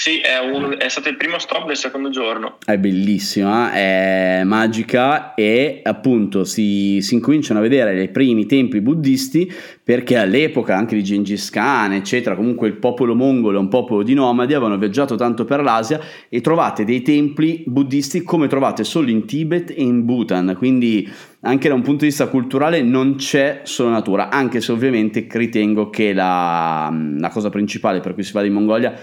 Sì, 0.02 0.20
è, 0.20 0.40
un, 0.40 0.78
è, 0.80 0.88
stato 0.88 1.10
il 1.10 1.18
primo 1.18 1.38
stop 1.40 1.68
del 1.68 1.76
secondo 1.76 2.10
giorno. 2.10 2.56
È 2.64 2.78
bellissima, 2.78 3.74
è 3.74 4.44
magica 4.46 5.34
e 5.34 5.82
appunto 5.84 6.46
si, 6.46 7.02
si 7.02 7.16
incominciano 7.16 7.60
a 7.60 7.62
vedere 7.62 8.02
i 8.02 8.08
primi 8.08 8.46
templi 8.46 8.80
buddisti 8.80 9.52
perché 9.84 10.16
all'epoca 10.16 10.74
anche 10.74 10.96
di 10.96 11.04
Gengis 11.04 11.50
Khan, 11.50 11.92
eccetera, 11.92 12.38
comunque 12.38 12.70
il 12.70 12.76
popolo 12.76 13.14
mongolo 13.14 13.58
è 13.58 13.60
un 13.60 13.68
popolo 13.68 14.02
di 14.02 14.14
nomadi, 14.14 14.54
avevano 14.54 14.78
viaggiato 14.78 15.16
tanto 15.16 15.44
per 15.44 15.62
l'Asia 15.62 16.00
e 16.30 16.40
trovate 16.40 16.86
dei 16.86 17.02
templi 17.02 17.66
buddisti 17.66 18.24
come 18.24 18.48
trovate 18.48 18.86
solo 18.86 19.10
in 19.10 19.26
Tibet 19.26 19.72
e 19.72 19.82
in 19.82 20.06
Bhutan, 20.06 20.56
quindi 20.58 21.12
anche 21.42 21.70
da 21.70 21.74
un 21.74 21.82
punto 21.82 22.02
di 22.02 22.08
vista 22.08 22.28
culturale 22.28 22.82
non 22.82 23.16
c'è 23.16 23.62
solo 23.64 23.90
natura, 23.90 24.30
anche 24.30 24.62
se 24.62 24.72
ovviamente 24.72 25.26
ritengo 25.30 25.90
che 25.90 26.14
la, 26.14 26.94
la 27.18 27.30
cosa 27.30 27.50
principale 27.50 28.00
per 28.00 28.14
cui 28.14 28.24
si 28.24 28.34
va 28.34 28.44
in 28.44 28.54
Mongolia 28.54 28.94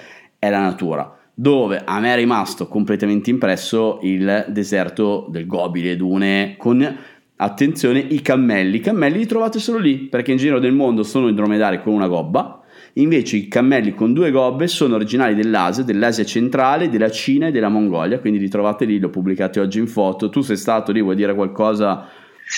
è 0.47 0.51
la 0.51 0.61
natura 0.61 1.17
dove 1.39 1.83
a 1.85 2.01
me 2.01 2.15
è 2.15 2.17
rimasto 2.17 2.67
completamente 2.67 3.29
impresso 3.29 3.99
il 4.03 4.47
deserto 4.49 5.27
del 5.29 5.47
Gobi, 5.47 5.83
le 5.83 5.95
dune, 5.95 6.55
con 6.57 6.97
attenzione 7.37 7.99
i 7.99 8.23
cammelli. 8.23 8.77
I 8.77 8.81
cammelli 8.81 9.19
li 9.19 9.27
trovate 9.27 9.59
solo 9.59 9.79
lì, 9.79 9.99
perché 9.99 10.31
in 10.31 10.39
giro 10.39 10.59
del 10.59 10.73
mondo 10.73 11.03
sono 11.03 11.29
i 11.29 11.35
dromedari 11.35 11.83
con 11.83 11.93
una 11.93 12.07
gobba, 12.07 12.63
invece 12.95 13.37
i 13.37 13.49
cammelli 13.49 13.95
con 13.95 14.15
due 14.15 14.31
gobbe 14.31 14.67
sono 14.67 14.95
originali 14.95 15.35
dell'Asia, 15.35 15.85
dell'Asia 15.85 16.25
centrale, 16.25 16.89
della 16.89 17.11
Cina 17.11 17.49
e 17.49 17.51
della 17.51 17.69
Mongolia, 17.69 18.19
quindi 18.19 18.39
li 18.39 18.49
trovate 18.49 18.87
lì, 18.87 18.99
li 18.99 19.05
ho 19.05 19.11
pubblicati 19.11 19.59
oggi 19.59 19.79
in 19.79 19.89
foto. 19.89 20.31
Tu 20.31 20.41
sei 20.41 20.57
stato 20.57 20.91
lì, 20.91 21.03
vuoi 21.03 21.17
dire 21.17 21.35
qualcosa 21.35 22.07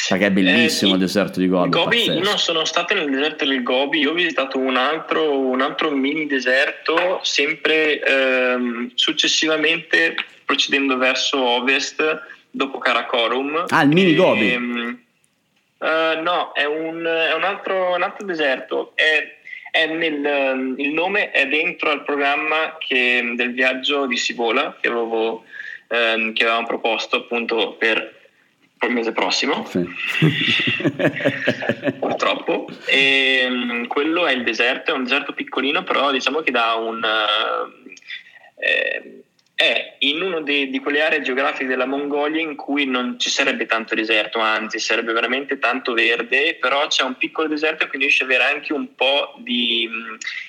perché 0.08 0.26
è 0.26 0.30
bellissimo 0.30 0.90
eh, 0.92 0.94
il 0.94 1.00
deserto 1.00 1.40
di 1.40 1.48
Gobi. 1.48 1.70
Gobi 1.70 2.02
io 2.04 2.20
non 2.22 2.38
sono 2.38 2.66
stato 2.66 2.92
nel 2.92 3.10
deserto 3.10 3.46
del 3.46 3.62
Gobi, 3.62 4.00
io 4.00 4.10
ho 4.10 4.14
visitato 4.14 4.58
un 4.58 4.76
altro, 4.76 5.38
un 5.38 5.62
altro 5.62 5.90
mini 5.90 6.26
deserto, 6.26 7.20
sempre 7.22 8.00
ehm, 8.02 8.90
successivamente 8.94 10.14
procedendo 10.44 10.98
verso 10.98 11.42
ovest, 11.42 12.02
dopo 12.50 12.76
Karakorum. 12.76 13.64
Ah, 13.68 13.82
il 13.82 13.88
mini 13.88 14.14
Gobi? 14.14 14.52
Ehm, 14.52 15.00
uh, 15.78 16.22
no, 16.22 16.52
è, 16.52 16.64
un, 16.64 17.04
è 17.04 17.32
un, 17.32 17.44
altro, 17.44 17.94
un, 17.94 18.02
altro, 18.02 18.26
deserto. 18.26 18.92
È, 18.94 19.36
è 19.70 19.86
nel, 19.86 20.74
il 20.76 20.92
nome 20.92 21.30
è 21.30 21.46
dentro 21.46 21.90
al 21.90 22.04
programma 22.04 22.76
che, 22.78 23.32
del 23.34 23.54
viaggio 23.54 24.04
di 24.04 24.18
Sivola 24.18 24.76
che, 24.78 24.88
avevo, 24.88 25.44
ehm, 25.88 26.34
che 26.34 26.44
avevamo 26.44 26.66
proposto 26.66 27.16
appunto 27.16 27.72
per 27.78 28.16
il 28.86 28.92
mese 28.92 29.12
prossimo, 29.12 29.64
sì. 29.66 29.84
purtroppo. 31.98 32.68
E, 32.86 33.46
um, 33.48 33.86
quello 33.86 34.26
è 34.26 34.32
il 34.32 34.44
deserto, 34.44 34.92
è 34.92 34.94
un 34.94 35.04
deserto 35.04 35.32
piccolino, 35.32 35.82
però 35.82 36.10
diciamo 36.10 36.40
che 36.40 36.50
dà 36.50 36.74
un... 36.74 37.04
Eh, 38.60 39.22
è 39.58 39.96
in 39.98 40.22
una 40.22 40.40
di 40.40 40.78
quelle 40.80 41.02
aree 41.02 41.20
geografiche 41.20 41.66
della 41.66 41.84
Mongolia 41.84 42.40
in 42.40 42.54
cui 42.54 42.86
non 42.86 43.18
ci 43.18 43.28
sarebbe 43.28 43.66
tanto 43.66 43.96
deserto, 43.96 44.38
anzi 44.38 44.78
sarebbe 44.78 45.12
veramente 45.12 45.58
tanto 45.58 45.94
verde, 45.94 46.56
però 46.60 46.86
c'è 46.86 47.02
un 47.02 47.16
piccolo 47.16 47.48
deserto 47.48 47.82
e 47.82 47.88
quindi 47.88 48.06
riesce 48.06 48.22
ad 48.22 48.30
avere 48.30 48.52
anche 48.52 48.72
un 48.72 48.94
po' 48.94 49.34
di, 49.38 49.90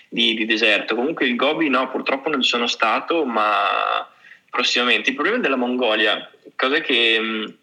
di, 0.07 0.35
di 0.35 0.45
deserto. 0.45 0.93
Comunque 0.93 1.25
il 1.25 1.35
Gobi 1.35 1.69
no, 1.69 1.89
purtroppo 1.89 2.29
non 2.29 2.43
ci 2.43 2.49
sono 2.49 2.67
stato, 2.67 3.25
ma 3.25 4.07
prossimamente. 4.47 5.09
Il 5.09 5.15
problema 5.15 5.39
della 5.39 5.55
Mongolia, 5.55 6.29
cosa 6.55 6.79
che 6.79 7.57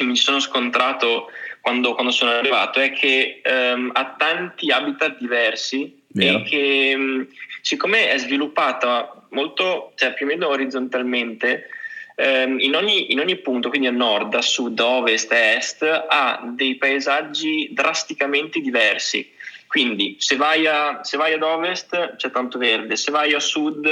mi 0.00 0.16
sono 0.16 0.40
scontrato 0.40 1.30
quando, 1.60 1.94
quando 1.94 2.10
sono 2.10 2.32
arrivato 2.32 2.80
è 2.80 2.92
che 2.92 3.40
um, 3.44 3.90
ha 3.92 4.14
tanti 4.16 4.70
habitat 4.70 5.18
diversi 5.18 6.02
Vero. 6.08 6.38
e 6.38 6.42
che 6.42 6.94
um, 6.96 7.26
siccome 7.62 8.10
è 8.10 8.18
sviluppata 8.18 9.26
molto, 9.30 9.92
cioè 9.96 10.14
più 10.14 10.26
o 10.26 10.28
meno 10.28 10.48
orizzontalmente, 10.48 11.68
um, 12.16 12.58
in, 12.58 12.74
ogni, 12.74 13.12
in, 13.12 13.20
ogni, 13.20 13.36
punto, 13.36 13.68
quindi 13.68 13.86
a 13.86 13.92
nord, 13.92 14.34
a 14.34 14.42
sud, 14.42 14.78
a 14.80 14.86
ovest 14.86 15.30
e 15.32 15.54
est, 15.56 15.82
ha 15.82 16.40
dei 16.54 16.76
paesaggi 16.76 17.68
drasticamente 17.72 18.60
diversi. 18.60 19.30
Quindi 19.66 20.16
se 20.18 20.36
vai, 20.36 20.66
a, 20.66 21.00
se 21.02 21.18
vai 21.18 21.34
ad 21.34 21.42
ovest 21.42 22.16
c'è 22.16 22.30
tanto 22.30 22.56
verde, 22.56 22.96
se 22.96 23.10
vai 23.10 23.34
a 23.34 23.40
sud 23.40 23.86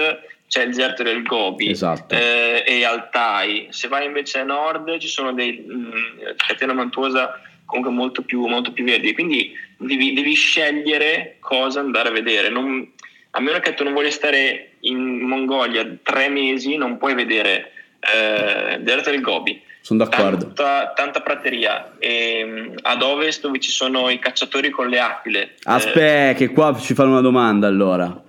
c'è 0.49 0.63
il 0.63 0.69
deserto 0.69 1.03
del 1.03 1.23
Gobi 1.23 1.71
esatto. 1.71 2.15
eh, 2.15 2.65
e 2.67 2.85
Altai. 2.85 3.69
Se 3.71 3.89
vai 3.89 4.07
invece 4.07 4.41
a 4.41 4.45
nord 4.45 4.99
ci 4.99 5.09
sono 5.09 5.33
dei 5.33 5.53
mh, 5.53 6.37
catena 6.37 6.73
montuosa 6.73 7.41
comunque 7.65 7.93
molto 7.93 8.23
più, 8.23 8.47
molto 8.47 8.73
più 8.73 8.85
verdi. 8.85 9.13
Quindi 9.13 9.53
devi, 9.77 10.15
devi, 10.15 10.35
scegliere 10.35 11.37
cosa 11.41 11.81
andare 11.81 12.09
a 12.09 12.13
vedere. 12.13 12.49
Non, 12.49 12.93
a 13.33 13.41
meno 13.41 13.59
che 13.59 13.75
tu 13.75 13.85
non 13.85 13.93
voglia 13.93 14.11
stare 14.11 14.77
in 14.81 15.21
Mongolia 15.21 15.87
tre 16.03 16.29
mesi, 16.29 16.77
non 16.77 16.97
puoi 16.97 17.15
vedere 17.15 17.73
eh, 18.01 18.75
il 18.77 18.83
deserto 18.83 19.11
del 19.11 19.21
Gobi. 19.21 19.61
Sono 19.81 20.05
d'accordo. 20.05 20.53
Tanta, 20.53 20.93
tanta 20.95 21.21
prateria. 21.21 21.95
E, 21.99 22.73
ad 22.83 23.03
ovest 23.03 23.43
dove 23.43 23.61
ci 23.61 23.71
sono 23.71 24.09
i 24.11 24.19
cacciatori 24.19 24.71
con 24.71 24.89
le 24.89 24.99
aquile. 24.99 25.55
Aspetta, 25.65 26.31
eh, 26.31 26.35
che 26.35 26.49
qua 26.49 26.77
ci 26.79 26.95
fanno 26.95 27.11
una 27.11 27.21
domanda 27.21 27.67
allora. 27.67 28.23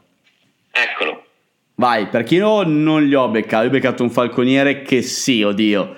Eccolo. 0.71 1.26
Vai, 1.79 2.07
perché 2.07 2.35
io 2.35 2.63
non 2.63 3.05
li 3.05 3.13
ho 3.13 3.27
beccati, 3.27 3.67
ho 3.67 3.69
beccato 3.69 4.01
un 4.01 4.09
falconiere 4.09 4.81
che 4.81 5.03
sì, 5.03 5.43
oddio, 5.43 5.95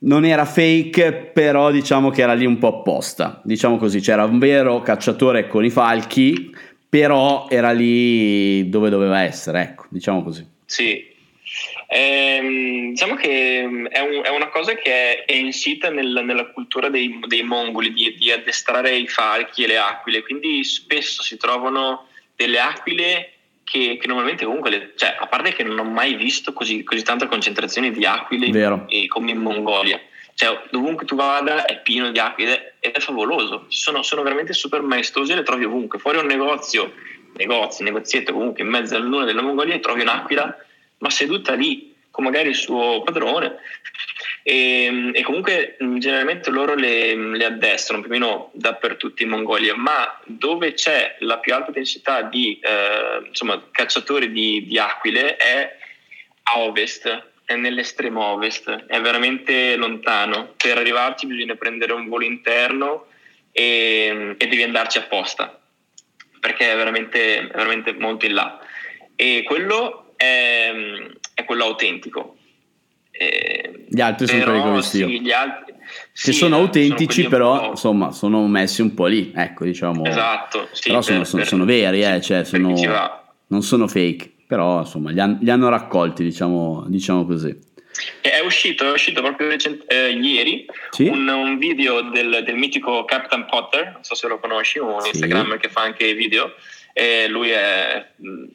non 0.00 0.26
era 0.26 0.44
fake, 0.44 1.30
però 1.32 1.70
diciamo 1.70 2.10
che 2.10 2.20
era 2.20 2.34
lì 2.34 2.44
un 2.44 2.58
po' 2.58 2.80
apposta. 2.80 3.40
Diciamo 3.42 3.78
così, 3.78 4.00
c'era 4.00 4.24
un 4.24 4.38
vero 4.38 4.82
cacciatore 4.82 5.48
con 5.48 5.64
i 5.64 5.70
falchi, 5.70 6.54
però 6.86 7.46
era 7.48 7.72
lì 7.72 8.68
dove 8.68 8.90
doveva 8.90 9.22
essere, 9.22 9.62
ecco, 9.62 9.86
diciamo 9.88 10.22
così. 10.22 10.46
Sì, 10.66 11.02
ehm, 11.88 12.90
diciamo 12.90 13.14
che 13.14 13.60
è, 13.88 14.00
un, 14.00 14.20
è, 14.22 14.28
una 14.28 14.48
cosa 14.48 14.74
che 14.74 14.90
è, 14.90 15.24
è 15.24 15.34
insita 15.34 15.88
nel, 15.88 16.20
nella 16.22 16.50
cultura 16.50 16.90
dei, 16.90 17.18
dei 17.26 17.42
mongoli 17.42 17.94
di, 17.94 18.14
di 18.18 18.30
addestrare 18.30 18.94
i 18.94 19.08
falchi 19.08 19.64
e 19.64 19.68
le 19.68 19.78
aquile, 19.78 20.22
quindi 20.22 20.62
spesso 20.64 21.22
si 21.22 21.38
trovano 21.38 22.08
delle 22.36 22.60
aquile 22.60 23.33
che, 23.74 23.96
che, 24.00 24.06
normalmente 24.06 24.44
comunque, 24.44 24.70
le, 24.70 24.92
cioè, 24.94 25.16
a 25.18 25.26
parte 25.26 25.52
che 25.52 25.64
non 25.64 25.76
ho 25.80 25.84
mai 25.84 26.14
visto 26.14 26.52
così, 26.52 26.84
così 26.84 27.02
tanta 27.02 27.26
concentrazione 27.26 27.90
di 27.90 28.06
aquile 28.06 28.48
Vero. 28.50 28.86
come 29.08 29.32
in 29.32 29.38
Mongolia, 29.38 30.00
cioè 30.34 30.60
dovunque 30.70 31.04
tu 31.04 31.16
vada 31.16 31.64
è 31.64 31.82
pieno 31.82 32.12
di 32.12 32.20
aquile 32.20 32.76
ed 32.78 32.92
è 32.92 33.00
favoloso, 33.00 33.64
sono, 33.68 34.04
sono 34.04 34.22
veramente 34.22 34.52
super 34.52 34.80
maestosi 34.80 35.32
e 35.32 35.34
le 35.34 35.42
trovi 35.42 35.64
ovunque, 35.64 35.98
fuori 35.98 36.18
un 36.18 36.26
negozio, 36.26 36.92
negozio, 37.32 37.84
negozietto 37.84 38.32
comunque 38.32 38.62
in 38.62 38.68
mezzo 38.68 38.94
alla 38.94 39.06
luna 39.06 39.24
della 39.24 39.42
Mongolia 39.42 39.76
trovi 39.80 40.02
un'aquila 40.02 40.56
ma 40.98 41.10
seduta 41.10 41.54
lì 41.54 41.92
con 42.12 42.22
magari 42.22 42.50
il 42.50 42.54
suo 42.54 43.02
padrone 43.02 43.56
e, 44.46 45.10
e 45.14 45.22
comunque 45.22 45.78
generalmente 45.78 46.50
loro 46.50 46.74
le, 46.74 47.14
le, 47.14 47.44
addestrano 47.46 48.02
più 48.02 48.10
o 48.10 48.12
meno 48.12 48.50
dappertutto 48.52 49.22
in 49.22 49.30
Mongolia, 49.30 49.74
ma 49.74 50.20
dove 50.24 50.74
c'è 50.74 51.16
la 51.20 51.38
più 51.38 51.54
alta 51.54 51.70
densità 51.70 52.20
di 52.20 52.60
eh, 52.60 53.26
insomma, 53.26 53.66
cacciatori 53.70 54.30
di, 54.30 54.66
di 54.66 54.78
aquile 54.78 55.36
è 55.36 55.76
a 56.42 56.58
ovest, 56.58 57.30
è 57.46 57.54
nell'estremo 57.56 58.22
ovest, 58.22 58.68
è 58.86 59.00
veramente 59.00 59.76
lontano. 59.76 60.52
Per 60.58 60.76
arrivarci 60.76 61.26
bisogna 61.26 61.54
prendere 61.54 61.94
un 61.94 62.06
volo 62.06 62.24
interno 62.24 63.06
e, 63.50 64.34
e 64.36 64.46
devi 64.46 64.62
andarci 64.62 64.98
apposta, 64.98 65.58
perché 66.38 66.70
è 66.70 66.76
veramente, 66.76 67.48
veramente 67.50 67.94
molto 67.94 68.26
in 68.26 68.34
là. 68.34 68.60
E 69.16 69.42
quello 69.46 70.12
è, 70.18 70.70
è 71.32 71.44
quello 71.46 71.64
autentico 71.64 72.33
eh, 73.16 73.84
gli 73.88 74.00
altri 74.00 74.26
sono 74.26 74.42
quelli 74.42 74.62
che 74.62 74.68
ho 74.68 74.74
visto 74.74 74.96
sì, 74.96 75.22
io. 75.22 75.36
Altri, 75.36 75.72
che 75.72 76.10
sì, 76.12 76.32
sono 76.32 76.56
autentici, 76.56 77.22
sono 77.22 77.28
però 77.28 77.70
insomma 77.70 78.10
sono 78.10 78.46
messi 78.48 78.82
un 78.82 78.92
po' 78.94 79.06
lì, 79.06 79.32
ecco 79.34 79.64
diciamo. 79.64 80.04
Esatto, 80.04 80.68
sì, 80.72 80.88
però 80.88 81.00
sono, 81.00 81.18
per, 81.18 81.26
sono, 81.26 81.44
sono 81.44 81.64
veri, 81.64 82.02
eh, 82.02 82.20
cioè 82.20 82.44
sono, 82.44 82.74
non 83.46 83.62
sono 83.62 83.86
fake, 83.86 84.32
però 84.48 84.80
insomma 84.80 85.10
li, 85.10 85.20
han, 85.20 85.38
li 85.40 85.50
hanno 85.50 85.68
raccolti, 85.68 86.24
diciamo, 86.24 86.84
diciamo, 86.88 87.24
così. 87.24 87.56
È 88.20 88.40
uscito, 88.44 88.88
è 88.88 88.90
uscito 88.90 89.22
proprio 89.22 89.48
recent, 89.48 89.84
eh, 89.86 90.10
ieri 90.10 90.66
sì? 90.90 91.06
un, 91.06 91.28
un, 91.28 91.58
video 91.58 92.00
del, 92.10 92.42
del, 92.44 92.56
mitico 92.56 93.04
Captain 93.04 93.46
Potter, 93.46 93.92
non 93.92 94.02
so 94.02 94.16
se 94.16 94.26
lo 94.26 94.40
conosci, 94.40 94.80
un 94.80 95.00
sì. 95.00 95.10
Instagram 95.10 95.58
che 95.58 95.68
fa 95.68 95.82
anche 95.82 96.12
video. 96.14 96.54
Eh, 96.92 97.28
lui 97.28 97.50
è 97.50 98.06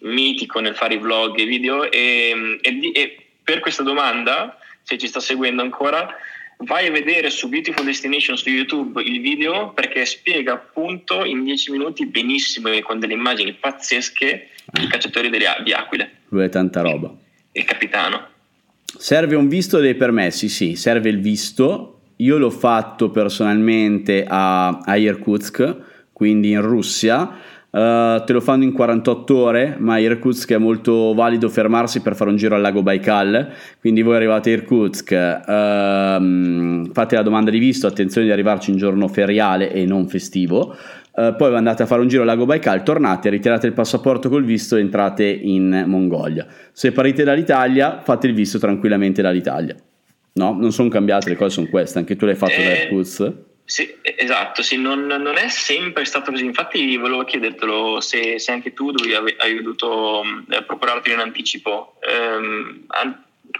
mitico 0.01 0.60
nel 0.60 0.76
fare 0.76 0.95
i 0.95 0.97
vlog 0.97 1.38
e 1.39 1.45
video 1.45 1.89
e, 1.89 2.60
e, 2.62 2.91
e 2.93 3.29
per 3.50 3.62
questa 3.62 3.82
domanda, 3.82 4.60
se 4.84 4.95
ci 5.00 5.08
sta 5.08 5.20
seguendo 5.20 5.64
ancora, 5.64 6.08
vai 6.58 6.86
a 6.86 6.91
vedere 6.91 7.32
su 7.32 7.50
Beautiful 7.50 7.84
Destination 7.84 8.38
su 8.38 8.47
YouTube 8.47 9.02
il 9.02 9.22
video 9.22 9.72
perché 9.74 10.06
spiega 10.06 10.54
appunto 10.54 11.26
in 11.26 11.43
10 11.43 11.72
minuti 11.72 12.06
benissimo 12.06 12.70
e 12.70 12.84
con 12.84 13.00
delle 13.00 13.14
immagini 13.14 13.54
pazzesche 13.54 14.50
i 14.80 14.88
cacciatori 14.88 15.30
delle, 15.30 15.47
di 15.64 15.74
aquile. 15.74 16.12
Lui 16.28 16.43
è 16.43 16.50
tanta 16.50 16.82
roba. 16.82 17.12
Il 17.54 17.64
capitano. 17.64 18.28
Serve 18.86 19.36
un 19.36 19.47
visto 19.47 19.80
dei 19.80 19.95
permessi? 19.95 20.47
Sì, 20.47 20.76
serve 20.76 21.10
il 21.10 21.20
visto. 21.20 22.02
Io 22.18 22.38
l'ho 22.38 22.52
fatto 22.52 23.10
personalmente 23.10 24.26
a, 24.28 24.78
a 24.78 24.95
Irkutsk, 24.95 25.78
quindi 26.14 26.52
in 26.52 26.62
Russia 26.62 27.36
Uh, 27.72 28.24
te 28.24 28.34
lo 28.34 28.41
fanno 28.41 28.63
in 28.63 28.72
48 28.72 29.38
ore, 29.38 29.76
ma 29.78 29.99
Irkutsk 29.99 30.53
è 30.53 30.57
molto 30.57 31.13
valido 31.13 31.49
fermarsi 31.49 32.01
per 32.01 32.15
fare 32.15 32.32
un 32.32 32.36
giro 32.36 32.55
al 32.55 32.61
lago 32.61 32.82
Baikal. 32.82 33.51
Quindi 33.80 34.01
voi 34.01 34.15
arrivate 34.15 34.49
a 34.49 34.53
Irkutsk, 34.53 35.11
uh, 35.11 36.91
fate 36.91 37.15
la 37.15 37.22
domanda 37.22 37.51
di 37.51 37.59
visto, 37.59 37.86
attenzione 37.86 38.26
di 38.26 38.34
arrivarci 38.34 38.72
in 38.72 38.78
giorno 38.78 39.07
feriale 39.07 39.72
e 39.72 39.86
non 39.86 40.07
festivo. 40.07 40.76
Uh, 41.13 41.36
poi 41.36 41.53
andate 41.53 41.84
a 41.84 41.86
fare 41.86 42.01
un 42.01 42.07
giro 42.07 42.22
al 42.22 42.28
lago 42.28 42.45
Baikal, 42.45 42.82
tornate, 42.82 43.30
ritirate 43.30 43.67
il 43.67 43.74
passaporto 43.74 44.30
col 44.30 44.45
visto 44.45 44.76
e 44.76 44.80
entrate 44.80 45.26
in 45.26 45.84
Mongolia. 45.86 46.47
Se 46.72 46.91
partite 46.91 47.24
dall'Italia, 47.24 48.01
fate 48.03 48.26
il 48.26 48.34
visto 48.34 48.57
tranquillamente 48.57 49.22
dall'Italia. 49.22 49.76
No, 50.34 50.55
non 50.57 50.72
sono 50.72 50.89
cambiate, 50.89 51.30
le 51.30 51.36
cose 51.36 51.51
sono 51.51 51.67
queste. 51.67 51.99
Anche 51.99 52.15
tu 52.15 52.26
l'hai 52.26 52.36
fatto 52.36 52.53
eh... 52.53 52.63
da 52.63 52.72
Irkutsk. 52.72 53.47
Sì, 53.70 53.95
esatto, 54.01 54.63
sì, 54.63 54.78
non, 54.78 55.05
non, 55.05 55.38
è 55.38 55.47
sempre 55.47 56.03
stato 56.03 56.32
così. 56.32 56.43
Infatti, 56.43 56.97
volevo 56.97 57.24
chiedertelo 57.24 58.01
se, 58.01 58.39
se 58.39 58.51
anche 58.51 58.74
tu 58.74 58.89
dovevi, 58.89 59.36
hai 59.38 59.61
dovuto 59.61 60.24
eh, 60.49 60.63
procurarti 60.63 61.11
in 61.11 61.20
anticipo. 61.20 61.99
Um, 62.01 62.88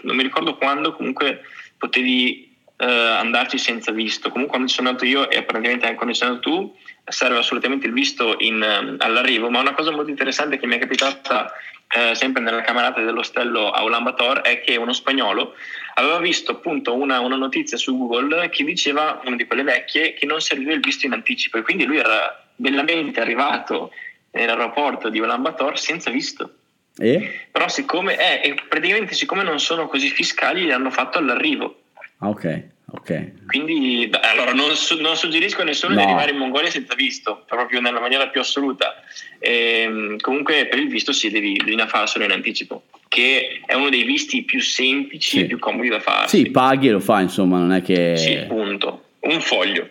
non 0.02 0.16
mi 0.16 0.24
ricordo 0.24 0.56
quando, 0.56 0.94
comunque 0.94 1.42
potevi 1.78 2.52
uh, 2.78 2.84
andarci 2.84 3.56
senza 3.56 3.92
visto. 3.92 4.30
Comunque, 4.30 4.50
quando 4.50 4.68
ci 4.68 4.74
sono 4.74 4.88
andato 4.88 5.06
io 5.06 5.30
e 5.30 5.44
praticamente 5.44 5.84
anche 5.84 5.96
quando 5.96 6.12
ci 6.12 6.18
sei 6.18 6.30
andato 6.30 6.50
tu, 6.50 6.76
serve 7.04 7.38
assolutamente 7.38 7.86
il 7.86 7.92
visto 7.92 8.34
in, 8.38 8.54
um, 8.54 8.96
all'arrivo. 8.98 9.48
Ma 9.48 9.60
una 9.60 9.74
cosa 9.74 9.92
molto 9.92 10.10
interessante 10.10 10.58
che 10.58 10.66
mi 10.66 10.74
è 10.74 10.80
capitata 10.80 11.52
eh, 11.92 12.14
sempre 12.14 12.42
nella 12.42 12.62
camerata 12.62 13.00
dell'ostello 13.00 13.70
a 13.70 13.82
Ulaanbaatar 13.82 14.42
è 14.42 14.60
che 14.60 14.76
uno 14.76 14.92
spagnolo 14.92 15.54
aveva 16.00 16.18
visto 16.18 16.52
appunto 16.52 16.94
una, 16.94 17.20
una, 17.20 17.36
notizia 17.36 17.76
su 17.76 17.96
Google 17.96 18.48
che 18.48 18.64
diceva, 18.64 19.20
una 19.24 19.36
di 19.36 19.46
quelle 19.46 19.62
vecchie, 19.62 20.14
che 20.14 20.26
non 20.26 20.40
serviva 20.40 20.72
il 20.72 20.80
visto 20.80 21.06
in 21.06 21.12
anticipo 21.12 21.58
e 21.58 21.62
quindi 21.62 21.84
lui 21.84 21.98
era 21.98 22.46
bellamente 22.56 23.20
arrivato 23.20 23.90
nell'aeroporto 24.32 25.08
di 25.08 25.18
Ulaanbaatar 25.20 25.78
senza 25.78 26.10
visto. 26.10 26.54
E? 26.96 27.46
Però 27.50 27.68
siccome, 27.68 28.42
eh, 28.42 28.54
praticamente 28.68 29.14
siccome 29.14 29.42
non 29.42 29.60
sono 29.60 29.86
così 29.88 30.08
fiscali, 30.08 30.64
li 30.64 30.72
hanno 30.72 30.90
fatto 30.90 31.18
all'arrivo. 31.18 31.82
Ah, 32.18 32.28
ok. 32.28 32.62
Okay. 32.92 33.32
Quindi 33.46 34.10
allora, 34.32 34.52
non, 34.52 34.70
non, 35.00 35.16
suggerisco 35.16 35.60
a 35.60 35.64
nessuno 35.64 35.94
no. 35.94 36.00
di 36.00 36.06
arrivare 36.06 36.32
in 36.32 36.38
Mongolia 36.38 36.70
senza 36.70 36.94
visto, 36.94 37.44
proprio 37.46 37.80
nella 37.80 38.00
maniera 38.00 38.28
più 38.28 38.40
assoluta. 38.40 38.96
E, 39.38 39.82
ehm, 39.82 40.16
comunque 40.18 40.66
per 40.66 40.78
il 40.78 40.88
visto 40.88 41.12
sì, 41.12 41.30
devi, 41.30 41.60
bisogna 41.62 41.86
farselo 41.86 42.24
in 42.24 42.32
anticipo, 42.32 42.84
che 43.08 43.60
è 43.64 43.74
uno 43.74 43.90
dei 43.90 44.02
visti 44.02 44.42
più 44.42 44.60
semplici 44.60 45.30
sì. 45.30 45.40
e 45.40 45.44
più 45.46 45.58
comodi 45.58 45.88
da 45.88 46.00
fare. 46.00 46.28
Sì, 46.28 46.50
paghi 46.50 46.88
e 46.88 46.92
lo 46.92 47.00
fai, 47.00 47.22
insomma, 47.24 47.58
non 47.58 47.72
è 47.72 47.82
che... 47.82 48.16
Sì, 48.16 48.44
punto. 48.48 49.04
Un 49.20 49.40
foglio. 49.40 49.88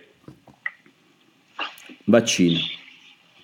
Vaccino. 2.03 2.59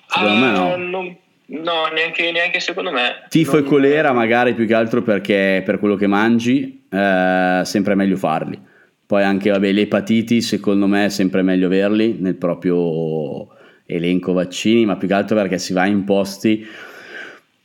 Secondo 0.07 0.33
uh, 0.33 0.37
me 0.37 0.51
no. 0.51 0.73
Ah, 0.73 0.77
non, 0.77 1.17
no, 1.45 1.85
neanche, 1.93 2.31
neanche, 2.31 2.59
secondo 2.59 2.91
me. 2.91 3.25
Tifo 3.29 3.53
non... 3.53 3.63
e 3.63 3.67
colera 3.67 4.11
magari 4.11 4.53
più 4.53 4.65
che 4.65 4.73
altro 4.73 5.01
perché 5.01 5.61
per 5.63 5.79
quello 5.79 5.95
che 5.95 6.07
mangi 6.07 6.85
eh, 6.89 7.61
sempre 7.63 7.93
è 7.93 7.95
meglio 7.95 8.17
farli 8.17 8.73
poi 9.05 9.23
anche 9.23 9.49
vabbè, 9.49 9.71
le 9.71 9.81
epatiti, 9.81 10.41
secondo 10.41 10.87
me 10.87 11.05
è 11.05 11.09
sempre 11.09 11.41
meglio 11.41 11.67
averli 11.67 12.17
nel 12.19 12.35
proprio 12.35 13.47
elenco 13.85 14.33
vaccini, 14.33 14.85
ma 14.85 14.97
più 14.97 15.07
che 15.07 15.13
altro 15.13 15.35
perché 15.35 15.57
si 15.57 15.73
va 15.73 15.85
in 15.85 16.03
posti 16.03 16.65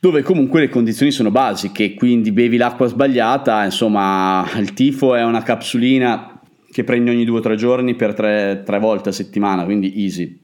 dove 0.01 0.23
comunque 0.23 0.61
le 0.61 0.69
condizioni 0.69 1.11
sono 1.11 1.29
basiche, 1.29 1.93
quindi 1.93 2.31
bevi 2.31 2.57
l'acqua 2.57 2.87
sbagliata, 2.87 3.63
insomma 3.63 4.43
il 4.57 4.73
tifo 4.73 5.13
è 5.13 5.23
una 5.23 5.43
capsulina 5.43 6.41
che 6.71 6.83
prendi 6.83 7.11
ogni 7.11 7.23
due 7.23 7.37
o 7.37 7.41
tre 7.41 7.55
giorni 7.55 7.93
per 7.93 8.15
tre, 8.15 8.63
tre 8.65 8.79
volte 8.79 9.09
a 9.09 9.11
settimana, 9.11 9.63
quindi 9.63 10.01
easy. 10.03 10.39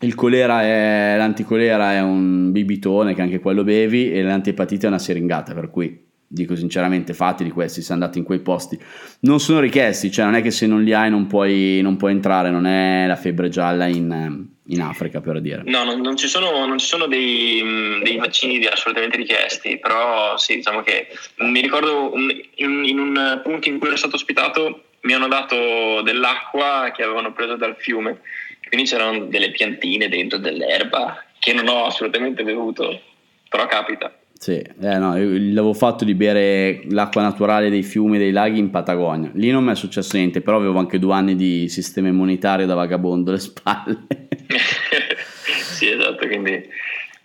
Il 0.00 0.14
colera 0.14 0.62
è, 0.62 1.16
l'anticolera 1.18 1.92
è 1.92 2.00
un 2.00 2.50
bibitone 2.50 3.12
che 3.12 3.20
anche 3.20 3.40
quello 3.40 3.62
bevi 3.62 4.10
e 4.10 4.22
l'antiepatite 4.22 4.86
è 4.86 4.88
una 4.88 4.98
seringata, 4.98 5.52
per 5.52 5.68
cui 5.68 6.02
dico 6.26 6.56
sinceramente 6.56 7.14
fatti 7.14 7.44
di 7.44 7.50
questi 7.50 7.82
se 7.82 7.92
andate 7.92 8.18
in 8.18 8.24
quei 8.24 8.40
posti 8.40 8.78
non 9.20 9.40
sono 9.40 9.60
richiesti 9.60 10.10
cioè 10.10 10.24
non 10.24 10.34
è 10.34 10.42
che 10.42 10.50
se 10.50 10.66
non 10.66 10.82
li 10.82 10.92
hai 10.92 11.10
non 11.10 11.26
puoi, 11.26 11.80
non 11.82 11.96
puoi 11.96 12.12
entrare 12.12 12.50
non 12.50 12.66
è 12.66 13.06
la 13.06 13.16
febbre 13.16 13.48
gialla 13.48 13.86
in, 13.86 14.46
in 14.66 14.80
Africa 14.80 15.20
per 15.20 15.40
dire. 15.40 15.62
No 15.64 15.84
non, 15.84 16.00
non 16.00 16.16
ci 16.16 16.26
sono, 16.26 16.66
non 16.66 16.78
ci 16.78 16.86
sono 16.86 17.06
dei, 17.06 17.62
dei, 18.02 18.16
vaccini 18.16 18.64
assolutamente 18.66 19.16
richiesti 19.16 19.78
però 19.78 20.36
sì 20.36 20.56
diciamo 20.56 20.82
che 20.82 21.08
mi 21.38 21.60
ricordo 21.60 22.12
in, 22.56 22.84
in 22.84 22.98
un 22.98 23.40
punto 23.42 23.68
in 23.68 23.78
cui 23.78 23.88
ero 23.88 23.96
stato 23.96 24.16
ospitato 24.16 24.84
mi 25.02 25.12
hanno 25.12 25.28
dato 25.28 26.00
dell'acqua 26.02 26.90
che 26.94 27.02
avevano 27.02 27.34
preso 27.34 27.56
dal 27.56 27.76
fiume. 27.78 28.20
Quindi 28.66 28.88
c'erano 28.88 29.26
delle 29.26 29.50
piantine 29.50 30.08
dentro 30.08 30.38
dell'erba 30.38 31.22
che 31.38 31.52
non 31.52 31.68
ho 31.68 31.84
assolutamente 31.84 32.42
bevuto 32.42 33.02
però 33.48 33.66
capita 33.66 34.12
sì, 34.44 34.58
eh, 34.58 34.98
no, 34.98 35.16
l'avevo 35.16 35.72
fatto 35.72 36.04
di 36.04 36.14
bere 36.14 36.82
l'acqua 36.90 37.22
naturale 37.22 37.70
dei 37.70 37.82
fiumi 37.82 38.16
e 38.16 38.18
dei 38.18 38.30
laghi 38.30 38.58
in 38.58 38.68
Patagonia. 38.68 39.30
Lì 39.32 39.50
non 39.50 39.64
mi 39.64 39.72
è 39.72 39.74
successo 39.74 40.18
niente, 40.18 40.42
però 40.42 40.58
avevo 40.58 40.78
anche 40.78 40.98
due 40.98 41.14
anni 41.14 41.34
di 41.34 41.66
sistema 41.70 42.08
immunitario 42.08 42.66
da 42.66 42.74
vagabondo 42.74 43.30
alle 43.30 43.40
spalle. 43.40 44.06
sì, 45.64 45.88
esatto, 45.88 46.26
quindi, 46.26 46.62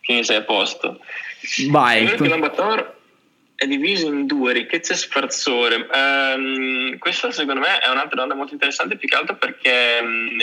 quindi 0.02 0.24
sei 0.24 0.38
a 0.38 0.44
posto. 0.44 1.02
Vai. 1.70 2.10
Lambator 2.20 2.99
è 3.60 3.68
diviso 3.68 4.08
in 4.08 4.26
due, 4.26 4.54
ricchezza 4.54 4.94
e 4.94 4.96
sfarzore. 4.96 5.90
Um, 5.94 6.98
questa 6.98 7.30
secondo 7.30 7.60
me 7.60 7.80
è 7.80 7.90
un'altra 7.90 8.16
domanda 8.16 8.36
molto 8.36 8.54
interessante, 8.54 8.96
più 8.96 9.10
che 9.10 9.16
altro 9.16 9.36
perché 9.36 10.00
um, 10.02 10.38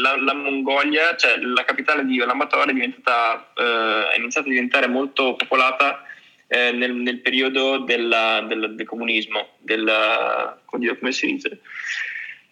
la, 0.00 0.16
la, 0.22 0.34
Mongolia, 0.34 1.16
cioè 1.16 1.36
la 1.38 1.64
capitale 1.64 2.04
di 2.04 2.20
Ulaanbaatar, 2.20 2.68
è, 2.68 2.72
uh, 2.72 4.08
è 4.08 4.16
iniziata 4.18 4.46
a 4.46 4.50
diventare 4.50 4.86
molto 4.86 5.34
popolata 5.34 6.04
uh, 6.46 6.76
nel, 6.76 6.94
nel, 6.94 7.18
periodo 7.18 7.78
della, 7.78 8.44
del, 8.46 8.76
del, 8.76 8.86
comunismo, 8.86 9.48
del, 9.58 10.56
come 10.64 11.10
si 11.10 11.26
dice? 11.26 11.58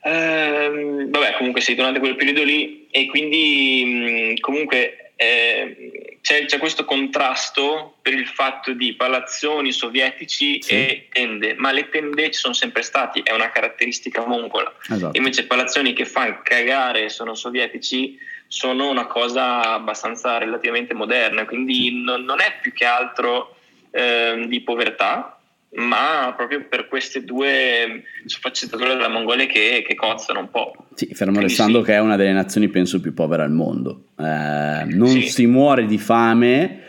Uh, 0.02 1.08
vabbè, 1.10 1.34
comunque 1.36 1.60
sì, 1.60 1.76
durante 1.76 2.00
quel 2.00 2.16
periodo 2.16 2.42
lì 2.42 2.88
e 2.90 3.06
quindi 3.06 4.32
um, 4.32 4.40
comunque 4.40 5.12
eh, 5.14 6.11
c'è, 6.22 6.46
c'è, 6.46 6.58
questo 6.58 6.84
contrasto 6.84 7.96
per 8.00 8.14
il 8.14 8.28
fatto 8.28 8.72
di 8.72 8.94
palazzoni 8.94 9.72
sovietici 9.72 10.62
sì. 10.62 10.72
e 10.72 11.08
tende, 11.10 11.54
ma 11.54 11.72
le 11.72 11.88
tende 11.88 12.30
ci 12.30 12.38
sono 12.38 12.54
sempre 12.54 12.82
stati, 12.82 13.20
è 13.24 13.32
una 13.32 13.50
caratteristica 13.50 14.24
mongola. 14.24 14.72
Esatto. 14.88 15.16
Invece 15.18 15.46
palazzoni 15.46 15.92
che 15.92 16.06
fanno 16.06 16.40
cagare 16.42 17.08
sono 17.08 17.34
sovietici 17.34 18.16
sono 18.46 18.88
una 18.88 19.06
cosa 19.06 19.72
abbastanza 19.72 20.38
relativamente 20.38 20.94
moderna, 20.94 21.44
quindi 21.44 22.02
non, 22.02 22.22
non 22.22 22.40
è 22.40 22.58
più 22.60 22.72
che 22.72 22.84
altro 22.84 23.56
eh, 23.90 24.44
di 24.46 24.60
povertà, 24.60 25.41
ma 25.74 26.34
proprio 26.36 26.66
per 26.68 26.86
queste 26.86 27.24
due 27.24 28.02
sfaccettature 28.26 28.94
della 28.94 29.08
Mongolia 29.08 29.46
che, 29.46 29.82
che 29.86 29.94
cozzano 29.94 30.40
un 30.40 30.50
po'. 30.50 30.72
Sì, 30.94 31.08
fermo 31.14 31.40
restando 31.40 31.80
sì. 31.80 31.86
che 31.86 31.94
è 31.94 31.98
una 31.98 32.16
delle 32.16 32.32
nazioni 32.32 32.68
penso 32.68 33.00
più 33.00 33.14
povere 33.14 33.42
al 33.42 33.52
mondo. 33.52 34.08
Eh, 34.18 34.84
non 34.84 35.08
sì. 35.08 35.28
si 35.28 35.46
muore 35.46 35.86
di 35.86 35.96
fame, 35.98 36.82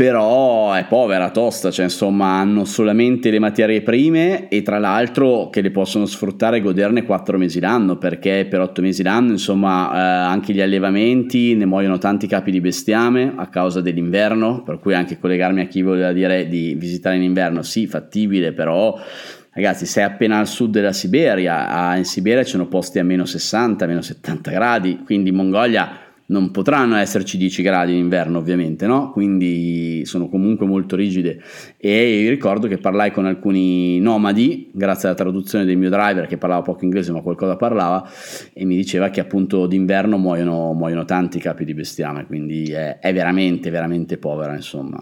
però 0.00 0.72
è 0.72 0.86
povera, 0.86 1.28
tosta, 1.28 1.70
cioè 1.70 1.84
insomma 1.84 2.38
hanno 2.38 2.64
solamente 2.64 3.28
le 3.28 3.38
materie 3.38 3.82
prime 3.82 4.48
e 4.48 4.62
tra 4.62 4.78
l'altro 4.78 5.50
che 5.50 5.60
le 5.60 5.70
possono 5.70 6.06
sfruttare 6.06 6.56
e 6.56 6.60
goderne 6.62 7.04
4 7.04 7.36
mesi 7.36 7.60
l'anno 7.60 7.98
perché 7.98 8.46
per 8.48 8.60
8 8.60 8.80
mesi 8.80 9.02
l'anno 9.02 9.32
insomma 9.32 9.92
eh, 9.92 9.98
anche 9.98 10.54
gli 10.54 10.62
allevamenti 10.62 11.54
ne 11.54 11.66
muoiono 11.66 11.98
tanti 11.98 12.26
capi 12.26 12.50
di 12.50 12.62
bestiame 12.62 13.34
a 13.36 13.48
causa 13.48 13.82
dell'inverno, 13.82 14.62
per 14.62 14.78
cui 14.78 14.94
anche 14.94 15.18
collegarmi 15.18 15.60
a 15.60 15.66
chi 15.66 15.82
voleva 15.82 16.12
dire 16.12 16.48
di 16.48 16.74
visitare 16.78 17.16
in 17.16 17.22
inverno, 17.22 17.60
sì 17.60 17.86
fattibile 17.86 18.54
però 18.54 18.98
ragazzi 19.52 19.84
sei 19.84 20.04
appena 20.04 20.38
al 20.38 20.46
sud 20.46 20.70
della 20.70 20.94
Siberia, 20.94 21.94
in 21.96 22.06
Siberia 22.06 22.42
ci 22.42 22.52
sono 22.52 22.68
posti 22.68 23.00
a 23.00 23.04
meno 23.04 23.26
60, 23.26 23.86
meno 23.86 24.00
70 24.00 24.50
gradi, 24.50 25.02
quindi 25.04 25.28
in 25.28 25.34
Mongolia 25.34 26.08
non 26.30 26.50
potranno 26.50 26.96
esserci 26.96 27.36
10 27.36 27.62
gradi 27.62 27.92
in 27.92 27.98
inverno 27.98 28.38
ovviamente, 28.38 28.86
no? 28.86 29.10
quindi 29.10 30.04
sono 30.04 30.28
comunque 30.28 30.66
molto 30.66 30.96
rigide 30.96 31.42
e 31.76 32.26
ricordo 32.28 32.68
che 32.68 32.78
parlai 32.78 33.10
con 33.10 33.26
alcuni 33.26 33.98
nomadi 34.00 34.70
grazie 34.72 35.08
alla 35.08 35.16
traduzione 35.16 35.64
del 35.64 35.76
mio 35.76 35.90
driver 35.90 36.26
che 36.26 36.38
parlava 36.38 36.62
poco 36.62 36.84
inglese 36.84 37.12
ma 37.12 37.20
qualcosa 37.20 37.56
parlava 37.56 38.08
e 38.52 38.64
mi 38.64 38.76
diceva 38.76 39.10
che 39.10 39.20
appunto 39.20 39.66
d'inverno 39.66 40.16
muoiono, 40.16 40.72
muoiono 40.72 41.04
tanti 41.04 41.40
capi 41.40 41.64
di 41.64 41.74
bestiame, 41.74 42.26
quindi 42.26 42.70
è, 42.70 42.98
è 43.00 43.12
veramente 43.12 43.70
veramente 43.70 44.16
povera 44.16 44.54
insomma. 44.54 44.98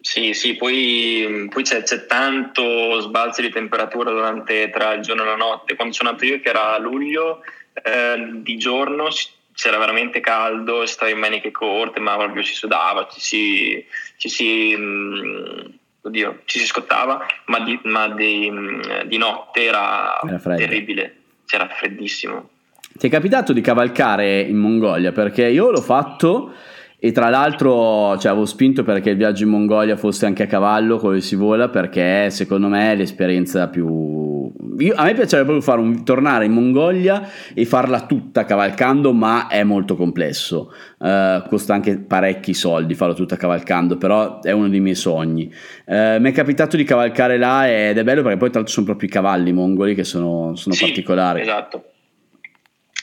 Sì, 0.00 0.32
sì, 0.32 0.54
poi, 0.54 1.48
poi 1.50 1.62
c'è, 1.64 1.82
c'è, 1.82 2.06
tanto 2.06 3.00
sbalzo 3.00 3.42
di 3.42 3.50
temperatura 3.50 4.10
durante, 4.10 4.70
tra 4.70 4.94
il 4.94 5.02
giorno 5.02 5.22
e 5.22 5.26
la 5.26 5.36
notte. 5.36 5.74
Quando 5.74 5.92
sono 5.92 6.10
andato 6.10 6.24
io, 6.24 6.40
che 6.40 6.48
era 6.48 6.74
a 6.74 6.78
luglio, 6.78 7.40
eh, 7.74 8.40
di 8.40 8.56
giorno 8.56 9.10
c'era 9.58 9.76
veramente 9.76 10.20
caldo, 10.20 10.86
stava 10.86 11.10
in 11.10 11.18
maniche 11.18 11.50
corte, 11.50 11.98
ma 11.98 12.16
proprio 12.16 12.44
si 12.44 12.54
sudava, 12.54 13.08
ci 13.10 13.20
si, 13.20 13.84
ci 14.16 14.28
si, 14.28 14.76
mh, 14.76 14.80
mm, 14.80 15.60
oddio, 16.02 16.42
ci 16.44 16.60
si 16.60 16.66
scottava, 16.66 17.26
ma 17.46 17.58
di, 17.64 17.76
ma 17.82 18.08
di, 18.08 18.48
mm, 18.48 18.80
di 19.06 19.16
notte 19.16 19.64
era, 19.64 20.20
era 20.20 20.54
terribile, 20.54 21.16
c'era 21.44 21.66
freddissimo. 21.66 22.50
Ti 22.92 23.08
è 23.08 23.10
capitato 23.10 23.52
di 23.52 23.60
cavalcare 23.60 24.42
in 24.42 24.58
Mongolia? 24.58 25.10
Perché 25.10 25.48
io 25.48 25.72
l'ho 25.72 25.82
fatto 25.82 26.54
e 27.00 27.10
tra 27.10 27.28
l'altro 27.28 28.16
cioè, 28.16 28.30
avevo 28.30 28.46
spinto 28.46 28.84
perché 28.84 29.10
il 29.10 29.16
viaggio 29.16 29.42
in 29.42 29.50
Mongolia 29.50 29.96
fosse 29.96 30.24
anche 30.26 30.44
a 30.44 30.46
cavallo, 30.46 30.98
come 30.98 31.20
si 31.20 31.34
vola, 31.34 31.68
perché 31.68 32.30
secondo 32.30 32.68
me 32.68 32.92
è 32.92 32.94
l'esperienza 32.94 33.66
più... 33.66 34.37
Io, 34.78 34.94
a 34.94 35.04
me 35.04 35.14
piacerebbe 35.14 35.58
proprio 35.58 35.84
un, 35.84 36.04
tornare 36.04 36.44
in 36.44 36.52
Mongolia 36.52 37.30
e 37.54 37.64
farla 37.64 38.06
tutta 38.06 38.44
cavalcando, 38.44 39.12
ma 39.12 39.48
è 39.48 39.62
molto 39.64 39.96
complesso. 39.96 40.72
Uh, 40.98 41.46
costa 41.48 41.74
anche 41.74 41.98
parecchi 41.98 42.54
soldi 42.54 42.94
farlo 42.94 43.14
tutta 43.14 43.36
cavalcando, 43.36 43.96
però 43.96 44.40
è 44.40 44.52
uno 44.52 44.68
dei 44.68 44.80
miei 44.80 44.94
sogni. 44.94 45.52
Uh, 45.84 46.20
mi 46.20 46.30
è 46.30 46.32
capitato 46.32 46.76
di 46.76 46.84
cavalcare 46.84 47.38
là 47.38 47.68
ed 47.68 47.98
è 47.98 48.04
bello 48.04 48.22
perché 48.22 48.38
poi 48.38 48.48
tra 48.48 48.58
l'altro 48.58 48.74
sono 48.74 48.86
proprio 48.86 49.08
i 49.08 49.12
cavalli 49.12 49.52
mongoli 49.52 49.94
che 49.94 50.04
sono, 50.04 50.54
sono 50.56 50.74
sì, 50.74 50.84
particolari. 50.84 51.40
Esatto 51.40 51.84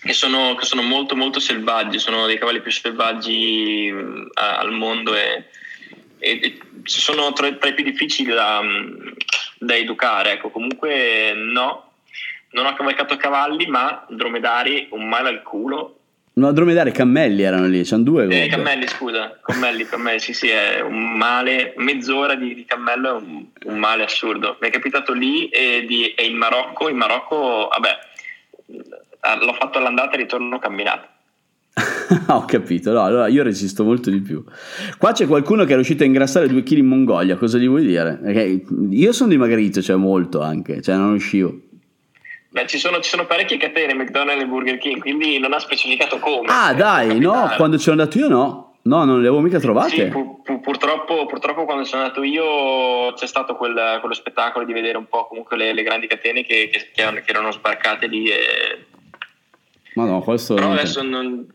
che 0.06 0.14
sono, 0.14 0.54
che 0.54 0.66
sono, 0.66 0.84
molto 0.84 1.16
molto 1.16 1.40
selvaggi, 1.40 1.98
sono 1.98 2.28
dei 2.28 2.38
cavalli 2.38 2.62
più 2.62 2.70
selvaggi 2.72 3.90
uh, 3.92 4.30
al 4.36 4.72
mondo 4.72 5.16
e, 5.16 5.46
e, 6.20 6.40
e 6.44 6.58
sono 6.84 7.34
tra, 7.34 7.52
tra, 7.54 7.70
i 7.70 7.74
più 7.74 7.84
difficili 7.84 8.32
da, 8.32 8.62
da, 9.66 9.76
educare. 9.76 10.34
Ecco, 10.34 10.50
comunque 10.50 11.34
no, 11.36 11.92
non 12.52 12.66
ho 12.66 12.74
cavalcato 12.74 13.18
cavalli, 13.18 13.66
ma 13.68 14.06
dromedari, 14.10 14.88
un 14.92 15.08
male 15.08 15.30
al 15.30 15.44
culo. 15.44 16.00
No, 16.34 16.52
dromedari, 16.52 16.92
cammelli 16.92 17.44
erano 17.44 17.68
lì, 17.68 17.84
c'erano 17.84 18.04
due. 18.04 18.28
Eh, 18.28 18.48
cammelli, 18.48 18.88
scusa, 18.88 19.40
cammelli, 19.42 19.86
cammelli, 19.86 20.20
sì, 20.20 20.34
sì, 20.34 20.50
è 20.50 20.82
un 20.82 21.16
male, 21.16 21.74
mezz'ora 21.78 22.36
di, 22.36 22.54
di 22.54 22.66
cammello 22.66 23.10
è 23.10 23.22
un, 23.22 23.46
un, 23.64 23.78
male 23.78 24.04
assurdo. 24.04 24.58
Mi 24.60 24.68
è 24.68 24.72
capitato 24.72 25.14
lì 25.14 25.48
e, 25.48 25.86
di, 25.88 26.14
e 26.14 26.26
in 26.26 26.36
Marocco, 26.36 26.90
in 26.90 26.98
Marocco, 26.98 27.70
vabbè, 27.72 28.00
l'ho 29.40 29.54
fatto 29.54 29.78
all'andata 29.78 30.16
e 30.16 30.18
ritorno 30.18 30.60
camminato. 30.60 31.08
Ho 32.28 32.46
capito, 32.46 32.94
no, 32.94 33.04
allora 33.04 33.28
io 33.28 33.44
resisto 33.44 33.84
molto 33.84 34.10
di 34.10 34.22
più. 34.22 34.44
Qua 34.98 35.12
c'è 35.12 35.28
qualcuno 35.28 35.66
che 35.66 35.72
è 35.72 35.76
riuscito 35.76 36.04
a 36.04 36.06
ingrassare 36.06 36.48
due 36.48 36.64
kg 36.64 36.78
in 36.78 36.86
Mongolia, 36.86 37.36
cosa 37.36 37.58
gli 37.58 37.68
vuoi 37.68 37.86
dire? 37.86 38.20
Perché 38.22 38.66
io 38.90 39.12
sono 39.12 39.30
dimagrito, 39.30 39.82
cioè 39.82 39.96
molto 39.98 40.42
anche, 40.42 40.82
cioè 40.82 40.96
non 40.96 41.12
riuscivo. 41.12 41.54
Beh, 42.50 42.68
ci 42.68 42.78
sono, 42.78 43.02
ci 43.02 43.10
sono 43.10 43.26
parecchie 43.26 43.58
catene, 43.58 43.94
McDonald's 43.94 44.44
e 44.44 44.48
Burger 44.48 44.78
King, 44.78 45.02
quindi 45.02 45.40
non 45.40 45.52
ha 45.52 45.60
specificato 45.60 46.20
come. 46.20 46.48
Ah, 46.48 46.74
dai, 46.74 47.20
no, 47.20 47.52
quando 47.58 47.76
ci 47.76 47.84
sono 47.84 48.00
andato 48.00 48.18
io 48.18 48.30
no. 48.30 48.64
No, 48.84 49.04
non 49.04 49.20
le 49.20 49.28
avevo 49.28 49.42
mica 49.42 49.60
trovate. 49.60 49.90
Sì, 49.90 50.06
pu- 50.06 50.44
pu- 50.44 50.60
purtroppo, 50.60 51.26
purtroppo, 51.26 51.66
quando 51.66 51.86
sono 51.86 52.04
andato 52.04 52.22
io 52.22 53.12
c'è 53.14 53.26
stato 53.26 53.56
quel, 53.56 53.98
quello 54.00 54.14
spettacolo 54.14 54.64
di 54.64 54.74
vedere 54.74 54.98
un 54.98 55.08
po' 55.08 55.26
comunque 55.26 55.58
le, 55.58 55.74
le 55.74 55.82
grandi 55.82 56.06
catene 56.06 56.46
che, 56.46 56.70
che, 56.72 56.92
che, 56.94 57.24
erano 57.26 57.52
sbarcate 57.52 58.06
lì 58.06 58.28
e 58.28 58.86
ma 59.96 60.06
no, 60.06 60.22
questo 60.22 60.56
Però 60.56 60.72
adesso 60.72 61.02
non, 61.02 61.48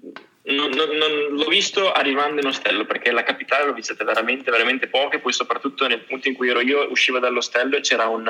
non, 0.45 0.71
non, 0.71 0.97
non, 0.97 1.37
l'ho 1.37 1.49
visto 1.49 1.93
arrivando 1.93 2.41
in 2.41 2.47
ostello 2.47 2.87
perché 2.87 3.11
la 3.11 3.23
capitale 3.23 3.67
l'ho 3.67 3.75
vista 3.75 3.95
veramente, 4.03 4.51
veramente 4.51 4.89
poche. 4.89 5.19
Poi, 5.19 5.33
soprattutto 5.33 5.87
nel 5.87 6.01
punto 6.01 6.29
in 6.29 6.35
cui 6.35 6.49
ero 6.49 6.61
io, 6.61 6.91
usciva 6.91 7.19
dall'ostello 7.19 7.77
e 7.77 7.81
c'era 7.81 8.07
un, 8.07 8.29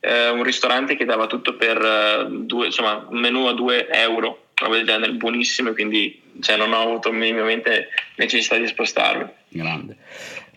eh, 0.00 0.28
un 0.30 0.42
ristorante 0.42 0.96
che 0.96 1.04
dava 1.04 1.26
tutto 1.26 1.56
per 1.56 1.78
uh, 1.78 2.44
due, 2.44 2.66
insomma, 2.66 3.06
un 3.08 3.18
menù 3.18 3.46
a 3.46 3.52
2 3.52 3.88
euro, 3.90 4.46
roba 4.54 4.76
del 4.76 4.86
genere, 4.86 5.12
buonissimo. 5.12 5.72
Quindi 5.72 6.22
cioè, 6.40 6.56
non 6.56 6.72
ho 6.72 6.80
avuto 6.80 7.12
minimamente 7.12 7.88
necessità 8.16 8.56
di 8.56 8.66
spostarmi. 8.66 9.28
Grande. 9.48 9.96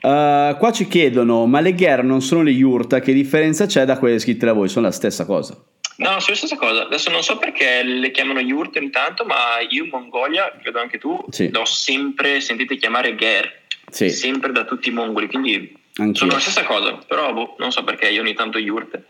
Uh, 0.01 0.55
qua 0.57 0.71
ci 0.71 0.87
chiedono: 0.87 1.45
ma 1.45 1.59
le 1.59 1.73
guerre 1.73 2.03
non 2.03 2.21
sono 2.21 2.43
le 2.43 2.51
yurta? 2.51 2.99
Che 2.99 3.11
differenza 3.11 3.65
c'è 3.65 3.83
da 3.83 3.97
quelle 3.97 4.19
scritte 4.19 4.45
da 4.45 4.53
voi? 4.53 4.69
Sono 4.69 4.85
la 4.85 4.91
stessa 4.93 5.25
cosa. 5.25 5.61
No, 5.97 6.19
sulla 6.19 6.35
stessa 6.35 6.55
cosa. 6.55 6.83
Adesso 6.83 7.09
non 7.09 7.23
so 7.23 7.37
perché 7.37 7.83
le 7.83 8.11
chiamano 8.11 8.39
yurt 8.39 8.75
ogni 8.77 8.89
tanto, 8.89 9.25
ma 9.25 9.59
io 9.67 9.83
in 9.83 9.89
Mongolia, 9.89 10.55
credo 10.61 10.79
anche 10.79 10.97
tu, 10.97 11.23
sì. 11.29 11.49
l'ho 11.49 11.65
sempre 11.65 12.39
sentito 12.39 12.75
chiamare 12.75 13.15
ger. 13.15 13.65
Sì. 13.89 14.09
Sempre 14.09 14.51
da 14.51 14.65
tutti 14.65 14.89
i 14.89 14.91
mongoli, 14.91 15.27
quindi 15.27 15.75
Anch'io. 15.95 16.15
sono 16.15 16.31
la 16.33 16.39
stessa 16.39 16.63
cosa, 16.65 16.97
però 17.07 17.33
boh, 17.33 17.55
non 17.57 17.71
so 17.71 17.83
perché 17.83 18.09
io 18.09 18.21
ogni 18.21 18.33
tanto 18.33 18.57
yurt. 18.57 19.01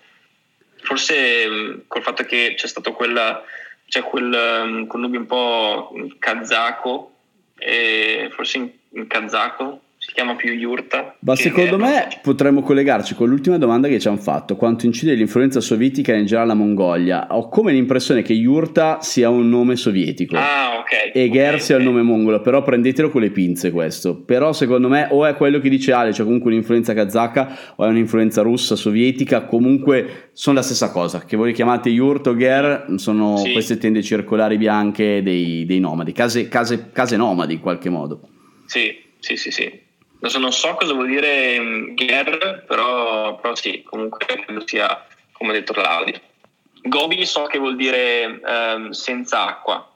Forse 0.81 1.47
mm, 1.47 1.77
col 1.87 2.03
fatto 2.03 2.23
che 2.23 2.53
c'è 2.55 2.67
stato 2.67 2.93
quella, 2.93 3.43
c'è 3.87 4.01
quel 4.03 4.61
um, 4.63 4.87
connubio 4.87 5.19
un 5.19 5.25
po' 5.25 5.93
kazako, 6.19 7.11
e 7.57 8.29
forse 8.33 8.57
in, 8.57 8.71
in 8.91 9.07
kazako 9.07 9.81
si 10.07 10.13
chiama 10.13 10.35
più 10.35 10.53
Yurta. 10.53 11.17
Ma 11.19 11.35
secondo 11.35 11.75
è... 11.75 11.79
me 11.79 12.07
potremmo 12.21 12.61
collegarci 12.61 13.13
con 13.13 13.27
l'ultima 13.27 13.57
domanda 13.57 13.89
che 13.89 13.99
ci 13.99 14.07
hanno 14.07 14.17
fatto: 14.17 14.55
quanto 14.55 14.85
incide 14.85 15.13
l'influenza 15.15 15.59
sovietica 15.59 16.13
in 16.13 16.25
generale 16.25 16.47
la 16.47 16.53
Mongolia? 16.53 17.27
Ho 17.31 17.49
come 17.49 17.73
l'impressione 17.73 18.21
che 18.21 18.31
Yurta 18.31 19.01
sia 19.01 19.29
un 19.29 19.49
nome 19.49 19.75
sovietico 19.75 20.37
ah, 20.37 20.79
okay. 20.79 21.11
e 21.11 21.29
Ger 21.29 21.59
sia 21.59 21.75
okay. 21.75 21.85
il 21.85 21.91
nome 21.91 22.03
mongolo, 22.05 22.39
però 22.39 22.63
prendetelo 22.63 23.09
con 23.09 23.19
le 23.19 23.31
pinze 23.31 23.69
questo. 23.71 24.21
Però 24.21 24.53
secondo 24.53 24.87
me 24.87 25.09
o 25.11 25.25
è 25.25 25.35
quello 25.35 25.59
che 25.59 25.67
dice 25.67 25.91
Ale, 25.91 26.13
cioè 26.13 26.23
comunque 26.23 26.51
un'influenza 26.51 26.93
kazaka, 26.93 27.57
o 27.75 27.85
è 27.85 27.89
un'influenza 27.89 28.41
russa, 28.41 28.77
sovietica, 28.77 29.43
comunque 29.43 30.29
sono 30.31 30.55
la 30.55 30.61
stessa 30.61 30.89
cosa. 30.89 31.25
Che 31.25 31.35
voi 31.35 31.51
chiamate 31.51 31.89
Yurt 31.89 32.27
o 32.27 32.35
Ger, 32.37 32.93
sono 32.95 33.35
sì. 33.35 33.51
queste 33.51 33.77
tende 33.77 34.01
circolari 34.01 34.57
bianche 34.57 35.21
dei, 35.21 35.65
dei 35.65 35.81
nomadi, 35.81 36.13
case, 36.13 36.47
case, 36.47 36.91
case 36.93 37.17
nomadi 37.17 37.55
in 37.55 37.59
qualche 37.59 37.89
modo. 37.89 38.21
Sì, 38.67 38.95
sì, 39.19 39.35
sì, 39.35 39.51
sì. 39.51 39.85
Adesso 40.19 40.39
non 40.39 40.51
so 40.51 40.73
cosa 40.73 40.93
vuol 40.93 41.07
dire 41.07 41.59
mm, 41.59 41.95
Ger, 41.95 42.63
però, 42.67 43.35
però 43.35 43.55
sì, 43.55 43.83
comunque 43.83 44.25
credo 44.25 44.63
sia 44.65 45.05
come 45.31 45.51
ha 45.51 45.53
detto 45.53 45.73
Claudio. 45.73 46.19
Gobi 46.81 47.25
so 47.25 47.43
che 47.43 47.59
vuol 47.59 47.75
dire 47.75 48.39
um, 48.43 48.89
senza 48.91 49.45
acqua. 49.45 49.91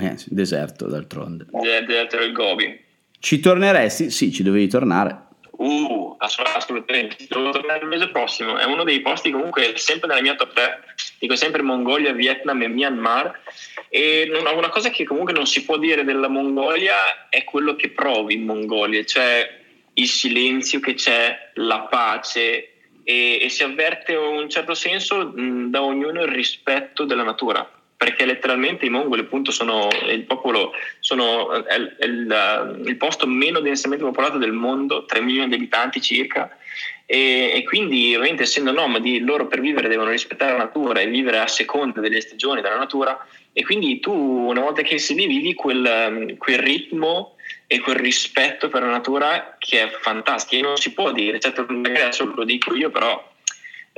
Eh, 0.00 0.16
deserto 0.26 0.86
d'altronde. 0.86 1.46
Deserto 1.50 2.16
del 2.16 2.32
Gobi. 2.32 2.84
Ci 3.18 3.40
torneresti? 3.40 4.10
Sì, 4.10 4.32
ci 4.32 4.42
dovevi 4.42 4.68
tornare. 4.68 5.24
Uh, 5.58 6.16
assolutamente, 6.18 7.16
devo 7.28 7.50
tornare 7.50 7.80
il 7.80 7.86
mese 7.86 8.08
prossimo. 8.08 8.58
È 8.58 8.64
uno 8.64 8.84
dei 8.84 9.00
posti 9.00 9.30
comunque 9.30 9.72
sempre 9.76 10.08
nella 10.08 10.20
mia 10.20 10.34
top 10.34 10.52
3. 10.52 10.84
Dico 11.18 11.34
sempre 11.34 11.62
Mongolia, 11.62 12.12
Vietnam 12.12 12.62
e 12.62 12.68
Myanmar 12.68 13.40
E 13.88 14.30
una 14.30 14.68
cosa 14.68 14.90
che 14.90 15.04
comunque 15.04 15.32
non 15.32 15.46
si 15.46 15.64
può 15.64 15.78
dire 15.78 16.04
della 16.04 16.28
Mongolia 16.28 17.28
è 17.30 17.42
quello 17.44 17.74
che 17.74 17.90
provi 17.90 18.34
in 18.34 18.44
Mongolia, 18.44 19.02
cioè 19.04 19.64
il 19.98 20.08
silenzio 20.08 20.80
che 20.80 20.94
c'è, 20.94 21.50
la 21.54 21.82
pace 21.82 22.72
e, 23.02 23.38
e 23.40 23.48
si 23.48 23.62
avverte 23.62 24.12
in 24.12 24.18
un 24.18 24.50
certo 24.50 24.74
senso 24.74 25.32
mh, 25.34 25.70
da 25.70 25.82
ognuno 25.82 26.22
il 26.22 26.28
rispetto 26.28 27.04
della 27.04 27.22
natura 27.22 27.70
perché 27.96 28.26
letteralmente 28.26 28.84
i 28.84 28.90
mongoli 28.90 29.22
appunto 29.22 29.50
sono 29.50 29.88
il 30.10 30.24
popolo 30.24 30.72
sono 31.00 31.64
è, 31.64 31.74
è 31.96 32.04
il, 32.04 32.82
il, 32.84 32.96
posto 32.96 33.26
meno 33.26 33.60
densamente 33.60 34.04
popolato 34.04 34.36
del 34.36 34.52
mondo 34.52 35.06
3 35.06 35.20
milioni 35.20 35.48
di 35.48 35.54
abitanti 35.54 36.02
circa 36.02 36.58
e, 37.06 37.52
e, 37.54 37.64
quindi 37.64 38.14
ovviamente 38.14 38.42
essendo 38.42 38.72
nomadi 38.72 39.20
loro 39.20 39.46
per 39.46 39.60
vivere 39.60 39.88
devono 39.88 40.10
rispettare 40.10 40.52
la 40.52 40.64
natura 40.64 41.00
e 41.00 41.06
vivere 41.06 41.38
a 41.38 41.46
seconda 41.46 42.00
delle 42.00 42.20
stagioni 42.20 42.60
della 42.60 42.76
natura 42.76 43.24
e 43.52 43.64
quindi 43.64 44.00
tu 44.00 44.12
una 44.12 44.60
volta 44.60 44.82
che 44.82 45.02
lì 45.14 45.26
vivi 45.26 45.54
quel, 45.54 46.34
quel 46.36 46.58
ritmo 46.58 47.35
e 47.66 47.80
quel 47.80 47.96
rispetto 47.96 48.68
per 48.68 48.82
la 48.82 48.90
natura 48.90 49.56
che 49.58 49.82
è 49.82 49.90
fantastico 50.00 50.62
e 50.62 50.66
non 50.66 50.76
si 50.76 50.92
può 50.92 51.12
dire, 51.12 51.40
certo 51.40 51.66
adesso 51.68 52.32
lo 52.34 52.44
dico 52.44 52.74
io 52.74 52.90
però 52.90 53.34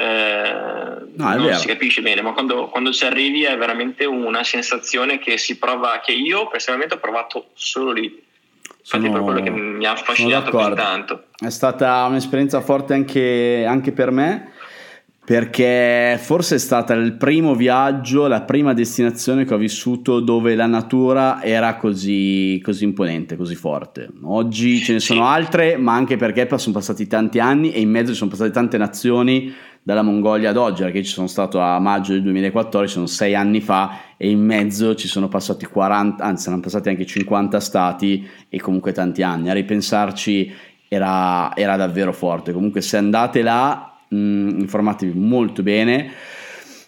eh, 0.01 0.53
no, 1.17 1.29
non 1.35 1.43
vero. 1.43 1.57
si 1.57 1.67
capisce 1.67 2.01
bene, 2.03 2.23
ma 2.23 2.33
quando, 2.33 2.69
quando, 2.69 2.93
ci 2.93 3.05
arrivi 3.05 3.43
è 3.43 3.57
veramente 3.59 4.05
una 4.05 4.45
sensazione 4.45 5.19
che 5.19 5.39
si 5.39 5.59
prova, 5.59 6.01
che 6.05 6.13
io 6.13 6.47
personalmente 6.47 6.95
ho 6.95 6.99
provato 6.99 7.49
solo 7.55 7.91
lì. 7.91 8.05
Infatti 8.05 9.05
sono, 9.05 9.13
per 9.13 9.23
quello 9.23 9.43
che 9.43 9.51
mi 9.51 9.85
ha 9.85 9.91
affascinato 9.91 10.53
così 10.53 10.75
tanto. 10.75 11.25
È 11.37 11.51
stata 11.51 12.05
un'esperienza 12.05 12.61
forte 12.61 12.95
anche, 12.95 13.65
anche 13.67 13.91
per 13.91 14.13
me 14.13 14.53
perché 15.29 16.19
forse 16.19 16.55
è 16.55 16.59
stata 16.59 16.95
il 16.95 17.13
primo 17.19 17.55
viaggio, 17.55 18.29
la 18.29 18.41
prima 18.41 18.73
destinazione 18.73 19.45
che 19.45 19.53
ho 19.53 19.59
vissuto 19.59 20.21
dove 20.21 20.55
la 20.55 20.65
natura 20.65 21.43
era 21.43 21.77
così, 21.77 22.59
così 22.65 22.85
imponente, 22.85 23.37
così 23.37 23.55
forte. 23.55 24.09
Oggi 24.23 24.79
ce 24.79 24.95
ne 24.95 25.01
sono 25.01 25.27
altre, 25.27 25.77
ma 25.77 25.93
anche 25.93 26.17
perché 26.17 26.49
sono 26.57 26.75
passati 26.75 27.07
tanti 27.07 27.41
anni 27.41 27.73
e 27.73 27.81
in 27.81 27.91
mezzo 27.91 28.13
ci 28.13 28.17
sono 28.17 28.31
passate 28.31 28.53
tante 28.53 28.79
nazioni 28.79 29.53
dalla 29.83 30.01
Mongolia 30.01 30.49
ad 30.49 30.57
oggi, 30.57 30.83
perché 30.83 31.05
ci 31.05 31.13
sono 31.13 31.27
stato 31.27 31.61
a 31.61 31.79
maggio 31.79 32.13
del 32.13 32.23
2014, 32.23 32.91
sono 32.91 33.05
sei 33.05 33.35
anni 33.35 33.61
fa, 33.61 34.15
e 34.17 34.31
in 34.31 34.43
mezzo 34.43 34.95
ci 34.95 35.09
sono 35.09 35.29
passati 35.29 35.67
40, 35.67 36.25
anzi 36.25 36.45
saranno 36.45 36.63
passati 36.63 36.89
anche 36.89 37.05
50 37.05 37.61
stati 37.61 38.27
e 38.49 38.59
comunque 38.61 38.93
tanti 38.93 39.23
anni. 39.23 39.51
A 39.51 39.53
ripensarci 39.53 40.51
era, 40.89 41.55
era 41.55 41.77
davvero 41.77 42.15
forte. 42.15 42.55
Comunque 42.55 42.81
se 42.81 42.97
andate 42.97 43.43
là 43.43 43.88
mh, 44.09 44.17
mm, 44.17 44.61
informatevi 44.61 45.19
molto 45.19 45.63
bene. 45.63 46.11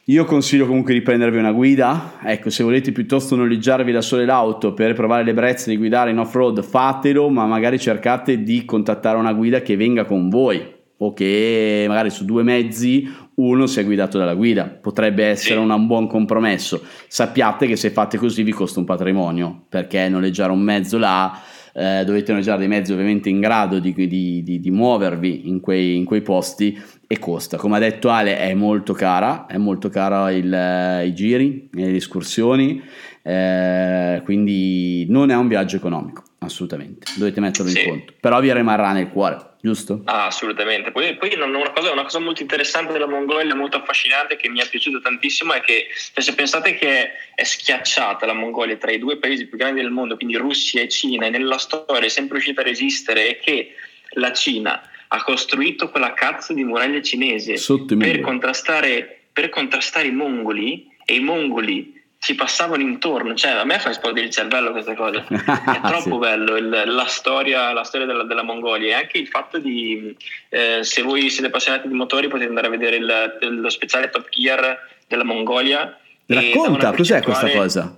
Io 0.05 0.25
consiglio 0.25 0.67
comunque 0.67 0.93
di 0.93 1.03
prendervi 1.03 1.39
una 1.39 1.53
guida, 1.53 2.19
ecco 2.25 2.51
se 2.51 2.65
volete 2.65 2.91
piuttosto 2.91 3.37
noleggiarvi 3.37 3.93
da 3.93 4.01
sole 4.01 4.25
l'auto 4.25 4.73
per 4.75 4.93
provare 4.95 5.23
le 5.23 5.35
brezze 5.35 5.71
di 5.71 5.77
guidare 5.77 6.11
in 6.11 6.19
off-road 6.19 6.63
fatelo, 6.63 7.29
ma 7.29 7.47
magari 7.47 7.79
cercate 7.79 8.43
di 8.43 8.65
contattare 8.65 9.19
una 9.19 9.33
guida 9.33 9.63
che 9.63 9.77
venga 9.77 10.05
con 10.05 10.29
voi 10.29 10.79
o 11.03 11.13
che 11.13 11.85
magari 11.87 12.11
su 12.11 12.25
due 12.25 12.43
mezzi 12.43 13.09
uno 13.37 13.67
sia 13.67 13.85
guidato 13.85 14.19
dalla 14.19 14.35
guida, 14.35 14.65
potrebbe 14.65 15.25
essere 15.25 15.59
un 15.59 15.87
buon 15.87 16.07
compromesso. 16.07 16.83
Sappiate 17.07 17.67
che 17.67 17.77
se 17.77 17.91
fate 17.91 18.19
così 18.19 18.43
vi 18.43 18.53
costa 18.53 18.81
un 18.81 18.85
patrimonio, 18.85 19.65
perché 19.69 20.09
noleggiare 20.09 20.53
un 20.53 20.61
mezzo 20.61 20.99
là 20.99 21.41
eh, 21.73 22.03
dovete 22.05 22.33
noleggiare 22.33 22.59
dei 22.59 22.69
mezzi 22.69 22.93
ovviamente 22.93 23.29
in 23.29 23.41
grado 23.41 23.79
di, 23.79 23.95
di, 23.95 24.43
di, 24.43 24.61
di 24.61 24.71
muovervi 24.71 25.49
in 25.49 25.61
quei, 25.61 25.97
in 25.97 26.05
quei, 26.05 26.21
posti 26.21 26.79
e 27.13 27.19
costa. 27.19 27.57
Come 27.57 27.77
ha 27.77 27.81
detto 27.81 28.09
Ale 28.09 28.39
è 28.39 28.55
molto 28.55 28.93
cara, 28.93 29.47
è 29.47 29.57
molto 29.57 29.89
cara 29.89 30.31
il, 30.31 30.55
eh, 30.55 31.07
i 31.07 31.13
giri, 31.13 31.69
le 31.73 31.97
escursioni, 31.97 32.81
eh, 33.25 34.21
quindi 34.23 35.07
non 35.09 35.33
è 35.33 35.35
un 35.35 35.49
viaggio 35.49 35.75
economico, 35.75 36.23
assolutamente, 36.39 37.11
dovete 37.17 37.41
metterlo 37.41 37.69
sì. 37.69 37.81
in 37.81 37.89
conto, 37.89 38.13
però 38.21 38.39
vi 38.41 38.53
rimarrà 38.53 38.93
nel 38.93 39.09
cuore 39.09 39.39
giusto? 39.61 40.03
Ah, 40.05 40.27
assolutamente. 40.27 40.93
Poi, 40.93 41.17
poi 41.17 41.35
una, 41.35 41.73
cosa, 41.73 41.91
una, 41.91 42.03
cosa, 42.05 42.21
molto 42.21 42.43
interessante 42.43 42.93
della 42.93 43.09
Mongolia, 43.09 43.57
molto 43.57 43.79
affascinante, 43.79 44.37
che 44.37 44.49
mi 44.49 44.61
è 44.61 44.69
piaciuta 44.69 45.01
tantissimo, 45.01 45.53
è 45.53 45.61
che 45.63 45.89
cioè, 46.13 46.23
se 46.23 46.35
pensate 46.37 46.75
che 46.77 47.11
è 47.35 47.43
schiacciata 47.43 48.25
la 48.25 48.35
Mongolia 48.35 48.77
tra 48.77 48.93
i 48.93 49.01
due 49.01 49.17
paesi 49.17 49.49
più 49.49 49.59
grandi 49.59 49.81
del 49.81 49.91
mondo, 49.91 50.15
quindi 50.15 50.37
Russia 50.37 50.81
e 50.81 50.89
Cina, 50.89 51.27
e 51.27 51.31
nella 51.31 51.59
storia 51.59 52.07
è 52.07 52.09
sempre 52.09 52.35
riuscita 52.35 52.61
a 52.61 52.65
resistere 52.65 53.31
e 53.31 53.41
che 53.41 53.75
la 54.15 54.33
Cina 54.33 54.81
ha 55.13 55.23
costruito 55.25 55.91
quella 55.91 56.13
cazzo 56.13 56.53
di 56.53 56.63
muraglia 56.63 57.03
cinese 57.03 57.55
per 57.97 58.21
contrastare, 58.21 59.23
per 59.33 59.49
contrastare 59.49 60.07
i 60.07 60.13
mongoli 60.13 60.87
e 61.05 61.17
i 61.17 61.21
mongoli 61.21 61.99
ci 62.21 62.35
passavano 62.35 62.83
intorno, 62.83 63.35
cioè 63.35 63.53
a 63.53 63.65
me 63.65 63.79
fa 63.79 63.91
esplodere 63.91 64.27
il 64.27 64.33
cervello 64.33 64.73
queste 64.73 64.95
cose, 64.95 65.25
è 65.27 65.81
troppo 65.81 66.13
sì. 66.13 66.19
bello 66.19 66.57
il, 66.57 66.83
la 66.85 67.07
storia, 67.07 67.73
la 67.73 67.83
storia 67.83 68.07
della, 68.07 68.25
della, 68.25 68.43
Mongolia 68.43 68.89
e 68.89 69.01
anche 69.01 69.19
il 69.19 69.27
fatto 69.27 69.59
di, 69.59 70.15
eh, 70.51 70.81
se 70.83 71.03
voi 71.03 71.31
siete 71.31 71.47
appassionati 71.47 71.89
di 71.89 71.95
motori 71.95 72.29
potete 72.29 72.49
andare 72.49 72.67
a 72.67 72.71
vedere 72.71 72.97
il, 72.97 73.61
lo 73.61 73.71
speciale 73.71 74.11
Top 74.11 74.29
Gear 74.29 74.79
della 75.09 75.25
Mongolia. 75.25 75.99
Racconta, 76.27 76.93
cos'è 76.93 77.23
questa 77.23 77.51
cosa? 77.51 77.97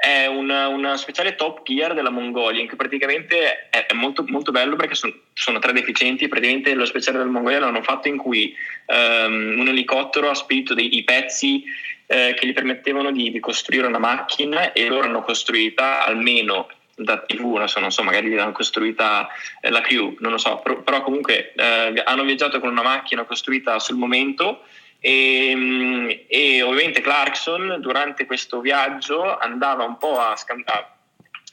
È 0.00 0.26
una, 0.26 0.68
una, 0.68 0.96
speciale 0.96 1.34
Top 1.34 1.64
Gear 1.64 1.92
della 1.92 2.10
Mongolia 2.10 2.60
in 2.60 2.68
cui 2.68 2.76
praticamente 2.76 3.68
è, 3.68 3.84
molto, 3.94 4.24
molto, 4.28 4.52
bello 4.52 4.76
perché 4.76 4.94
sono, 4.94 5.12
sono, 5.34 5.58
tre 5.58 5.72
deficienti, 5.72 6.28
praticamente 6.28 6.72
lo 6.74 6.84
speciale 6.84 7.18
della 7.18 7.30
Mongolia 7.30 7.58
l'hanno 7.58 7.82
fatto 7.82 8.06
in 8.06 8.16
cui 8.16 8.54
um, 8.86 9.56
un 9.58 9.66
elicottero 9.66 10.30
ha 10.30 10.34
spedito 10.34 10.72
dei 10.72 11.02
pezzi 11.02 11.64
eh, 12.06 12.32
che 12.38 12.46
gli 12.46 12.52
permettevano 12.52 13.10
di, 13.10 13.32
di, 13.32 13.40
costruire 13.40 13.88
una 13.88 13.98
macchina 13.98 14.72
e 14.72 14.86
loro 14.86 15.08
hanno 15.08 15.22
costruita 15.22 16.04
almeno 16.04 16.68
da 16.94 17.18
TV, 17.18 17.56
non 17.56 17.68
so, 17.68 17.80
non 17.80 17.90
so 17.90 18.04
magari 18.04 18.32
l'hanno 18.32 18.52
costruita 18.52 19.28
eh, 19.60 19.70
la 19.70 19.80
crew, 19.80 20.14
non 20.20 20.30
lo 20.30 20.38
so, 20.38 20.58
però, 20.58 20.80
però 20.82 21.02
comunque 21.02 21.52
eh, 21.54 22.02
hanno 22.04 22.22
viaggiato 22.22 22.60
con 22.60 22.70
una 22.70 22.82
macchina 22.82 23.24
costruita 23.24 23.80
sul 23.80 23.96
momento 23.96 24.62
e, 25.00 25.52
mm, 25.54 26.08
e, 26.28 26.62
ovviamente 26.62 27.00
Clarkson 27.00 27.78
durante 27.80 28.26
questo 28.26 28.60
viaggio 28.60 29.38
andava 29.38 29.84
un 29.84 29.96
po' 29.96 30.18
a, 30.18 30.32
a, 30.32 30.96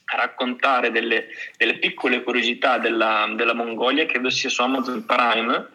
a 0.05 0.15
raccontare 0.15 0.91
delle, 0.91 1.27
delle, 1.57 1.77
piccole 1.77 2.23
curiosità 2.23 2.77
della, 2.77 3.31
della 3.35 3.53
Mongolia, 3.53 4.05
credo 4.05 4.29
sia 4.29 4.49
su 4.49 4.61
Amazon 4.61 5.05
Prime 5.05 5.67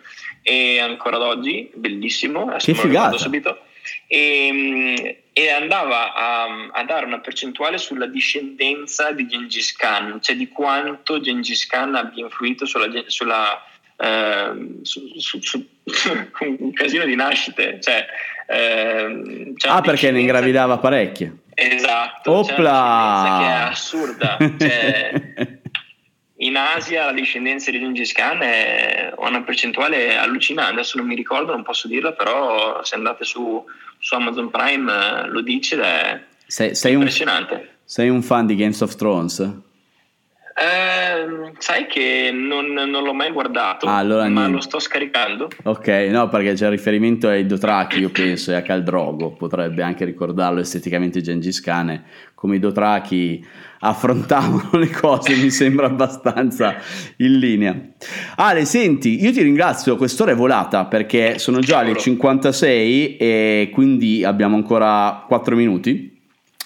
e 0.42 0.78
ancora 0.80 1.16
ad 1.16 1.22
oggi, 1.22 1.70
bellissimo, 1.74 2.54
che 2.56 2.74
figata. 2.74 3.18
subito 3.18 3.60
e, 4.06 5.22
e 5.32 5.48
andava 5.50 6.12
a, 6.12 6.68
a, 6.72 6.84
dare 6.84 7.06
una 7.06 7.20
percentuale 7.20 7.78
sulla 7.78 8.06
discendenza 8.06 9.12
di 9.12 9.26
Gengis 9.26 9.74
Khan, 9.74 10.18
cioè 10.20 10.36
di 10.36 10.48
quanto 10.48 11.20
Gengis 11.20 11.66
Khan 11.66 11.94
abbia 11.94 12.24
influito 12.24 12.66
sulla, 12.66 12.88
sulla 13.06 13.62
eh, 13.96 14.78
su, 14.82 15.12
su, 15.18 15.40
su, 15.40 15.68
un 16.58 16.72
casino 16.72 17.04
di 17.04 17.14
nascite. 17.14 17.80
Cioè, 17.80 18.06
eh, 18.46 19.54
ah, 19.68 19.80
perché 19.80 20.10
ne 20.10 20.20
ingravidava 20.20 20.78
parecchie. 20.78 21.36
Esatto, 21.54 22.32
Opla! 22.32 23.36
che 23.38 23.46
è 23.46 23.70
assurda. 23.70 24.36
Cioè, 24.58 25.12
in 26.36 26.56
Asia 26.56 27.04
la 27.06 27.12
discendenza 27.12 27.70
di 27.70 27.78
Gengis 27.78 28.12
Khan 28.12 28.42
è 28.42 29.12
una 29.18 29.42
percentuale 29.42 30.16
allucinante, 30.16 30.72
adesso 30.72 30.96
non 30.96 31.06
mi 31.06 31.14
ricordo, 31.14 31.52
non 31.52 31.62
posso 31.62 31.86
dirla, 31.86 32.12
però 32.12 32.82
se 32.82 32.94
andate 32.94 33.24
su, 33.24 33.62
su 33.98 34.14
Amazon 34.14 34.50
Prime 34.50 34.92
eh, 34.92 35.26
lo 35.28 35.42
dice 35.42 35.74
ed 35.74 35.80
è 35.82 36.20
sei, 36.46 36.74
sei 36.74 36.94
impressionante. 36.94 37.54
Un, 37.54 37.66
sei 37.84 38.08
un 38.08 38.22
fan 38.22 38.46
di 38.46 38.56
Games 38.56 38.80
of 38.80 38.96
Thrones? 38.96 39.48
Eh, 40.62 41.52
sai 41.56 41.86
che 41.86 42.30
non, 42.34 42.66
non, 42.66 43.02
l'ho 43.02 43.14
mai 43.14 43.32
guardato, 43.32 43.86
ah, 43.86 43.96
allora 43.96 44.28
ma 44.28 44.40
niente. 44.40 44.50
lo 44.50 44.60
sto 44.60 44.78
scaricando. 44.78 45.48
Ok, 45.62 45.88
no, 46.10 46.28
perché 46.28 46.52
c'è 46.52 46.68
riferimento 46.68 47.28
ai 47.28 47.46
Dothraki, 47.46 47.98
io 47.98 48.10
penso, 48.10 48.50
e 48.50 48.56
a 48.56 48.60
Caldrogo, 48.60 49.32
potrebbe 49.32 49.82
anche 49.82 50.04
ricordarlo 50.04 50.60
esteticamente 50.60 51.22
Gengis 51.22 51.62
Khan, 51.62 52.04
come 52.34 52.56
i 52.56 52.58
Dothraki 52.58 53.42
affrontavano 53.78 54.68
le 54.72 54.90
cose, 54.90 55.34
mi 55.34 55.48
sembra 55.48 55.86
abbastanza 55.86 56.76
in 57.16 57.38
linea. 57.38 57.80
Ale, 58.36 58.66
senti, 58.66 59.22
io 59.22 59.32
ti 59.32 59.40
ringrazio, 59.40 59.96
quest'ora 59.96 60.32
è 60.32 60.36
volata 60.36 60.84
perché 60.84 61.38
sono 61.38 61.60
già 61.60 61.80
le 61.80 61.96
56 61.96 63.16
e 63.16 63.70
quindi 63.72 64.24
abbiamo 64.24 64.56
ancora 64.56 65.24
4 65.26 65.56
minuti. 65.56 66.19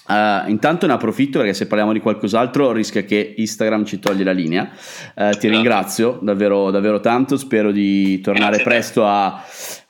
Uh, 0.07 0.51
intanto 0.51 0.87
ne 0.87 0.93
approfitto 0.93 1.39
perché 1.39 1.55
se 1.55 1.67
parliamo 1.67 1.95
di 1.95 2.01
qualcos'altro 2.01 2.73
rischia 2.73 3.05
che 3.05 3.35
Instagram 3.39 3.85
ci 3.85 3.99
toglie 3.99 4.25
la 4.25 4.33
linea. 4.33 4.69
Uh, 5.15 5.31
ti 5.31 5.49
ringrazio 5.49 6.19
davvero, 6.21 6.71
davvero 6.71 7.01
tanto. 7.01 7.37
Spero 7.37 7.73
di 7.73 8.21
tornare 8.21 8.61
presto 8.63 9.07
a, 9.07 9.43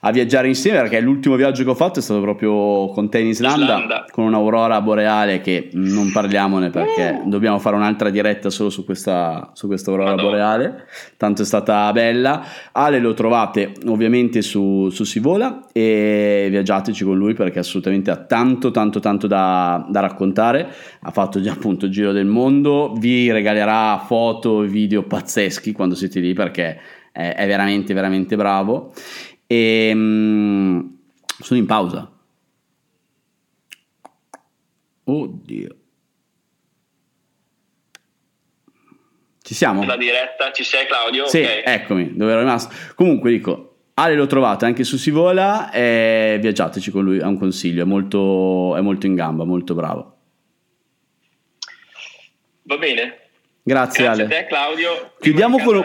a, 0.07 0.11
viaggiare 0.11 0.47
insieme 0.47 0.79
perché 0.79 0.99
l'ultimo 0.99 1.35
viaggio 1.35 1.63
che 1.63 1.69
ho 1.69 1.75
fatto 1.75 1.99
è 1.99 2.01
stato 2.01 2.21
proprio 2.21 2.87
con 2.89 3.09
te 3.09 3.19
in 3.19 3.27
Islanda, 3.27 3.63
Islanda. 3.63 4.05
con 4.11 4.25
un'aurora 4.25 4.81
boreale 4.81 5.41
che 5.41 5.69
non 5.73 6.11
parliamone 6.11 6.69
perché 6.69 7.21
uh. 7.23 7.29
dobbiamo 7.29 7.59
fare 7.59 7.75
un'altra 7.75 8.09
diretta 8.09 8.49
solo 8.49 8.69
su 8.69 8.85
questa, 8.85 9.51
su 9.53 9.67
questa 9.67 9.91
aurora 9.91 10.11
Madonna. 10.11 10.29
boreale. 10.29 10.85
Tanto 11.17 11.41
è 11.41 11.45
stata 11.45 11.91
bella. 11.91 12.43
Ale 12.71 12.99
lo 12.99 13.13
trovate 13.13 13.73
ovviamente 13.87 14.41
su, 14.41 14.89
su 14.89 15.03
Sivola 15.03 15.67
e 15.71 16.47
viaggiateci 16.49 17.03
con 17.03 17.17
lui 17.17 17.33
perché 17.33 17.59
assolutamente 17.59 18.11
ha 18.11 18.17
tanto, 18.17 18.71
tanto, 18.71 18.99
tanto 18.99 19.27
da, 19.27 19.85
da 19.89 19.99
raccontare, 20.01 20.67
ha 21.01 21.11
fatto 21.11 21.41
già 21.41 21.53
appunto 21.53 21.85
il 21.85 21.91
giro 21.91 22.11
del 22.11 22.27
mondo, 22.27 22.93
vi 22.97 23.31
regalerà 23.31 24.03
foto 24.05 24.63
e 24.63 24.67
video 24.67 25.03
pazzeschi 25.03 25.71
quando 25.71 25.95
siete 25.95 26.19
lì 26.19 26.33
perché 26.33 26.79
è 27.11 27.45
veramente 27.47 27.93
veramente 27.93 28.35
bravo 28.35 28.91
e 29.47 29.91
um, 29.93 30.97
sono 31.39 31.59
in 31.59 31.65
pausa. 31.65 32.11
Oddio. 35.03 35.75
Ci 39.41 39.53
siamo? 39.53 39.83
La 39.83 39.95
diretta, 39.95 40.51
ci 40.51 40.63
sei 40.63 40.87
Claudio? 40.87 41.27
Sì, 41.27 41.41
okay. 41.41 41.61
eccomi, 41.63 42.15
dove 42.15 42.31
ero 42.31 42.39
rimasto. 42.39 42.73
Comunque 42.95 43.29
dico, 43.29 43.75
Ale 43.97 44.15
lo 44.15 44.25
trovate 44.25 44.65
anche 44.65 44.83
su 44.83 44.97
Sivola 44.97 45.71
e 45.71 46.37
viaggiateci 46.41 46.91
con 46.91 47.03
lui, 47.03 47.19
è 47.19 47.23
un 47.23 47.37
consiglio, 47.37 47.83
è 47.83 47.85
molto, 47.85 48.75
è 48.75 48.81
molto 48.81 49.05
in 49.05 49.15
gamba, 49.15 49.45
molto 49.45 49.73
bravo. 49.73 50.17
Va 52.63 52.77
bene. 52.77 53.24
Grazie, 53.67 54.03
Grazie 54.03 54.23
Ale. 54.23 54.35
a 54.35 54.41
te 54.41 54.45
Claudio. 54.45 55.13
Chiudiamo 55.19 55.57
con, 55.57 55.83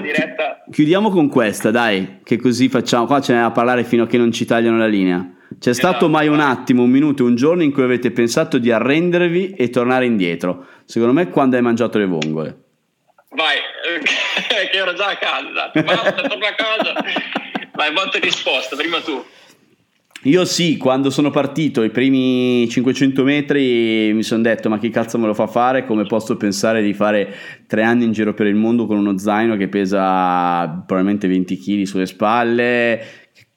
chiudiamo 0.70 1.08
con, 1.08 1.30
questa, 1.30 1.70
dai, 1.70 2.20
che 2.22 2.36
così 2.36 2.68
facciamo. 2.68 3.06
Qua 3.06 3.22
ce 3.22 3.32
n'è 3.32 3.38
a 3.38 3.52
parlare 3.52 3.84
fino 3.84 4.02
a 4.02 4.06
che 4.06 4.18
non 4.18 4.30
ci 4.32 4.44
tagliano 4.44 4.76
la 4.76 4.86
linea. 4.86 5.26
C'è 5.58 5.70
esatto, 5.70 5.88
stato 5.88 6.08
mai 6.10 6.28
un 6.28 6.40
attimo, 6.40 6.82
un 6.82 6.90
minuto, 6.90 7.24
un 7.24 7.36
giorno 7.36 7.62
in 7.62 7.72
cui 7.72 7.82
avete 7.82 8.10
pensato 8.10 8.58
di 8.58 8.70
arrendervi 8.70 9.52
e 9.52 9.70
tornare 9.70 10.04
indietro? 10.04 10.66
Secondo 10.84 11.14
me 11.14 11.30
quando 11.30 11.56
hai 11.56 11.62
mangiato 11.62 11.96
le 11.96 12.04
vongole. 12.04 12.58
Vai, 13.30 13.56
che 14.70 14.76
ero 14.76 14.92
già 14.92 15.06
a 15.06 15.16
casa, 15.16 15.70
basta, 15.82 16.28
torna 16.28 16.48
a 16.48 16.54
casa. 16.54 16.92
Vai, 17.72 17.94
volta 17.94 18.18
e 18.18 18.20
risposta, 18.20 18.76
prima 18.76 19.00
tu. 19.00 19.24
Io 20.24 20.44
sì, 20.44 20.76
quando 20.76 21.08
sono 21.08 21.30
partito 21.30 21.82
i 21.82 21.88
primi 21.88 22.68
500 22.68 23.24
metri 23.24 24.12
mi 24.12 24.22
sono 24.22 24.42
detto 24.42 24.68
ma 24.68 24.78
chi 24.78 24.90
cazzo 24.90 25.16
me 25.16 25.26
lo 25.26 25.32
fa 25.32 25.46
fare? 25.46 25.86
Come 25.86 26.04
posso 26.04 26.36
pensare 26.36 26.82
di 26.82 26.92
fare 26.92 27.32
tre 27.66 27.84
anni 27.84 28.04
in 28.04 28.12
giro 28.12 28.34
per 28.34 28.46
il 28.46 28.54
mondo 28.54 28.84
con 28.84 28.98
uno 28.98 29.16
zaino 29.16 29.56
che 29.56 29.68
pesa 29.68 30.68
probabilmente 30.68 31.26
20 31.26 31.56
kg 31.56 31.82
sulle 31.84 32.04
spalle? 32.04 33.00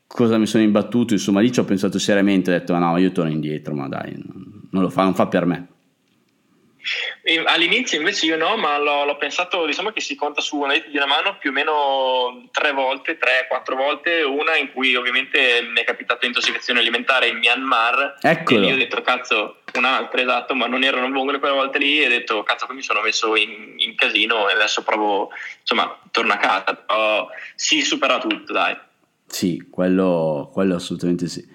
Cosa 0.08 0.38
mi 0.38 0.46
sono 0.46 0.64
imbattuto? 0.64 1.12
Insomma 1.12 1.42
lì 1.42 1.52
ci 1.52 1.60
ho 1.60 1.66
pensato 1.66 2.00
seriamente, 2.00 2.50
ho 2.50 2.58
detto 2.58 2.72
ma 2.72 2.80
no 2.80 2.98
io 2.98 3.12
torno 3.12 3.32
indietro, 3.32 3.76
ma 3.76 3.90
dai, 3.90 4.16
non 4.70 4.84
lo 4.84 4.90
fa, 4.90 5.04
non 5.04 5.16
fa 5.16 5.28
per 5.28 5.46
me. 5.46 5.68
All'inizio 7.46 7.98
invece 7.98 8.26
io 8.26 8.36
no, 8.36 8.58
ma 8.58 8.78
l'ho, 8.78 9.06
l'ho, 9.06 9.16
pensato, 9.16 9.66
diciamo 9.66 9.92
che 9.92 10.02
si 10.02 10.14
conta 10.14 10.42
su 10.42 10.58
una 10.58 10.74
dita 10.74 10.90
di 10.90 10.98
una 10.98 11.06
mano 11.06 11.38
più 11.38 11.52
o 11.52 11.54
meno 11.54 12.50
tre 12.52 12.74
volte, 12.74 13.18
tre, 13.18 13.46
quattro 13.48 13.78
volte, 13.78 14.24
una 14.24 14.58
in 14.58 14.74
cui 14.74 14.94
ovviamente 14.94 15.62
mi 15.74 15.80
è 15.80 15.86
capitato 15.86 16.26
intossicazione 16.26 16.82
alimentare 16.82 17.30
in 17.30 17.38
Myanmar 17.38 18.18
Eccolo. 18.20 18.66
e 18.66 18.68
io 18.68 18.74
ho 18.74 18.78
detto 18.78 19.02
cazzo, 19.02 19.60
un'altra 19.76 20.22
esatto, 20.22 20.54
ma 20.54 20.68
non 20.68 20.84
erano 20.84 21.10
vongole 21.10 21.40
quelle 21.40 21.56
volte 21.56 21.78
lì 21.78 22.02
e 22.02 22.08
ho 22.08 22.10
detto 22.10 22.44
cazzo 22.44 22.66
poi 22.66 22.76
mi 22.76 22.82
sono 22.82 23.00
messo 23.00 23.38
in, 23.38 23.76
in 23.78 23.96
casino 23.96 24.50
e 24.50 24.54
adesso 24.54 24.84
provo, 24.84 25.30
insomma, 25.62 25.98
torno 26.12 26.34
a 26.34 26.38
casa, 26.38 26.74
però 26.76 27.30
si 27.56 27.82
supera 27.84 28.18
tutto 28.20 28.52
dai. 28.52 28.78
Sì, 29.26 29.66
quello, 29.72 30.50
quello 30.52 30.76
assolutamente 30.76 31.30
sì. 31.30 31.53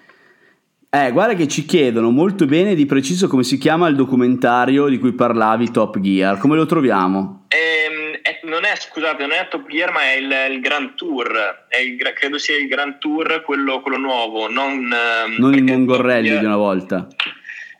Eh, 0.91 1.11
guarda 1.11 1.35
che 1.35 1.47
ci 1.47 1.65
chiedono 1.65 2.09
molto 2.09 2.47
bene 2.47 2.73
di 2.73 2.87
preciso 2.87 3.27
come 3.27 3.43
si 3.43 3.59
chiama 3.59 3.87
il 3.87 3.95
documentario 3.95 4.87
di 4.87 4.97
cui 4.97 5.13
parlavi, 5.13 5.69
Top 5.69 5.99
Gear. 5.99 6.39
Come 6.39 6.55
lo 6.55 6.65
troviamo? 6.65 7.45
Ehm, 7.49 8.19
è, 8.23 8.39
non 8.45 8.65
è, 8.65 8.75
scusate, 8.75 9.21
non 9.21 9.33
è 9.33 9.47
Top 9.49 9.69
Gear, 9.69 9.91
ma 9.91 10.01
è 10.01 10.15
il, 10.15 10.53
il 10.55 10.59
Grand 10.61 10.95
Tour. 10.95 11.67
Il, 11.79 12.01
credo 12.15 12.39
sia 12.39 12.57
il 12.57 12.67
Grand 12.67 12.97
Tour, 12.97 13.43
quello, 13.43 13.81
quello 13.81 13.97
nuovo, 13.97 14.49
non, 14.49 14.91
ehm, 14.91 15.35
non 15.37 15.53
il 15.53 15.63
Mongorelli 15.63 16.39
di 16.39 16.45
una 16.45 16.57
volta. 16.57 17.07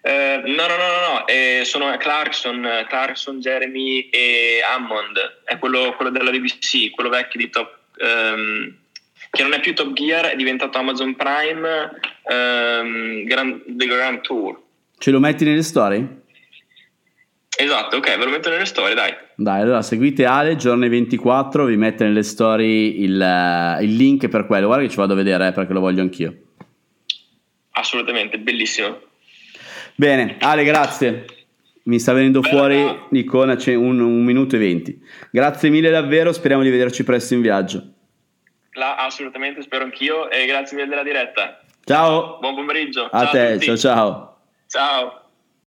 Eh, 0.03 0.43
no, 0.45 0.68
no, 0.68 0.78
no, 0.78 0.88
no, 0.88 1.14
no. 1.14 1.28
Eh, 1.28 1.62
sono 1.66 1.97
Clarkson, 1.97 2.86
Clarkson, 2.88 3.39
Jeremy 3.39 4.10
e 4.12 4.60
Hammond. 4.72 5.41
È 5.45 5.57
quello, 5.57 5.95
quello 5.95 6.12
della 6.12 6.30
BBC, 6.30 6.91
quello 6.91 7.10
vecchio 7.10 7.39
di 7.39 7.49
Top. 7.49 7.76
Um, 7.97 8.78
che 9.30 9.43
non 9.43 9.53
è 9.53 9.59
più 9.59 9.73
Top 9.73 9.93
Gear, 9.93 10.27
è 10.27 10.36
diventato 10.36 10.77
Amazon 10.77 11.15
Prime 11.15 11.91
um, 12.23 13.23
Grand, 13.25 13.61
The 13.67 13.86
Grand 13.86 14.21
Tour. 14.21 14.59
Ce 14.97 15.11
lo 15.11 15.19
metti 15.19 15.45
nelle 15.45 15.63
storie? 15.63 16.21
Esatto, 17.61 17.97
ok, 17.97 18.17
ve 18.17 18.23
lo 18.23 18.32
metto 18.32 18.49
nelle 18.49 18.65
storie, 18.65 18.95
dai. 18.95 19.13
Dai, 19.36 19.61
allora 19.61 19.82
seguite 19.82 20.25
Ale, 20.25 20.55
giorni 20.55 20.88
24, 20.88 21.65
vi 21.65 21.75
mette 21.75 22.05
nelle 22.05 22.23
storie 22.23 22.88
il, 22.88 23.19
uh, 23.19 23.84
il, 23.84 23.95
link 23.95 24.27
per 24.30 24.45
quello. 24.45 24.67
Guarda 24.67 24.86
che 24.86 24.89
ci 24.89 24.97
vado 24.97 25.13
a 25.13 25.17
vedere 25.17 25.47
eh, 25.47 25.51
perché 25.51 25.73
lo 25.73 25.82
voglio 25.82 26.01
anch'io. 26.01 26.34
Assolutamente, 27.71 28.39
bellissimo. 28.39 29.01
Bene, 29.95 30.38
Ale, 30.39 30.63
grazie. 30.63 31.25
Mi 31.84 31.99
sta 31.99 32.13
venendo 32.13 32.39
Bella. 32.39 32.55
fuori 32.55 32.99
l'icona, 33.09 33.55
c'è 33.55 33.73
un, 33.73 33.99
un 33.99 34.23
minuto 34.23 34.55
e 34.55 34.59
venti. 34.59 35.01
Grazie 35.30 35.69
mille 35.69 35.89
davvero, 35.89 36.32
speriamo 36.32 36.63
di 36.63 36.69
vederci 36.69 37.03
presto 37.03 37.34
in 37.34 37.41
viaggio. 37.41 37.93
La, 38.74 38.95
assolutamente, 38.95 39.61
spero 39.61 39.84
anch'io 39.84 40.30
e 40.30 40.45
grazie 40.45 40.76
mille 40.76 40.89
della 40.89 41.03
diretta. 41.03 41.59
Ciao. 41.84 42.38
Buon 42.39 42.55
pomeriggio. 42.55 43.05
A 43.05 43.24
ciao 43.24 43.32
te, 43.32 43.51
a 43.51 43.59
ciao 43.59 43.78
ciao. 43.78 44.38
Ciao. 44.67 45.28